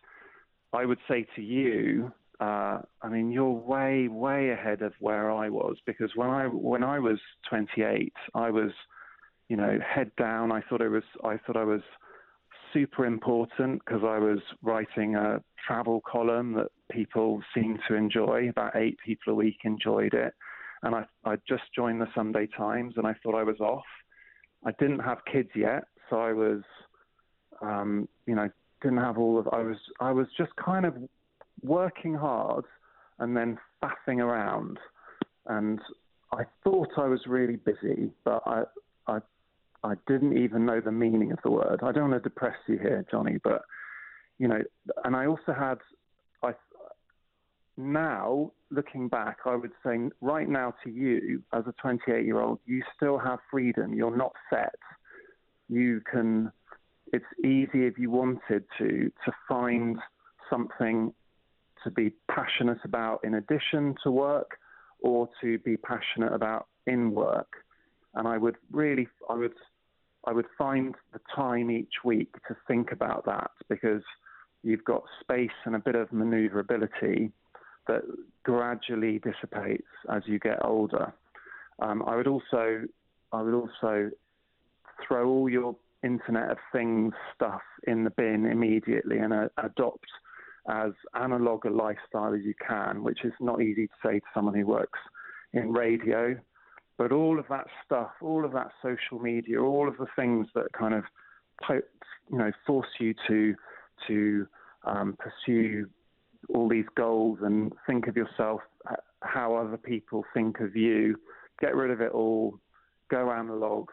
I 0.73 0.85
would 0.85 0.99
say 1.07 1.25
to 1.35 1.41
you, 1.41 2.11
uh, 2.39 2.79
I 3.01 3.09
mean, 3.09 3.31
you're 3.31 3.49
way, 3.49 4.07
way 4.07 4.49
ahead 4.49 4.81
of 4.81 4.93
where 4.99 5.31
I 5.31 5.49
was 5.49 5.77
because 5.85 6.11
when 6.15 6.29
I 6.29 6.47
when 6.47 6.83
I 6.83 6.99
was 6.99 7.19
28, 7.49 8.11
I 8.33 8.49
was 8.49 8.71
you 9.47 9.55
know, 9.55 9.79
head 9.85 10.11
down. 10.17 10.51
I 10.51 10.61
thought 10.61 10.81
I 10.81 10.87
was 10.87 11.03
I 11.23 11.37
thought 11.37 11.57
I 11.57 11.63
was 11.63 11.81
super 12.73 13.05
important 13.05 13.81
because 13.85 14.01
I 14.03 14.17
was 14.17 14.39
writing 14.61 15.15
a 15.15 15.41
travel 15.65 16.01
column 16.09 16.53
that 16.53 16.67
people 16.91 17.41
seemed 17.53 17.79
to 17.87 17.95
enjoy. 17.95 18.49
About 18.49 18.75
eight 18.75 18.97
people 19.05 19.33
a 19.33 19.35
week 19.35 19.59
enjoyed 19.63 20.13
it, 20.13 20.33
and 20.83 20.95
I 20.95 21.05
I 21.23 21.35
just 21.47 21.63
joined 21.75 22.01
the 22.01 22.07
Sunday 22.15 22.47
Times, 22.57 22.95
and 22.97 23.05
I 23.05 23.13
thought 23.21 23.35
I 23.35 23.43
was 23.43 23.59
off. 23.59 23.85
I 24.65 24.71
didn't 24.79 24.99
have 24.99 25.19
kids 25.31 25.49
yet, 25.55 25.83
so 26.09 26.19
I 26.19 26.33
was, 26.33 26.61
um, 27.61 28.09
you 28.25 28.33
know, 28.33 28.49
didn't 28.81 28.97
have 28.97 29.17
all 29.17 29.39
of. 29.39 29.47
I 29.51 29.61
was 29.61 29.77
I 29.99 30.11
was 30.11 30.27
just 30.37 30.55
kind 30.55 30.85
of 30.85 30.95
working 31.63 32.13
hard, 32.13 32.65
and 33.19 33.35
then 33.35 33.57
faffing 33.81 34.19
around, 34.19 34.77
and 35.47 35.79
I 36.31 36.43
thought 36.63 36.89
I 36.97 37.07
was 37.07 37.21
really 37.27 37.55
busy, 37.55 38.11
but 38.23 38.43
I 38.45 38.63
I 39.07 39.19
I 39.83 39.93
didn't 40.07 40.37
even 40.37 40.65
know 40.65 40.81
the 40.81 40.91
meaning 40.91 41.31
of 41.31 41.39
the 41.43 41.51
word. 41.51 41.79
I 41.83 41.91
don't 41.91 42.09
want 42.09 42.23
to 42.23 42.29
depress 42.29 42.55
you 42.67 42.77
here, 42.77 43.05
Johnny, 43.09 43.37
but 43.43 43.63
you 44.37 44.47
know, 44.47 44.61
and 45.05 45.15
I 45.15 45.27
also 45.27 45.53
had, 45.53 45.77
I 46.43 46.51
now 47.77 48.51
looking 48.71 49.07
back, 49.07 49.39
I 49.45 49.55
would 49.55 49.71
say 49.85 49.97
right 50.21 50.47
now 50.47 50.73
to 50.83 50.89
you 50.89 51.41
as 51.53 51.63
a 51.67 51.73
28 51.81 52.25
year 52.25 52.39
old, 52.39 52.59
you 52.65 52.81
still 52.95 53.17
have 53.17 53.39
freedom. 53.51 53.93
You're 53.93 54.15
not 54.15 54.33
set. 54.49 54.75
You 55.69 56.01
can. 56.09 56.51
It's 57.13 57.25
easy 57.39 57.85
if 57.85 57.97
you 57.97 58.09
wanted 58.11 58.63
to 58.77 59.11
to 59.25 59.31
find 59.47 59.97
something 60.49 61.13
to 61.83 61.91
be 61.91 62.11
passionate 62.29 62.79
about 62.83 63.23
in 63.23 63.35
addition 63.35 63.95
to 64.03 64.11
work, 64.11 64.57
or 65.01 65.29
to 65.41 65.59
be 65.59 65.77
passionate 65.77 66.33
about 66.33 66.67
in 66.87 67.11
work. 67.13 67.63
And 68.15 68.27
I 68.27 68.37
would 68.37 68.55
really, 68.71 69.07
I 69.29 69.35
would 69.35 69.53
I 70.25 70.31
would 70.33 70.47
find 70.57 70.95
the 71.13 71.19
time 71.35 71.69
each 71.69 72.03
week 72.03 72.33
to 72.47 72.55
think 72.67 72.91
about 72.91 73.25
that 73.25 73.51
because 73.69 74.01
you've 74.63 74.83
got 74.83 75.03
space 75.21 75.57
and 75.65 75.75
a 75.75 75.79
bit 75.79 75.95
of 75.95 76.11
maneuverability 76.11 77.31
that 77.87 78.01
gradually 78.43 79.19
dissipates 79.19 79.87
as 80.09 80.23
you 80.25 80.39
get 80.39 80.65
older. 80.65 81.13
Um, 81.79 82.03
I 82.07 82.15
would 82.15 82.27
also 82.27 82.81
I 83.31 83.41
would 83.41 83.53
also 83.53 84.09
throw 85.05 85.27
all 85.27 85.49
your 85.49 85.75
Internet 86.05 86.51
of 86.51 86.57
Things 86.71 87.13
stuff 87.33 87.61
in 87.87 88.03
the 88.03 88.11
bin 88.11 88.45
immediately 88.45 89.17
and 89.17 89.33
uh, 89.33 89.47
adopt 89.57 90.07
as 90.69 90.91
analog 91.13 91.65
a 91.65 91.69
lifestyle 91.69 92.33
as 92.33 92.41
you 92.43 92.53
can, 92.65 93.03
which 93.03 93.23
is 93.23 93.33
not 93.39 93.61
easy 93.61 93.87
to 93.87 93.93
say 94.03 94.19
to 94.19 94.25
someone 94.33 94.55
who 94.55 94.65
works 94.65 94.99
in 95.53 95.71
radio. 95.71 96.35
But 96.97 97.11
all 97.11 97.39
of 97.39 97.45
that 97.49 97.67
stuff, 97.85 98.11
all 98.21 98.45
of 98.45 98.53
that 98.53 98.71
social 98.81 99.19
media, 99.19 99.61
all 99.61 99.87
of 99.87 99.97
the 99.97 100.07
things 100.15 100.47
that 100.55 100.71
kind 100.77 100.93
of, 100.93 101.03
you 101.69 102.37
know, 102.37 102.51
force 102.65 102.87
you 102.99 103.13
to 103.27 103.55
to 104.07 104.47
um, 104.85 105.17
pursue 105.19 105.87
all 106.53 106.69
these 106.69 106.85
goals 106.95 107.39
and 107.41 107.73
think 107.87 108.07
of 108.07 108.15
yourself 108.15 108.61
how 109.21 109.55
other 109.55 109.77
people 109.77 110.23
think 110.33 110.59
of 110.59 110.75
you. 110.75 111.19
Get 111.59 111.75
rid 111.75 111.91
of 111.91 112.01
it 112.01 112.11
all, 112.11 112.59
go 113.09 113.31
analog, 113.31 113.89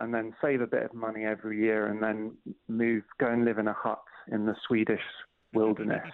and 0.00 0.12
then 0.12 0.34
save 0.42 0.60
a 0.60 0.66
bit 0.66 0.84
of 0.84 0.94
money 0.94 1.24
every 1.24 1.58
year, 1.60 1.86
and 1.86 2.02
then 2.02 2.36
move, 2.68 3.02
go 3.18 3.26
and 3.26 3.44
live 3.44 3.58
in 3.58 3.68
a 3.68 3.72
hut 3.72 4.02
in 4.32 4.46
the 4.46 4.54
Swedish 4.66 5.02
wilderness. 5.54 6.08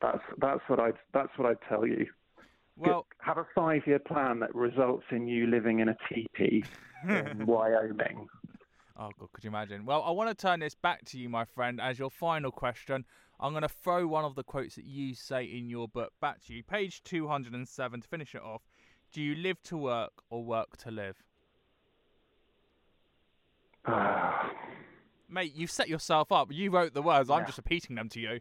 that's 0.00 0.22
that's 0.38 0.60
what 0.68 0.80
I 0.80 0.90
that's 1.12 1.36
what 1.36 1.48
I'd 1.50 1.68
tell 1.68 1.86
you. 1.86 2.06
Well, 2.76 3.06
have 3.20 3.38
a 3.38 3.46
five-year 3.56 3.98
plan 3.98 4.38
that 4.38 4.54
results 4.54 5.04
in 5.10 5.26
you 5.26 5.48
living 5.48 5.80
in 5.80 5.88
a 5.88 5.96
teepee 6.08 6.64
in 7.08 7.44
Wyoming. 7.46 8.28
Oh 8.96 9.10
god, 9.18 9.32
could 9.32 9.42
you 9.44 9.48
imagine? 9.48 9.84
Well, 9.84 10.02
I 10.04 10.10
want 10.12 10.28
to 10.30 10.34
turn 10.40 10.60
this 10.60 10.76
back 10.76 11.04
to 11.06 11.18
you, 11.18 11.28
my 11.28 11.44
friend, 11.44 11.80
as 11.80 11.98
your 11.98 12.10
final 12.10 12.52
question. 12.52 13.04
I'm 13.40 13.52
going 13.52 13.62
to 13.62 13.68
throw 13.68 14.06
one 14.06 14.24
of 14.24 14.34
the 14.34 14.42
quotes 14.42 14.74
that 14.74 14.84
you 14.84 15.14
say 15.14 15.44
in 15.44 15.70
your 15.70 15.86
book 15.86 16.12
back 16.20 16.44
to 16.46 16.52
you. 16.52 16.64
Page 16.64 17.02
207 17.04 18.00
to 18.00 18.08
finish 18.08 18.34
it 18.34 18.42
off. 18.42 18.62
Do 19.12 19.22
you 19.22 19.36
live 19.36 19.62
to 19.64 19.76
work 19.76 20.10
or 20.28 20.44
work 20.44 20.76
to 20.78 20.90
live? 20.90 21.16
Mate, 25.28 25.54
you've 25.54 25.70
set 25.70 25.88
yourself 25.88 26.32
up. 26.32 26.52
You 26.52 26.70
wrote 26.70 26.94
the 26.94 27.02
words. 27.02 27.30
I'm 27.30 27.40
Yeah. 27.40 27.46
just 27.46 27.58
repeating 27.58 27.96
them 27.96 28.08
to 28.10 28.20
you. 28.20 28.40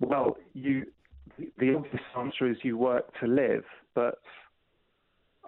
Well, 0.00 0.36
you 0.52 0.92
the- 1.38 1.50
the 1.58 1.74
obvious 1.74 2.02
answer 2.16 2.46
is 2.48 2.62
you 2.62 2.76
work 2.76 3.12
to 3.20 3.26
live, 3.26 3.64
but 3.94 4.20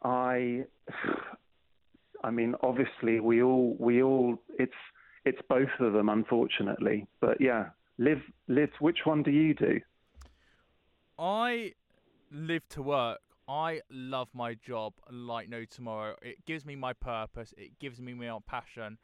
I 0.02 0.64
I 2.24 2.30
mean 2.30 2.54
obviously 2.62 3.20
we 3.20 3.42
all 3.42 3.76
we 3.78 4.02
all 4.02 4.42
it's 4.58 4.74
it's 5.24 5.40
both 5.48 5.68
of 5.80 5.92
them 5.92 6.08
unfortunately. 6.08 7.06
But 7.20 7.40
yeah, 7.40 7.70
live 7.98 8.22
live 8.48 8.70
which 8.80 9.00
one 9.04 9.22
do 9.22 9.30
you 9.30 9.54
do? 9.54 9.80
I 11.18 11.74
live 12.30 12.68
to 12.70 12.82
work. 12.82 13.20
I 13.48 13.80
love 13.90 14.28
my 14.34 14.54
job 14.54 14.94
like 15.10 15.48
no 15.48 15.64
tomorrow. 15.64 16.16
It 16.22 16.44
gives 16.46 16.64
me 16.64 16.74
my 16.74 16.92
purpose. 16.92 17.54
It 17.56 17.78
gives 17.78 18.00
me 18.00 18.14
my 18.14 18.38
passion. 18.46 18.98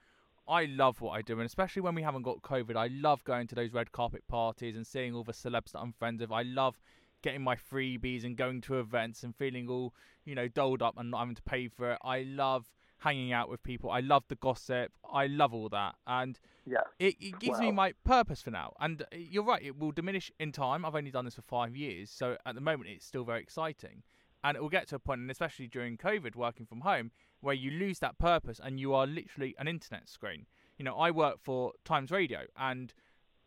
I 0.49 0.65
love 0.65 1.01
what 1.01 1.13
I 1.13 1.23
do, 1.23 1.35
and 1.35 1.47
especially 1.47 1.83
when 1.83 1.95
we 1.95 2.03
haven't 2.03 2.23
got 2.23 2.43
COVID, 2.43 2.75
I 2.75 2.89
love 2.89 3.23
going 3.23 3.47
to 3.47 3.55
those 3.55 3.73
red 3.73 3.93
carpet 3.93 4.27
parties 4.27 4.75
and 4.75 4.85
seeing 4.85 5.15
all 5.15 5.23
the 5.23 5.33
celebs 5.33 5.71
that 5.73 5.79
I'm 5.79 5.93
friends 5.93 6.21
with. 6.21 6.33
I 6.33 6.43
love 6.43 6.81
getting 7.23 7.43
my 7.43 7.55
freebies 7.55 8.25
and 8.25 8.37
going 8.37 8.61
to 8.63 8.81
events 8.81 9.23
and 9.23 9.37
feeling 9.37 9.69
all, 9.69 9.95
you 10.25 10.35
know, 10.35 10.49
doled 10.49 10.83
up 10.83 10.95
and 10.99 11.13
not 11.13 11.21
having 11.21 11.37
to 11.37 11.43
pay 11.43 11.69
for 11.69 11.93
it. 11.93 11.99
I 12.03 12.23
love 12.23 12.73
hanging 12.99 13.33
out 13.33 13.49
with 13.49 13.63
people. 13.63 13.91
I 13.91 14.01
love 14.01 14.25
the 14.29 14.35
gossip. 14.35 14.91
I 15.11 15.29
love 15.29 15.55
all 15.55 15.69
that. 15.69 15.95
And 16.09 16.41
Yeah. 16.67 16.83
it, 16.99 17.15
it 17.21 17.39
gives 17.39 17.61
me 17.61 17.71
my 17.71 17.93
purpose 18.05 18.43
for 18.43 18.51
now. 18.51 18.75
And 18.81 19.03
uh, 19.03 19.07
you're 19.13 19.45
right, 19.45 19.63
it 19.63 19.79
will 19.79 19.93
diminish 19.93 20.33
in 20.41 20.51
time. 20.51 20.85
I've 20.85 20.97
only 20.97 21.13
done 21.13 21.25
this 21.25 21.37
for 21.37 21.43
five 21.43 21.77
years, 21.77 22.11
so 22.11 22.37
at 22.45 22.57
the 22.57 22.61
moment 22.61 22.91
it's 22.91 23.07
still 23.07 23.25
very 23.25 23.41
exciting. 23.41 24.03
And 24.45 24.57
it 24.57 24.61
will 24.61 24.69
get 24.69 24.89
to 24.89 24.97
a 24.97 24.99
point, 24.99 25.21
and 25.21 25.31
especially 25.31 25.69
during 25.69 25.97
COVID, 25.97 26.35
working 26.35 26.67
from 26.67 26.81
home, 26.81 27.13
where 27.41 27.55
you 27.55 27.71
lose 27.71 27.99
that 28.01 28.19
purpose 28.19 28.61
and 28.63 28.81
you 28.81 28.95
are 28.95 29.07
literally 29.07 29.55
an 29.59 29.69
internet 29.69 30.09
screen. 30.09 30.47
You 30.79 30.85
know, 30.85 30.97
I 30.97 31.11
work 31.11 31.39
for 31.41 31.73
Times 31.85 32.11
Radio, 32.11 32.41
and 32.57 32.93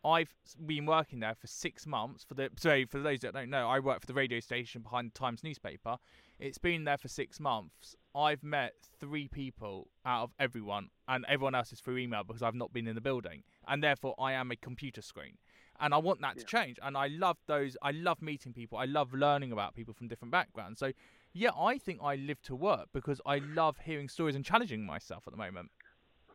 I've 0.04 0.32
been 0.64 0.86
working 0.86 1.20
there 1.20 1.34
for 1.34 1.48
six 1.48 1.86
months. 1.86 2.24
For 2.24 2.34
the 2.34 2.50
sorry, 2.56 2.84
for 2.84 3.00
those 3.00 3.20
that 3.20 3.34
don't 3.34 3.50
know, 3.50 3.68
I 3.68 3.80
work 3.80 4.00
for 4.00 4.06
the 4.06 4.14
radio 4.14 4.40
station 4.40 4.82
behind 4.82 5.10
the 5.10 5.18
Times 5.18 5.42
newspaper. 5.42 5.96
It's 6.38 6.58
been 6.58 6.84
there 6.84 6.98
for 6.98 7.08
six 7.08 7.40
months. 7.40 7.96
I've 8.14 8.42
met 8.42 8.74
three 9.00 9.26
people 9.28 9.88
out 10.04 10.24
of 10.24 10.30
everyone, 10.38 10.90
and 11.08 11.24
everyone 11.28 11.54
else 11.54 11.72
is 11.72 11.80
through 11.80 11.98
email 11.98 12.22
because 12.24 12.42
I've 12.42 12.54
not 12.54 12.72
been 12.72 12.86
in 12.86 12.94
the 12.94 13.00
building, 13.00 13.42
and 13.66 13.82
therefore 13.82 14.14
I 14.18 14.32
am 14.32 14.50
a 14.50 14.56
computer 14.56 15.02
screen. 15.02 15.38
And 15.80 15.94
I 15.94 15.98
want 15.98 16.20
that 16.22 16.38
to 16.38 16.44
change. 16.44 16.78
And 16.82 16.96
I 16.96 17.08
love 17.08 17.36
those. 17.46 17.76
I 17.82 17.90
love 17.92 18.22
meeting 18.22 18.52
people. 18.52 18.78
I 18.78 18.84
love 18.84 19.12
learning 19.12 19.52
about 19.52 19.74
people 19.74 19.94
from 19.94 20.08
different 20.08 20.32
backgrounds. 20.32 20.78
So, 20.78 20.92
yeah, 21.32 21.50
I 21.58 21.78
think 21.78 22.00
I 22.02 22.16
live 22.16 22.40
to 22.42 22.54
work 22.54 22.88
because 22.92 23.20
I 23.26 23.38
love 23.38 23.76
hearing 23.84 24.08
stories 24.08 24.34
and 24.34 24.44
challenging 24.44 24.84
myself 24.84 25.24
at 25.26 25.32
the 25.32 25.38
moment. 25.38 25.70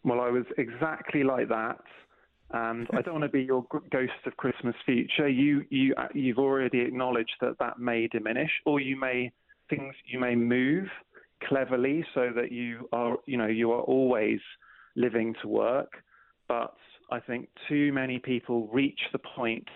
Well, 0.03 0.19
I 0.19 0.29
was 0.29 0.45
exactly 0.57 1.23
like 1.23 1.47
that, 1.49 1.79
and 2.51 2.87
I 2.91 3.01
don't 3.01 3.19
want 3.19 3.23
to 3.23 3.29
be 3.29 3.43
your 3.43 3.65
ghost 3.91 4.13
of 4.25 4.35
Christmas 4.37 4.75
future. 4.85 5.27
You, 5.29 5.63
you, 5.69 5.93
uh, 5.95 6.07
you've 6.13 6.39
already 6.39 6.81
acknowledged 6.81 7.35
that 7.41 7.59
that 7.59 7.79
may 7.79 8.07
diminish, 8.07 8.51
or 8.65 8.79
you 8.79 8.99
may 8.99 9.31
things 9.69 9.93
you 10.05 10.19
may 10.19 10.35
move 10.35 10.87
cleverly 11.47 12.05
so 12.13 12.29
that 12.35 12.51
you 12.51 12.89
are, 12.91 13.17
you 13.25 13.37
know, 13.37 13.47
you 13.47 13.71
are 13.71 13.81
always 13.81 14.39
living 14.95 15.35
to 15.41 15.47
work. 15.47 16.03
But 16.47 16.75
I 17.11 17.19
think 17.19 17.49
too 17.67 17.91
many 17.93 18.19
people 18.19 18.67
reach 18.67 18.99
the 19.11 19.19
point 19.19 19.67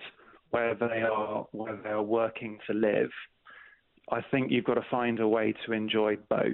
where 0.52 0.76
they 0.76 1.02
are 1.02 1.48
where 1.52 1.78
they 1.84 1.90
are 1.90 2.04
working 2.04 2.58
to 2.68 2.74
live. 2.74 3.10
I 4.12 4.22
think 4.32 4.52
you've 4.52 4.66
got 4.66 4.76
to 4.76 4.86
find 4.90 5.20
a 5.20 5.28
way 5.28 5.54
to 5.66 5.74
enjoy 5.74 6.18
both, 6.30 6.54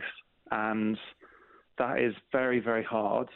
and 0.50 0.98
that 1.78 2.00
is 2.00 2.14
very, 2.32 2.60
very 2.60 2.84
hard 2.84 3.28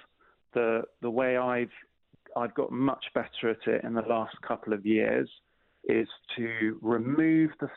the 0.56 0.84
the 1.04 1.10
way 1.10 1.38
I've 1.38 1.70
I've 2.36 2.56
got 2.56 2.72
much 2.72 3.06
better 3.14 3.52
at 3.52 3.68
it 3.68 3.84
in 3.84 3.93
the 3.93 4.02
last 4.02 4.36
couple 4.41 4.74
of 4.74 4.86
years 4.86 5.30
is 5.88 6.08
to 6.36 6.80
remove 6.82 7.52
the 7.62 7.70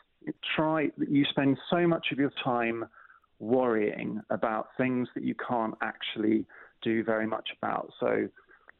try 0.55 0.89
that 0.97 1.09
you 1.09 1.23
spend 1.29 1.57
so 1.69 1.87
much 1.87 2.07
of 2.11 2.17
your 2.17 2.31
time 2.43 2.85
worrying 3.39 4.19
about 4.31 4.69
things 4.77 5.07
that 5.13 5.23
you 5.23 5.35
can't 5.35 5.75
actually 5.81 6.45
do 6.81 7.03
very 7.03 7.27
much 7.27 7.49
about. 7.61 7.91
So 7.99 8.27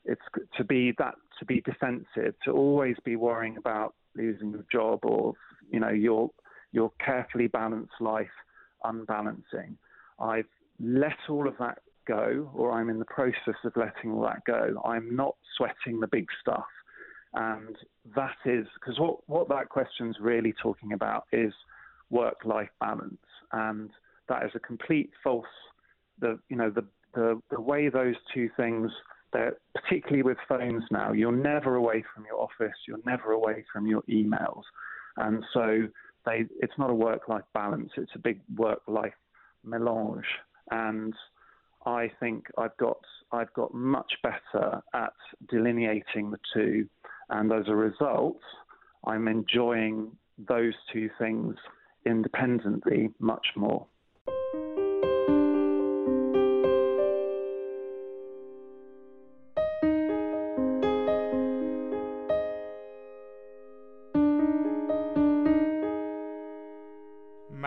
it's 0.10 0.48
to 0.58 0.64
be 0.64 0.94
that 0.98 1.16
to 1.40 1.46
be 1.46 1.62
defensive, 1.62 2.36
to 2.46 2.52
always 2.52 2.96
be 3.04 3.16
worrying 3.16 3.58
about 3.58 3.94
losing 4.16 4.52
your 4.52 4.66
job 4.72 5.00
or 5.04 5.34
you 5.72 5.80
know 5.80 5.90
your 5.90 6.30
your 6.72 6.92
carefully 7.04 7.48
balanced 7.48 8.00
life 8.00 8.28
unbalancing. 8.84 9.78
I've 10.20 10.48
let 10.80 11.18
all 11.30 11.48
of 11.48 11.56
that 11.60 11.80
go, 12.08 12.50
or 12.54 12.72
I'm 12.72 12.90
in 12.90 13.00
the 13.00 13.06
process 13.06 13.56
of 13.64 13.74
letting 13.76 14.12
all 14.12 14.24
that 14.24 14.44
go. 14.46 14.82
I'm 14.86 15.16
not 15.16 15.36
sweating 15.56 16.00
the 16.00 16.08
big 16.08 16.28
stuff. 16.42 16.66
And 17.34 17.76
that 18.16 18.36
is 18.46 18.66
because 18.80 19.00
what, 19.00 19.18
what 19.28 19.50
that 19.50 19.70
question's 19.70 20.18
really 20.20 20.54
talking 20.62 20.94
about 20.94 21.26
is 21.32 21.54
work 22.10 22.44
life 22.44 22.70
balance. 22.80 23.18
And 23.52 23.92
that 24.30 24.44
is 24.44 24.52
a 24.56 24.60
complete 24.60 25.12
false 25.24 25.46
the 26.20 26.40
you 26.50 26.58
know, 26.58 26.70
the, 26.70 26.86
the, 27.14 27.42
the 27.50 27.62
way 27.62 27.90
those 27.90 28.16
two 28.34 28.50
things 28.58 28.92
that 29.34 29.58
particularly 29.76 30.24
with 30.24 30.38
phones 30.48 30.84
now, 30.92 31.12
you're 31.12 31.32
never 31.32 31.76
away 31.76 32.04
from 32.14 32.26
your 32.26 32.40
office, 32.40 32.76
you're 32.88 33.00
never 33.06 33.32
away 33.32 33.64
from 33.72 33.86
your 33.86 34.02
emails. 34.04 34.64
And 35.18 35.44
so 35.54 35.88
they 36.26 36.46
it's 36.60 36.78
not 36.78 36.90
a 36.90 36.94
work 36.94 37.28
life 37.28 37.44
balance, 37.54 37.92
it's 37.98 38.12
a 38.16 38.20
big 38.20 38.42
work 38.56 38.82
life 38.88 39.14
melange. 39.64 40.26
And 40.72 41.14
I 41.86 42.12
think 42.20 42.48
I've 42.58 42.76
got 42.78 43.00
I've 43.32 43.54
got 43.54 43.74
much 43.74 44.12
better 44.24 44.82
at 44.94 45.14
delineating 45.50 46.32
the 46.32 46.40
two, 46.54 46.88
and 47.30 47.52
as 47.52 47.66
a 47.68 47.76
result, 47.76 48.40
I'm 49.06 49.28
enjoying 49.28 50.12
those 50.48 50.74
two 50.92 51.10
things 51.20 51.56
independently 52.06 53.10
much 53.20 53.48
more. 53.56 53.86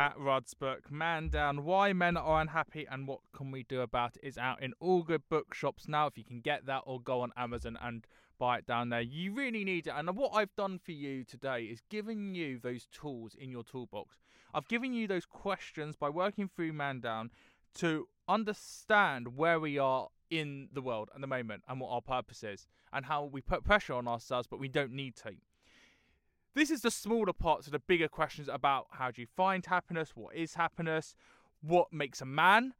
Matt 0.02 0.18
Rudd's 0.18 0.52
book, 0.54 0.90
Man 0.90 1.28
Down 1.28 1.62
Why 1.62 1.92
Men 1.92 2.16
Are 2.16 2.40
Unhappy 2.40 2.88
and 2.90 3.06
What 3.06 3.20
Can 3.32 3.52
We 3.52 3.62
Do 3.62 3.82
About 3.82 4.16
It, 4.16 4.26
is 4.26 4.36
out 4.36 4.60
in 4.60 4.72
all 4.80 5.04
good 5.04 5.22
bookshops 5.28 5.86
now. 5.86 6.08
If 6.08 6.18
you 6.18 6.24
can 6.24 6.40
get 6.40 6.66
that, 6.66 6.82
or 6.86 7.00
go 7.00 7.20
on 7.20 7.30
Amazon 7.36 7.78
and 7.80 8.04
buy 8.36 8.58
it 8.58 8.66
down 8.66 8.88
there. 8.88 9.00
You 9.00 9.32
really 9.32 9.62
need 9.62 9.86
it. 9.86 9.92
And 9.94 10.10
what 10.16 10.32
I've 10.34 10.56
done 10.56 10.80
for 10.84 10.90
you 10.90 11.22
today 11.22 11.66
is 11.66 11.82
given 11.88 12.34
you 12.34 12.58
those 12.58 12.88
tools 12.90 13.36
in 13.38 13.52
your 13.52 13.62
toolbox. 13.62 14.18
I've 14.52 14.66
given 14.66 14.92
you 14.92 15.06
those 15.06 15.24
questions 15.24 15.94
by 15.94 16.08
working 16.08 16.48
through 16.48 16.72
Man 16.72 16.98
Down 16.98 17.30
to 17.74 18.08
understand 18.26 19.36
where 19.36 19.60
we 19.60 19.78
are 19.78 20.08
in 20.30 20.68
the 20.72 20.82
world 20.82 21.10
at 21.14 21.20
the 21.20 21.28
moment 21.28 21.62
and 21.68 21.80
what 21.80 21.90
our 21.90 22.00
purpose 22.00 22.42
is 22.42 22.66
and 22.92 23.04
how 23.04 23.26
we 23.26 23.40
put 23.40 23.62
pressure 23.62 23.94
on 23.94 24.08
ourselves, 24.08 24.48
but 24.48 24.58
we 24.58 24.66
don't 24.66 24.90
need 24.90 25.14
to. 25.18 25.34
This 26.54 26.70
is 26.70 26.82
the 26.82 26.90
smaller 26.90 27.32
parts 27.32 27.66
of 27.66 27.72
the 27.72 27.78
bigger 27.78 28.08
questions 28.08 28.46
about 28.46 28.86
how 28.90 29.10
do 29.10 29.22
you 29.22 29.26
find 29.26 29.64
happiness, 29.64 30.12
what 30.14 30.36
is 30.36 30.54
happiness, 30.54 31.14
what 31.62 31.90
makes 31.90 32.20
a 32.20 32.26
man, 32.26 32.74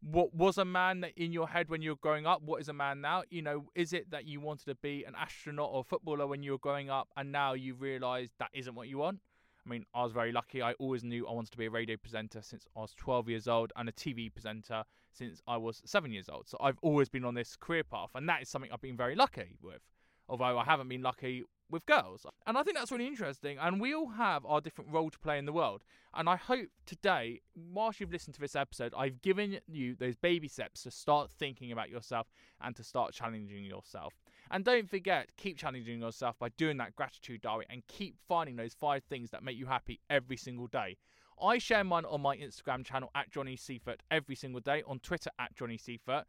what 0.00 0.34
was 0.34 0.58
a 0.58 0.64
man 0.64 1.06
in 1.16 1.32
your 1.32 1.48
head 1.48 1.68
when 1.68 1.82
you 1.82 1.90
were 1.90 2.00
growing 2.02 2.26
up, 2.26 2.42
what 2.42 2.60
is 2.60 2.68
a 2.68 2.72
man 2.72 3.00
now? 3.00 3.22
You 3.30 3.42
know, 3.42 3.66
is 3.76 3.92
it 3.92 4.10
that 4.10 4.26
you 4.26 4.40
wanted 4.40 4.64
to 4.64 4.74
be 4.74 5.04
an 5.04 5.14
astronaut 5.16 5.70
or 5.72 5.84
footballer 5.84 6.26
when 6.26 6.42
you 6.42 6.50
were 6.50 6.58
growing 6.58 6.90
up 6.90 7.10
and 7.16 7.30
now 7.30 7.52
you 7.52 7.74
realise 7.74 8.30
that 8.40 8.50
isn't 8.52 8.74
what 8.74 8.88
you 8.88 8.98
want? 8.98 9.20
I 9.64 9.70
mean, 9.70 9.86
I 9.94 10.02
was 10.02 10.10
very 10.10 10.32
lucky. 10.32 10.60
I 10.60 10.72
always 10.72 11.04
knew 11.04 11.28
I 11.28 11.32
wanted 11.32 11.52
to 11.52 11.58
be 11.58 11.66
a 11.66 11.70
radio 11.70 11.96
presenter 11.96 12.42
since 12.42 12.66
I 12.76 12.80
was 12.80 12.92
12 12.94 13.28
years 13.28 13.46
old 13.46 13.72
and 13.76 13.88
a 13.88 13.92
TV 13.92 14.34
presenter 14.34 14.82
since 15.12 15.40
I 15.46 15.58
was 15.58 15.80
seven 15.84 16.10
years 16.10 16.28
old. 16.28 16.48
So 16.48 16.58
I've 16.60 16.78
always 16.82 17.08
been 17.08 17.24
on 17.24 17.34
this 17.34 17.54
career 17.54 17.84
path, 17.84 18.10
and 18.16 18.28
that 18.28 18.42
is 18.42 18.48
something 18.48 18.72
I've 18.72 18.80
been 18.80 18.96
very 18.96 19.14
lucky 19.14 19.58
with. 19.62 19.82
Although 20.28 20.58
I 20.58 20.64
haven't 20.64 20.88
been 20.88 21.02
lucky 21.02 21.44
with 21.70 21.86
girls. 21.86 22.26
And 22.46 22.58
I 22.58 22.62
think 22.62 22.76
that's 22.76 22.92
really 22.92 23.06
interesting. 23.06 23.58
And 23.58 23.80
we 23.80 23.94
all 23.94 24.10
have 24.10 24.44
our 24.44 24.60
different 24.60 24.92
role 24.92 25.10
to 25.10 25.18
play 25.18 25.38
in 25.38 25.46
the 25.46 25.52
world. 25.52 25.82
And 26.14 26.28
I 26.28 26.36
hope 26.36 26.68
today, 26.86 27.40
whilst 27.54 28.00
you've 28.00 28.12
listened 28.12 28.34
to 28.34 28.40
this 28.40 28.54
episode, 28.54 28.92
I've 28.96 29.22
given 29.22 29.58
you 29.66 29.94
those 29.94 30.16
baby 30.16 30.48
steps 30.48 30.82
to 30.82 30.90
start 30.90 31.30
thinking 31.30 31.72
about 31.72 31.88
yourself 31.88 32.26
and 32.60 32.76
to 32.76 32.84
start 32.84 33.12
challenging 33.12 33.64
yourself. 33.64 34.12
And 34.50 34.64
don't 34.64 34.88
forget, 34.88 35.30
keep 35.36 35.56
challenging 35.56 36.00
yourself 36.00 36.38
by 36.38 36.50
doing 36.50 36.76
that 36.76 36.94
gratitude 36.94 37.40
diary 37.40 37.66
and 37.70 37.86
keep 37.86 38.16
finding 38.28 38.56
those 38.56 38.74
five 38.74 39.02
things 39.04 39.30
that 39.30 39.42
make 39.42 39.56
you 39.56 39.66
happy 39.66 40.00
every 40.10 40.36
single 40.36 40.66
day. 40.66 40.98
I 41.40 41.58
share 41.58 41.82
mine 41.82 42.04
on 42.04 42.20
my 42.20 42.36
Instagram 42.36 42.84
channel 42.84 43.10
at 43.14 43.30
Johnny 43.30 43.56
Seifert 43.56 44.02
every 44.10 44.34
single 44.34 44.60
day, 44.60 44.82
on 44.86 44.98
Twitter 45.00 45.30
at 45.38 45.56
Johnny 45.56 45.78
Seifert. 45.78 46.26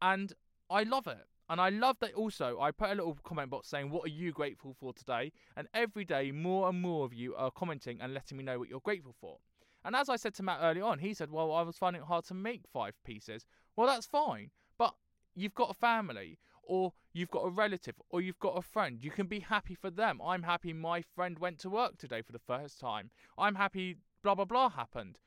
And 0.00 0.32
I 0.70 0.84
love 0.84 1.06
it. 1.06 1.26
And 1.48 1.60
I 1.60 1.68
love 1.68 1.96
that 2.00 2.14
also, 2.14 2.58
I 2.60 2.70
put 2.70 2.90
a 2.90 2.94
little 2.94 3.18
comment 3.22 3.50
box 3.50 3.68
saying, 3.68 3.90
What 3.90 4.06
are 4.06 4.12
you 4.12 4.32
grateful 4.32 4.74
for 4.78 4.92
today? 4.92 5.32
And 5.56 5.68
every 5.74 6.04
day, 6.04 6.32
more 6.32 6.68
and 6.68 6.80
more 6.80 7.04
of 7.04 7.12
you 7.12 7.34
are 7.34 7.50
commenting 7.50 7.98
and 8.00 8.14
letting 8.14 8.38
me 8.38 8.44
know 8.44 8.58
what 8.58 8.68
you're 8.68 8.80
grateful 8.80 9.14
for. 9.20 9.38
And 9.84 9.94
as 9.94 10.08
I 10.08 10.16
said 10.16 10.34
to 10.34 10.42
Matt 10.42 10.60
early 10.62 10.80
on, 10.80 11.00
he 11.00 11.12
said, 11.12 11.30
Well, 11.30 11.52
I 11.52 11.62
was 11.62 11.76
finding 11.76 12.02
it 12.02 12.06
hard 12.06 12.24
to 12.26 12.34
make 12.34 12.62
five 12.72 12.94
pieces. 13.04 13.44
Well, 13.76 13.86
that's 13.86 14.06
fine. 14.06 14.50
But 14.78 14.94
you've 15.34 15.54
got 15.54 15.70
a 15.70 15.74
family, 15.74 16.38
or 16.62 16.94
you've 17.12 17.30
got 17.30 17.44
a 17.44 17.50
relative, 17.50 17.96
or 18.08 18.22
you've 18.22 18.38
got 18.38 18.56
a 18.56 18.62
friend. 18.62 19.02
You 19.02 19.10
can 19.10 19.26
be 19.26 19.40
happy 19.40 19.74
for 19.74 19.90
them. 19.90 20.20
I'm 20.24 20.44
happy 20.44 20.72
my 20.72 21.02
friend 21.02 21.38
went 21.38 21.58
to 21.60 21.70
work 21.70 21.98
today 21.98 22.22
for 22.22 22.32
the 22.32 22.38
first 22.38 22.80
time. 22.80 23.10
I'm 23.36 23.56
happy 23.56 23.98
blah, 24.22 24.34
blah, 24.34 24.46
blah 24.46 24.70
happened. 24.70 25.18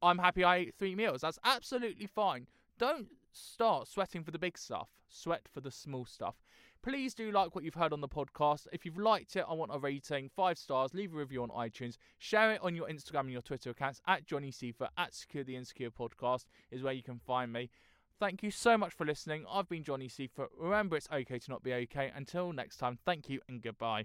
I'm 0.00 0.18
happy 0.18 0.44
I 0.44 0.56
ate 0.56 0.74
three 0.78 0.94
meals. 0.94 1.22
That's 1.22 1.38
absolutely 1.44 2.06
fine. 2.06 2.46
Don't 2.78 3.08
start 3.34 3.88
sweating 3.88 4.22
for 4.22 4.30
the 4.30 4.38
big 4.38 4.56
stuff, 4.56 4.88
sweat 5.08 5.46
for 5.52 5.60
the 5.60 5.70
small 5.70 6.04
stuff. 6.04 6.36
Please 6.82 7.14
do 7.14 7.32
like 7.32 7.54
what 7.54 7.64
you've 7.64 7.74
heard 7.74 7.92
on 7.92 8.00
the 8.00 8.08
podcast. 8.08 8.66
If 8.72 8.84
you've 8.84 8.98
liked 8.98 9.36
it, 9.36 9.44
I 9.48 9.54
want 9.54 9.74
a 9.74 9.78
rating, 9.78 10.28
five 10.28 10.58
stars. 10.58 10.92
Leave 10.92 11.14
a 11.14 11.16
review 11.16 11.42
on 11.42 11.48
iTunes. 11.48 11.96
Share 12.18 12.52
it 12.52 12.60
on 12.62 12.76
your 12.76 12.88
Instagram 12.88 13.20
and 13.20 13.32
your 13.32 13.42
Twitter 13.42 13.70
accounts 13.70 14.00
at 14.06 14.26
Johnny 14.26 14.50
Seifert, 14.50 14.90
at 14.98 15.14
Secure 15.14 15.44
the 15.44 15.56
Insecure 15.56 15.90
Podcast 15.90 16.44
is 16.70 16.82
where 16.82 16.92
you 16.92 17.02
can 17.02 17.18
find 17.18 17.52
me. 17.52 17.70
Thank 18.20 18.42
you 18.42 18.50
so 18.50 18.78
much 18.78 18.92
for 18.92 19.04
listening. 19.04 19.44
I've 19.50 19.68
been 19.68 19.82
Johnny 19.82 20.08
Seifert. 20.08 20.50
Remember, 20.58 20.96
it's 20.96 21.08
okay 21.12 21.38
to 21.38 21.50
not 21.50 21.62
be 21.62 21.72
okay. 21.72 22.12
Until 22.14 22.52
next 22.52 22.76
time, 22.76 22.98
thank 23.04 23.28
you 23.28 23.40
and 23.48 23.62
goodbye. 23.62 24.04